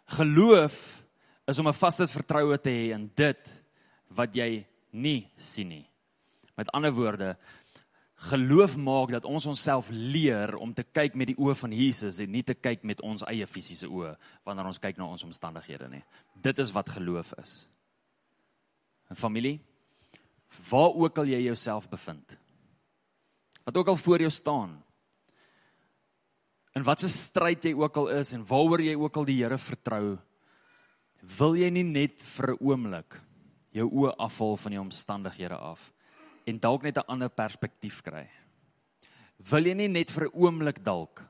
Geloof 0.07 1.02
is 1.47 1.59
om 1.59 1.69
'n 1.69 1.75
vaste 1.75 2.07
vertroue 2.07 2.59
te 2.59 2.71
hê 2.71 2.93
in 2.95 3.11
dit 3.15 3.63
wat 4.09 4.35
jy 4.35 4.67
nie 4.91 5.31
sien 5.37 5.69
nie. 5.69 5.89
Met 6.57 6.71
ander 6.71 6.93
woorde, 6.93 7.37
geloof 8.31 8.77
maak 8.77 9.11
dat 9.11 9.25
ons 9.25 9.47
onsself 9.47 9.89
leer 9.91 10.55
om 10.57 10.75
te 10.75 10.85
kyk 10.85 11.15
met 11.19 11.33
die 11.33 11.39
oë 11.39 11.55
van 11.59 11.73
Jesus 11.73 12.21
en 12.23 12.31
nie 12.31 12.43
te 12.43 12.55
kyk 12.55 12.85
met 12.87 13.01
ons 13.03 13.25
eie 13.27 13.47
fisiese 13.47 13.89
oë 13.91 14.17
wanneer 14.47 14.67
ons 14.67 14.79
kyk 14.79 14.99
na 14.99 15.09
ons 15.11 15.25
omstandighede 15.25 15.89
nie. 15.89 16.05
Dit 16.43 16.59
is 16.59 16.71
wat 16.71 16.89
geloof 16.89 17.33
is. 17.43 17.67
'n 19.11 19.15
Familie, 19.15 19.61
waar 20.71 20.95
ook 20.95 21.19
al 21.19 21.25
jy 21.25 21.43
jouself 21.43 21.89
bevind. 21.89 22.37
Wat 23.65 23.77
ook 23.77 23.89
al 23.89 23.97
voor 23.97 24.19
jou 24.19 24.31
staan. 24.31 24.83
In 26.75 26.83
watter 26.83 27.09
stryd 27.09 27.65
jy 27.65 27.75
ook 27.75 27.97
al 27.97 28.09
is 28.09 28.33
en 28.33 28.47
waaroor 28.47 28.81
jy 28.81 28.95
ook 28.97 29.17
al 29.17 29.25
die 29.25 29.43
Here 29.43 29.59
vertrou, 29.59 30.19
wil 31.23 31.55
jy 31.57 31.71
nie 31.71 31.87
net 31.87 32.21
vir 32.21 32.53
'n 32.53 32.59
oomblik 32.61 33.21
jou 33.73 33.89
oë 33.89 34.15
afval 34.19 34.57
van 34.57 34.73
die 34.73 34.81
omstandighede 34.81 35.57
af 35.57 35.93
en 36.47 36.59
dalk 36.59 36.83
net 36.83 36.99
'n 36.99 37.09
ander 37.09 37.29
perspektief 37.29 38.03
kry? 38.03 38.29
Wil 39.39 39.67
jy 39.67 39.75
nie 39.75 39.89
net 39.89 40.11
vir 40.11 40.27
'n 40.27 40.35
oomblik 40.35 40.83
dalk 40.83 41.23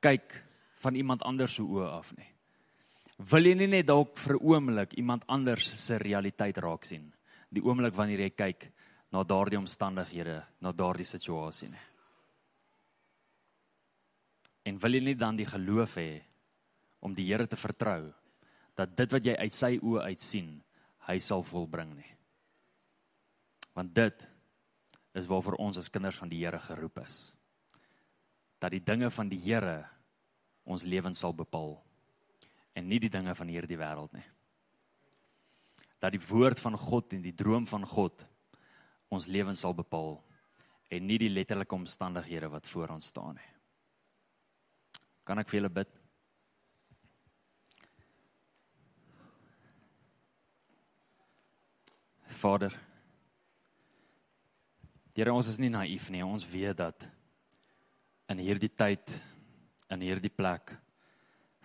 kyk 0.00 0.44
van 0.82 0.94
iemand 0.94 1.22
anders 1.22 1.54
se 1.54 1.62
oë 1.62 1.98
af 1.98 2.16
nie? 2.16 2.28
Wil 3.18 3.46
jy 3.46 3.54
nie 3.54 3.66
net 3.66 3.86
dalk 3.86 4.16
vir 4.16 4.36
'n 4.36 4.42
oomblik 4.42 4.94
iemand 4.94 5.24
anders 5.28 5.64
se 5.74 5.98
realiteit 5.98 6.58
raak 6.58 6.84
sien? 6.84 7.12
Die 7.50 7.62
oomblik 7.62 7.94
wanneer 7.94 8.20
jy 8.20 8.30
kyk 8.30 8.72
na 9.12 9.22
daardie 9.22 9.58
omstandighede, 9.58 10.44
na 10.60 10.72
daardie 10.72 11.04
situasie 11.04 11.68
nie. 11.68 11.86
En 14.64 14.78
wil 14.78 14.92
jy 14.94 15.00
nie 15.00 15.14
dan 15.14 15.36
die 15.36 15.46
geloof 15.46 15.96
hê 15.96 16.22
om 17.00 17.14
die 17.14 17.26
Here 17.26 17.46
te 17.46 17.56
vertrou 17.56 18.12
dat 18.80 18.96
dit 18.96 19.12
wat 19.12 19.26
jy 19.28 19.36
uit 19.36 19.52
sy 19.54 19.74
oë 19.76 20.06
uit 20.08 20.24
sien, 20.24 20.54
hy 21.04 21.18
sal 21.20 21.44
volbring 21.44 21.92
nie. 21.98 22.12
Want 23.76 23.92
dit 23.96 24.24
is 25.18 25.28
waarvoor 25.28 25.58
ons 25.60 25.80
as 25.80 25.90
kinders 25.92 26.18
van 26.20 26.30
die 26.30 26.40
Here 26.40 26.58
geroep 26.62 27.02
is. 27.04 27.20
Dat 28.60 28.72
die 28.72 28.82
dinge 28.84 29.10
van 29.12 29.28
die 29.28 29.40
Here 29.42 29.82
ons 30.64 30.86
lewens 30.88 31.20
sal 31.20 31.34
bepaal 31.36 31.78
en 32.78 32.86
nie 32.88 33.00
die 33.02 33.12
dinge 33.12 33.34
van 33.34 33.50
hierdie 33.50 33.78
wêreld 33.80 34.12
nie. 34.14 34.26
Dat 36.00 36.14
die 36.14 36.22
woord 36.22 36.60
van 36.62 36.78
God 36.78 37.12
en 37.16 37.24
die 37.24 37.36
droom 37.36 37.66
van 37.68 37.84
God 37.88 38.24
ons 39.10 39.28
lewens 39.28 39.60
sal 39.64 39.74
bepaal 39.76 40.20
en 40.90 41.06
nie 41.06 41.18
die 41.20 41.32
letterlike 41.32 41.74
omstandighede 41.74 42.48
wat 42.52 42.68
voor 42.70 42.94
ons 42.96 43.10
staan 43.10 43.36
nie. 43.36 43.50
Kan 45.26 45.42
ek 45.42 45.50
vir 45.50 45.60
julle 45.60 45.74
bid? 45.82 45.90
Vader. 52.40 52.72
Here, 55.12 55.32
ons 55.34 55.48
is 55.50 55.58
nie 55.60 55.68
naïef 55.68 56.06
nie. 56.12 56.22
Ons 56.24 56.46
weet 56.48 56.78
dat 56.78 57.04
in 58.32 58.40
hierdie 58.40 58.70
tyd 58.72 59.12
in 59.90 60.04
hierdie 60.06 60.32
plek 60.32 60.72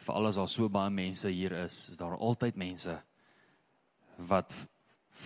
veral 0.03 0.28
as 0.32 0.39
daar 0.39 0.49
so 0.51 0.67
baie 0.67 0.91
mense 0.91 1.30
hier 1.32 1.53
is, 1.61 1.78
is 1.93 1.99
daar 1.99 2.17
altyd 2.17 2.57
mense 2.59 2.95
wat 4.28 4.55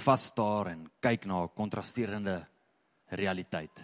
vas 0.04 0.28
staar 0.30 0.70
en 0.76 0.84
kyk 1.02 1.26
na 1.26 1.42
'n 1.44 1.56
kontrasterende 1.56 2.46
realiteit. 3.10 3.76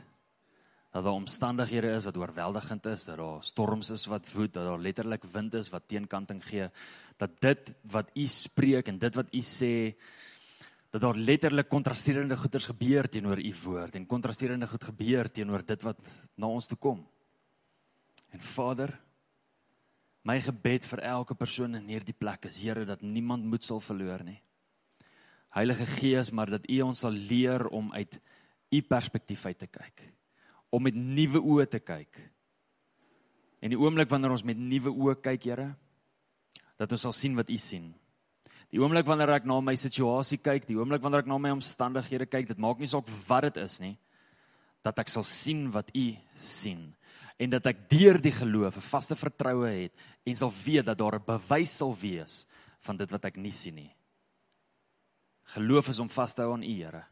Dat 0.91 1.03
daar 1.03 1.17
omstandighede 1.17 1.95
is 1.95 2.05
wat 2.05 2.17
oorweldigend 2.17 2.85
is, 2.85 3.05
dat 3.05 3.17
daar 3.17 3.43
storms 3.43 3.89
is 3.89 4.05
wat 4.05 4.33
woed, 4.33 4.53
dat 4.53 4.65
daar 4.65 4.79
letterlik 4.79 5.23
wind 5.23 5.53
is 5.53 5.69
wat 5.69 5.87
teenkanting 5.87 6.43
gee, 6.43 6.69
dat 7.17 7.41
dit 7.41 7.73
wat 7.81 8.09
u 8.13 8.27
spreek 8.27 8.87
en 8.87 8.99
dit 8.99 9.15
wat 9.15 9.33
u 9.33 9.41
sê 9.41 9.95
dat 10.95 11.03
daar 11.03 11.17
letterlik 11.19 11.67
kontrasterende 11.67 12.37
goeders 12.39 12.69
gebeur 12.69 13.09
teenoor 13.11 13.39
u 13.43 13.53
woord 13.65 13.95
en 13.99 14.05
kontrasterende 14.07 14.67
goed 14.67 14.83
gebeur 14.83 15.27
teenoor 15.27 15.65
dit 15.67 15.81
wat 15.83 15.97
na 16.39 16.47
ons 16.47 16.69
toe 16.71 16.77
kom. 16.79 17.01
En 18.31 18.39
Vader, 18.39 18.93
my 20.23 20.37
gebed 20.39 20.87
vir 20.87 21.01
elke 21.09 21.35
persoon 21.35 21.75
in 21.75 21.89
hierdie 21.91 22.15
plek 22.15 22.47
is 22.47 22.61
Here 22.63 22.85
dat 22.87 23.03
niemand 23.03 23.43
moed 23.43 23.67
sal 23.67 23.83
verloor 23.83 24.23
nie. 24.23 24.37
Heilige 25.51 25.85
Gees, 25.97 26.31
maar 26.31 26.53
dat 26.55 26.63
U 26.71 26.79
ons 26.87 27.03
sal 27.03 27.11
leer 27.11 27.67
om 27.67 27.91
uit 27.91 28.15
U 28.71 28.81
perspektief 28.81 29.45
uit 29.45 29.59
te 29.59 29.67
kyk, 29.67 29.99
om 30.71 30.83
met 30.87 30.95
nuwe 30.95 31.43
oë 31.43 31.67
te 31.75 31.83
kyk. 31.83 32.23
En 33.59 33.75
die 33.75 33.79
oomblik 33.79 34.09
wanneer 34.09 34.31
ons 34.31 34.47
met 34.47 34.55
nuwe 34.55 34.95
oë 34.95 35.19
kyk, 35.27 35.51
Here, 35.51 35.69
dat 36.79 36.91
ons 36.91 37.03
sal 37.03 37.19
sien 37.19 37.35
wat 37.35 37.51
U 37.51 37.59
sien. 37.59 37.91
Die 38.73 38.81
oomblik 38.81 39.05
wanneer 39.05 39.35
ek 39.37 39.45
na 39.45 39.59
my 39.61 39.75
situasie 39.75 40.37
kyk, 40.37 40.65
die 40.67 40.77
oomblik 40.77 41.01
wanneer 41.03 41.23
ek 41.23 41.29
na 41.29 41.37
my 41.37 41.51
omstandighede 41.55 42.25
kyk, 42.25 42.47
dit 42.47 42.61
maak 42.61 42.79
nie 42.79 42.89
saak 42.89 43.09
wat 43.27 43.49
dit 43.49 43.57
is 43.63 43.79
nie, 43.83 43.95
dat 44.85 44.99
ek 45.01 45.09
sal 45.09 45.25
sien 45.25 45.67
wat 45.73 45.89
U 45.95 46.07
sien 46.37 46.93
en 47.41 47.51
dat 47.51 47.65
ek 47.67 47.87
deur 47.91 48.19
die 48.21 48.31
geloof 48.31 48.77
'n 48.77 48.89
vaste 48.89 49.15
vertroue 49.15 49.67
het 49.67 49.93
en 50.25 50.35
sal 50.35 50.51
weet 50.51 50.85
dat 50.85 50.97
daar 50.97 51.15
'n 51.19 51.25
bewys 51.25 51.71
sal 51.77 51.93
wees 51.93 52.45
van 52.79 52.97
dit 52.97 53.11
wat 53.11 53.25
ek 53.25 53.37
nie 53.37 53.51
sien 53.51 53.75
nie. 53.75 53.95
Geloof 55.53 55.89
is 55.89 55.99
om 55.99 56.09
vas 56.09 56.33
te 56.33 56.41
hou 56.41 56.53
aan 56.53 56.63
U, 56.63 56.75
Here. 56.75 57.05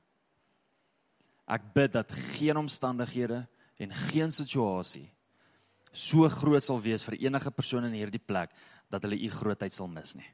Ek 1.48 1.74
bid 1.74 1.92
dat 1.92 2.12
geen 2.12 2.58
omstandighede 2.58 3.48
en 3.80 3.92
geen 3.92 4.32
situasie 4.32 5.10
so 5.92 6.28
groot 6.30 6.64
sal 6.64 6.82
wees 6.82 7.04
vir 7.04 7.18
enige 7.22 7.52
persoon 7.52 7.86
in 7.86 7.94
hierdie 7.94 8.26
plek 8.26 8.50
dat 8.90 9.04
hulle 9.04 9.20
U 9.20 9.30
grootheid 9.30 9.74
sal 9.74 9.88
mis 9.88 10.16
nie. 10.16 10.30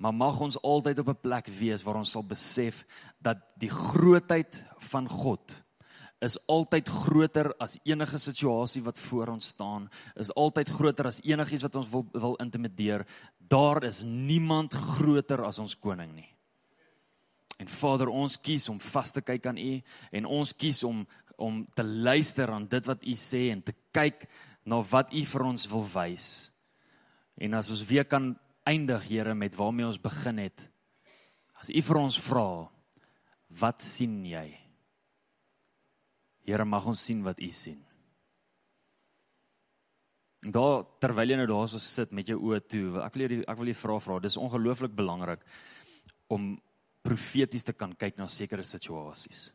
Maar 0.00 0.14
mag 0.16 0.40
ons 0.40 0.56
altyd 0.64 0.98
op 0.98 1.08
'n 1.08 1.20
plek 1.20 1.46
wees 1.46 1.82
waar 1.82 2.00
ons 2.00 2.10
sal 2.10 2.24
besef 2.24 2.86
dat 3.18 3.36
die 3.56 3.70
grootheid 3.70 4.64
van 4.78 5.08
God 5.08 5.62
is 6.20 6.36
altyd 6.46 6.88
groter 6.88 7.48
as 7.56 7.78
enige 7.88 8.18
situasie 8.18 8.82
wat 8.84 8.98
voor 8.98 9.32
ons 9.32 9.46
staan, 9.54 9.88
is 10.20 10.32
altyd 10.36 10.68
groter 10.68 11.08
as 11.08 11.22
enigiets 11.24 11.64
wat 11.64 11.78
ons 11.80 11.88
wil 11.88 12.04
wil 12.12 12.36
intimideer. 12.42 13.06
Daar 13.48 13.84
is 13.84 14.02
niemand 14.04 14.74
groter 14.74 15.44
as 15.44 15.58
ons 15.58 15.78
koning 15.78 16.12
nie. 16.14 16.28
En 17.60 17.68
Vader, 17.68 18.08
ons 18.08 18.36
kies 18.40 18.68
om 18.68 18.80
vas 18.80 19.12
te 19.12 19.20
kyk 19.20 19.46
aan 19.46 19.58
U 19.60 19.72
en 20.12 20.28
ons 20.40 20.52
kies 20.52 20.84
om 20.84 21.06
om 21.40 21.62
te 21.72 21.84
luister 21.84 22.50
aan 22.52 22.66
dit 22.68 22.86
wat 22.86 23.04
U 23.04 23.14
sê 23.16 23.46
en 23.48 23.62
te 23.64 23.72
kyk 23.96 24.26
na 24.68 24.82
wat 24.90 25.14
U 25.16 25.24
vir 25.24 25.42
ons 25.42 25.62
wil 25.72 25.86
wys. 25.94 26.50
En 27.40 27.56
as 27.56 27.70
ons 27.72 27.84
weer 27.88 28.04
kan 28.04 28.34
eindig, 28.70 29.06
Here, 29.10 29.34
met 29.34 29.56
waarmee 29.58 29.88
ons 29.88 30.00
begin 30.00 30.38
het. 30.46 30.64
As 31.60 31.70
U 31.72 31.82
vir 31.90 32.00
ons 32.00 32.16
vra, 32.22 32.48
wat 33.60 33.84
sien 33.84 34.22
jy? 34.24 34.46
Here 36.46 36.64
mag 36.64 36.86
ons 36.88 37.02
sien 37.04 37.22
wat 37.26 37.40
U 37.42 37.50
sien. 37.54 37.80
Daar 40.40 40.86
terwyl 41.02 41.34
jy 41.34 41.36
nou 41.36 41.48
daar 41.50 41.68
so 41.68 41.82
sit 41.84 42.14
met 42.16 42.30
jou 42.30 42.38
oë 42.48 42.62
toe, 42.64 42.84
ek 43.04 43.16
wil 43.16 43.26
jy 43.26 43.40
ek 43.44 43.58
wil 43.60 43.68
jy 43.68 43.76
vra 43.76 43.98
vra, 44.00 44.20
dis 44.24 44.38
ongelooflik 44.40 44.94
belangrik 44.96 45.42
om 46.32 46.54
profeties 47.04 47.66
te 47.66 47.74
kan 47.76 47.92
kyk 47.92 48.16
na 48.16 48.28
sekere 48.28 48.64
situasies. 48.64 49.50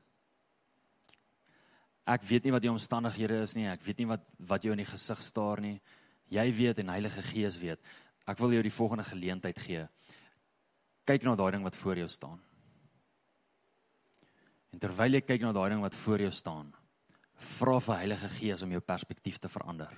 Ek 2.06 2.22
weet 2.30 2.46
nie 2.46 2.54
wat 2.54 2.62
die 2.62 2.70
omstandighede 2.70 3.42
is 3.48 3.56
nie, 3.58 3.66
ek 3.72 3.82
weet 3.82 4.04
nie 4.04 4.12
wat 4.12 4.30
wat 4.46 4.66
jou 4.66 4.76
in 4.76 4.84
die 4.84 4.92
gesig 4.92 5.24
staar 5.26 5.64
nie. 5.64 5.80
Jy 6.30 6.46
weet 6.58 6.82
en 6.82 6.94
Heilige 6.94 7.22
Gees 7.32 7.58
weet. 7.62 7.82
Ek 8.26 8.40
wil 8.42 8.56
jou 8.58 8.64
die 8.66 8.74
volgende 8.74 9.06
geleentheid 9.06 9.60
gee. 9.62 9.86
Kyk 11.06 11.26
na 11.26 11.36
daai 11.38 11.52
ding 11.56 11.66
wat 11.66 11.78
voor 11.78 12.02
jou 12.02 12.10
staan. 12.10 12.40
En 14.74 14.82
terwyl 14.82 15.16
jy 15.16 15.22
kyk 15.24 15.46
na 15.46 15.54
daai 15.56 15.70
ding 15.72 15.84
wat 15.86 15.96
voor 15.96 16.26
jou 16.26 16.32
staan, 16.36 16.74
vra 17.56 17.78
vir 17.80 18.02
Heilige 18.02 18.30
Gees 18.34 18.64
om 18.66 18.74
jou 18.74 18.82
perspektief 18.84 19.38
te 19.40 19.52
verander. 19.52 19.94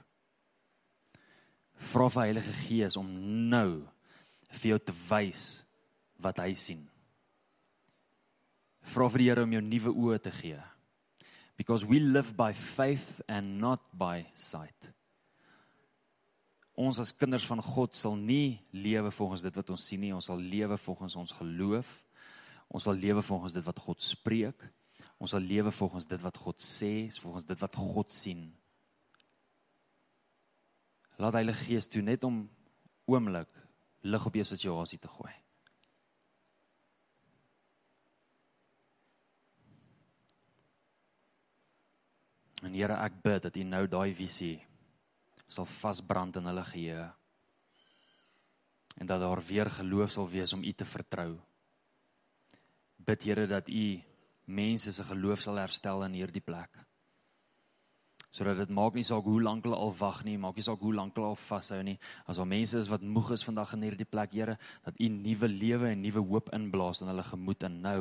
Vra 1.94 2.10
vir 2.14 2.28
Heilige 2.28 2.54
Gees 2.66 2.98
om 3.00 3.08
nou 3.50 3.88
vir 4.60 4.70
jou 4.74 4.80
te 4.82 4.96
wys 5.08 5.48
wat 6.22 6.42
hy 6.44 6.52
sien. 6.58 6.84
Vra 8.88 9.08
vir 9.12 9.24
die 9.24 9.30
Here 9.32 9.46
om 9.48 9.56
jou 9.56 9.64
nuwe 9.64 9.94
oë 9.94 10.20
te 10.28 10.32
gee. 10.32 10.60
Because 11.58 11.88
we 11.90 12.00
live 12.00 12.36
by 12.38 12.52
faith 12.54 13.22
and 13.28 13.58
not 13.60 13.82
by 13.98 14.28
sight. 14.36 14.92
Ons 16.78 17.00
as 17.02 17.10
kinders 17.18 17.46
van 17.50 17.62
God 17.66 17.96
sal 17.98 18.14
nie 18.14 18.60
lewe 18.70 19.10
volgens 19.12 19.42
dit 19.42 19.56
wat 19.58 19.70
ons 19.74 19.86
sien 19.90 20.02
nie, 20.04 20.14
ons 20.14 20.28
sal 20.30 20.38
lewe 20.38 20.78
volgens 20.78 21.16
ons 21.18 21.34
geloof. 21.40 21.96
Ons 22.70 22.86
sal 22.86 23.00
lewe 23.02 23.24
volgens 23.26 23.56
dit 23.58 23.66
wat 23.66 23.82
God 23.82 24.04
spreek. 24.04 24.62
Ons 25.18 25.34
sal 25.34 25.42
lewe 25.42 25.74
volgens 25.74 26.06
dit 26.06 26.22
wat 26.22 26.38
God 26.38 26.62
sê, 26.62 27.10
volgens 27.24 27.48
dit 27.50 27.58
wat 27.64 27.80
God 27.82 28.14
sien. 28.14 28.46
Laat 31.18 31.40
Heilige 31.40 31.66
Gees 31.66 31.90
toe 31.90 32.04
net 32.06 32.22
om 32.28 32.44
oomblik 33.10 33.50
lig 34.06 34.30
op 34.30 34.38
jou 34.38 34.46
situasie 34.46 35.02
te 35.02 35.10
gooi. 35.10 35.34
En 42.62 42.74
Here, 42.74 43.02
ek 43.02 43.18
bid 43.26 43.50
dat 43.50 43.58
U 43.58 43.66
nou 43.66 43.86
daai 43.90 44.14
visie 44.14 44.67
sal 45.48 45.66
vasbrand 45.66 46.40
in 46.40 46.50
hulle 46.50 46.66
geheue. 46.68 47.08
En 48.98 49.06
dat 49.06 49.22
daar 49.22 49.42
weer 49.46 49.70
geloof 49.70 50.12
sal 50.12 50.30
wees 50.30 50.54
om 50.54 50.64
U 50.64 50.74
te 50.74 50.86
vertrou. 50.86 51.38
Bid 52.98 53.24
Here 53.24 53.48
dat 53.48 53.70
U 53.70 54.02
mense 54.46 54.94
se 54.94 55.04
geloof 55.04 55.42
sal 55.42 55.60
herstel 55.62 56.04
in 56.08 56.14
hierdie 56.18 56.44
plek. 56.44 56.88
Sodat 58.38 58.60
dit 58.60 58.72
maak 58.76 58.94
nie 58.94 59.06
saak 59.08 59.26
hoe 59.26 59.40
lank 59.42 59.66
hulle 59.66 59.78
al 59.80 59.94
wag 59.98 60.20
nie, 60.28 60.36
maak 60.38 60.58
nie 60.60 60.66
saak 60.66 60.82
hoe 60.84 60.94
lank 60.94 61.16
hulle 61.18 61.32
al 61.32 61.40
vashou 61.40 61.80
nie. 61.84 61.96
As 62.28 62.38
daar 62.38 62.50
mense 62.50 62.78
is 62.78 62.90
wat 62.92 63.02
moeg 63.02 63.32
is 63.34 63.46
vandag 63.48 63.74
in 63.78 63.86
hierdie 63.88 64.08
plek, 64.10 64.36
Here, 64.36 64.58
dat 64.86 65.00
U 65.00 65.08
nuwe 65.10 65.50
lewe 65.50 65.92
en 65.94 66.04
nuwe 66.04 66.22
hoop 66.22 66.52
inblaas 66.54 67.02
in 67.02 67.12
hulle 67.12 67.24
gemoed 67.26 67.64
en 67.64 67.80
nou 67.82 68.00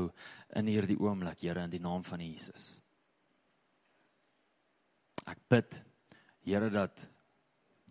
in 0.58 0.70
hierdie 0.70 0.98
oomblik, 1.00 1.40
Here, 1.40 1.64
in 1.64 1.72
die 1.72 1.82
naam 1.82 2.04
van 2.04 2.24
Jesus. 2.24 2.74
Ek 5.26 5.40
bid, 5.48 5.78
Here, 6.44 6.70
dat 6.74 7.06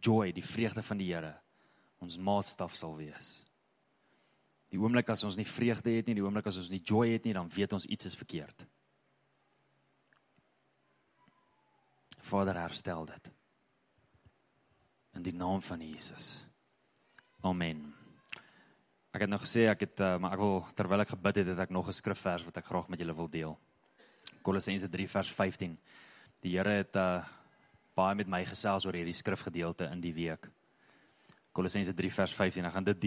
joy, 0.05 0.31
die 0.31 0.45
vreugde 0.45 0.83
van 0.83 1.01
die 1.01 1.13
Here 1.13 1.33
ons 2.05 2.17
maatstaf 2.21 2.75
sal 2.77 2.95
wees. 2.99 3.39
Die 4.73 4.79
oomblik 4.81 5.09
as 5.13 5.23
ons 5.27 5.37
nie 5.39 5.47
vreugde 5.47 5.93
het 5.95 6.09
nie, 6.09 6.17
die 6.17 6.25
oomblik 6.25 6.49
as 6.49 6.59
ons 6.59 6.71
nie 6.73 6.81
joy 6.83 7.13
het 7.13 7.25
nie, 7.25 7.35
dan 7.37 7.49
weet 7.53 7.73
ons 7.77 7.87
iets 7.89 8.09
is 8.09 8.17
verkeerd. 8.19 8.65
Vader, 12.25 12.57
herstel 12.57 13.05
dit. 13.09 13.29
In 15.15 15.25
die 15.25 15.35
naam 15.35 15.61
van 15.63 15.83
Jesus. 15.85 16.43
Amen. 17.45 17.85
Ek 19.15 19.23
het 19.23 19.31
nog 19.31 19.45
gesê 19.45 19.69
ek 19.71 19.85
het 19.85 20.01
uh, 20.03 20.15
maar 20.19 20.33
ek 20.35 20.41
wil 20.41 20.57
terwyl 20.75 21.05
ek 21.05 21.13
gebid 21.13 21.39
het, 21.39 21.51
het 21.53 21.61
ek 21.67 21.71
nog 21.71 21.87
'n 21.87 21.95
skrifvers 21.95 22.43
wat 22.43 22.57
ek 22.57 22.65
graag 22.65 22.89
met 22.89 22.99
julle 22.99 23.15
wil 23.15 23.29
deel. 23.29 23.53
Kolossense 24.41 24.89
3 24.89 25.07
vers 25.07 25.31
15. 25.31 25.77
Die 26.41 26.57
Here 26.57 26.81
het 26.81 26.95
uh, 26.95 27.23
baie 27.95 28.15
met 28.15 28.27
my 28.27 28.43
gesels 28.45 28.85
oor 28.85 28.93
hierdie 28.93 29.15
skrifgedeelte 29.15 29.87
in 29.91 30.01
die 30.03 30.13
week. 30.13 30.49
Kolossense 31.55 31.93
3 31.95 32.11
vers 32.11 32.33
15. 32.35 32.65
Ek 32.67 32.75
gaan 32.75 32.83
dit 32.83 33.05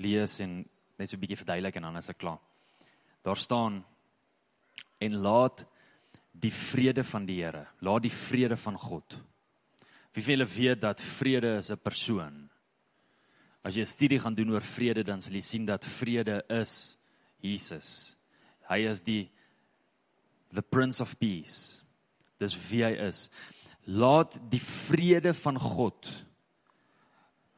lees 0.00 0.40
en 0.40 0.58
net 0.96 1.08
so 1.08 1.16
'n 1.16 1.20
bietjie 1.20 1.36
verduidelik 1.36 1.76
en 1.76 1.82
dan 1.82 1.96
is 1.96 2.08
ek 2.08 2.18
klaar. 2.18 2.40
Daar 3.22 3.36
staan 3.36 3.84
en 5.00 5.12
laat 5.22 5.64
die 6.32 6.52
vrede 6.52 7.04
van 7.04 7.26
die 7.26 7.42
Here, 7.42 7.66
laat 7.80 8.02
die 8.02 8.12
vrede 8.12 8.56
van 8.56 8.76
God. 8.78 9.18
Wie 10.12 10.22
van 10.22 10.32
julle 10.32 10.46
weet 10.48 10.80
dat 10.80 11.00
vrede 11.00 11.58
is 11.58 11.70
'n 11.70 11.76
persoon? 11.76 12.50
As 13.62 13.74
jy 13.74 13.82
'n 13.82 13.86
studie 13.86 14.18
gaan 14.18 14.34
doen 14.34 14.50
oor 14.50 14.62
vrede, 14.62 15.02
dan 15.04 15.20
sal 15.20 15.34
jy 15.34 15.40
sien 15.40 15.66
dat 15.66 15.84
vrede 15.84 16.44
is 16.48 16.96
Jesus. 17.40 18.16
Hy 18.68 18.86
is 18.88 19.00
die 19.00 19.30
the 20.52 20.62
prince 20.62 21.02
of 21.02 21.18
peace. 21.18 21.82
Dis 22.38 22.54
wie 22.70 22.84
hy 22.84 22.92
is. 23.08 23.30
Laat 23.86 24.38
die 24.50 24.62
vrede 24.62 25.34
van 25.34 25.58
God 25.62 26.08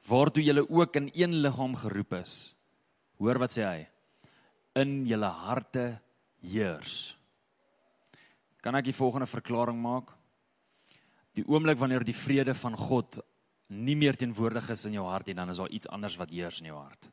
waartoe 0.09 0.43
julle 0.45 0.65
ook 0.65 0.97
in 0.97 1.11
een 1.13 1.41
liggaam 1.43 1.75
geroep 1.77 2.15
is. 2.23 2.35
Hoor 3.21 3.41
wat 3.43 3.53
sê 3.53 3.65
hy? 3.65 3.81
In 4.81 5.03
julle 5.09 5.29
harte 5.45 5.99
heers. 6.41 7.15
kan 8.61 8.75
ek 8.75 8.89
die 8.89 8.97
volgende 8.97 9.27
verklaring 9.27 9.79
maak? 9.81 10.11
Die 11.37 11.45
oomblik 11.47 11.79
wanneer 11.79 12.05
die 12.05 12.17
vrede 12.17 12.55
van 12.55 12.77
God 12.77 13.21
nie 13.69 13.95
meer 13.97 14.17
teenwoordig 14.17 14.71
is 14.75 14.85
in 14.89 14.97
jou 14.97 15.07
hart 15.07 15.29
nie, 15.29 15.37
dan 15.37 15.51
is 15.51 15.61
daar 15.61 15.71
iets 15.71 15.89
anders 15.89 16.17
wat 16.19 16.33
heers 16.33 16.61
in 16.61 16.71
jou 16.71 16.79
hart. 16.81 17.09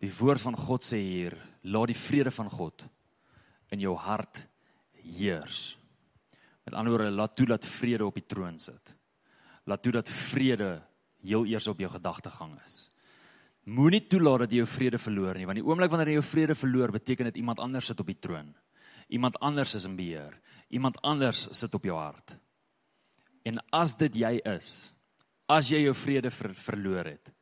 Die 0.00 0.12
woord 0.18 0.40
van 0.40 0.56
God 0.56 0.84
sê 0.84 1.00
hier, 1.00 1.36
laat 1.62 1.90
die 1.92 1.98
vrede 1.98 2.30
van 2.30 2.50
God 2.50 2.86
in 3.70 3.82
jou 3.82 3.96
hart 3.96 4.44
heers. 5.02 5.79
Met 6.64 6.74
ander 6.74 6.92
woorde, 6.94 7.10
laat 7.10 7.36
toe 7.36 7.46
dat 7.46 7.66
vrede 7.66 8.06
op 8.06 8.16
die 8.18 8.26
troon 8.26 8.58
sit. 8.58 8.94
Laat 9.64 9.82
toe 9.82 9.92
dat 9.92 10.08
vrede 10.08 10.70
heel 11.22 11.46
eers 11.46 11.68
op 11.68 11.80
jou 11.80 11.90
gedagtegang 11.90 12.56
is. 12.64 12.88
Moenie 13.68 14.02
toelaat 14.08 14.46
dat 14.46 14.52
jy 14.52 14.62
jou 14.62 14.70
vrede 14.72 14.98
verloor 14.98 15.36
nie, 15.36 15.46
want 15.48 15.60
die 15.60 15.66
oomblik 15.66 15.92
wanneer 15.92 16.14
jy 16.14 16.18
jou 16.18 16.28
vrede 16.30 16.56
verloor, 16.56 16.92
beteken 16.96 17.28
dit 17.28 17.40
iemand 17.42 17.60
anders 17.60 17.90
sit 17.90 18.00
op 18.00 18.08
die 18.08 18.18
troon. 18.18 18.54
Iemand 19.10 19.36
anders 19.40 19.74
is 19.74 19.84
in 19.84 19.96
beheer. 19.98 20.38
Iemand 20.70 21.00
anders 21.02 21.48
sit 21.58 21.74
op 21.74 21.84
jou 21.84 21.96
hart. 21.98 22.36
En 23.44 23.58
as 23.74 23.96
dit 23.98 24.20
jy 24.22 24.36
is, 24.46 24.92
as 25.50 25.70
jy 25.72 25.82
jou 25.84 25.94
vrede 25.96 26.30
ver, 26.30 26.54
verloor 26.54 27.10
het, 27.10 27.32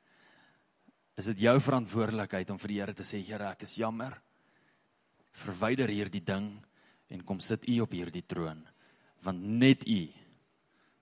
is 1.19 1.29
dit 1.33 1.45
jou 1.49 1.57
verantwoordelikheid 1.61 2.51
om 2.55 2.61
vir 2.63 2.73
die 2.73 2.81
Here 2.81 2.95
te 2.95 3.07
sê, 3.07 3.21
Here, 3.27 3.51
ek 3.51 3.67
is 3.67 3.77
jammer. 3.81 4.15
Verwyder 5.39 5.91
hierdie 5.91 6.23
ding 6.25 6.53
en 7.11 7.25
kom 7.27 7.41
sit 7.43 7.67
U 7.69 7.81
op 7.85 7.95
hierdie 7.95 8.25
troon, 8.27 8.63
want 9.27 9.43
net 9.43 9.87
U 9.89 10.01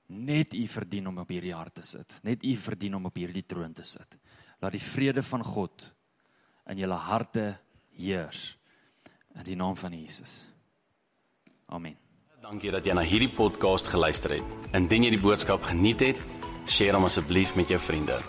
net 0.07 0.55
U 0.55 0.67
verdien 0.71 1.09
om 1.11 1.19
op 1.19 1.31
hierdie 1.35 1.55
hart 1.55 1.81
te 1.81 1.83
sit. 1.87 2.19
Net 2.23 2.45
U 2.45 2.55
verdien 2.57 2.95
om 2.95 3.09
op 3.09 3.17
hierdie 3.19 3.45
troon 3.47 3.73
te 3.75 3.83
sit. 3.87 4.19
Laat 4.63 4.77
die 4.77 4.83
vrede 4.83 5.23
van 5.27 5.45
God 5.45 5.89
in 6.71 6.81
julle 6.83 6.99
harte 7.09 7.49
heers 7.99 8.57
in 9.37 9.45
die 9.45 9.59
naam 9.59 9.77
van 9.77 9.93
Jesus. 9.93 10.47
Amen. 11.67 11.99
Dankie 12.41 12.71
dat 12.71 12.87
jy 12.87 12.95
na 12.95 13.03
hierdie 13.03 13.33
podcast 13.33 13.91
geluister 13.91 14.39
het. 14.39 14.57
Indien 14.77 15.09
jy 15.09 15.17
die 15.17 15.23
boodskap 15.23 15.67
geniet 15.67 16.05
het, 16.07 16.27
deel 16.79 16.95
hom 16.95 17.09
asseblief 17.09 17.57
met 17.59 17.75
jou 17.75 17.81
vriende. 17.83 18.21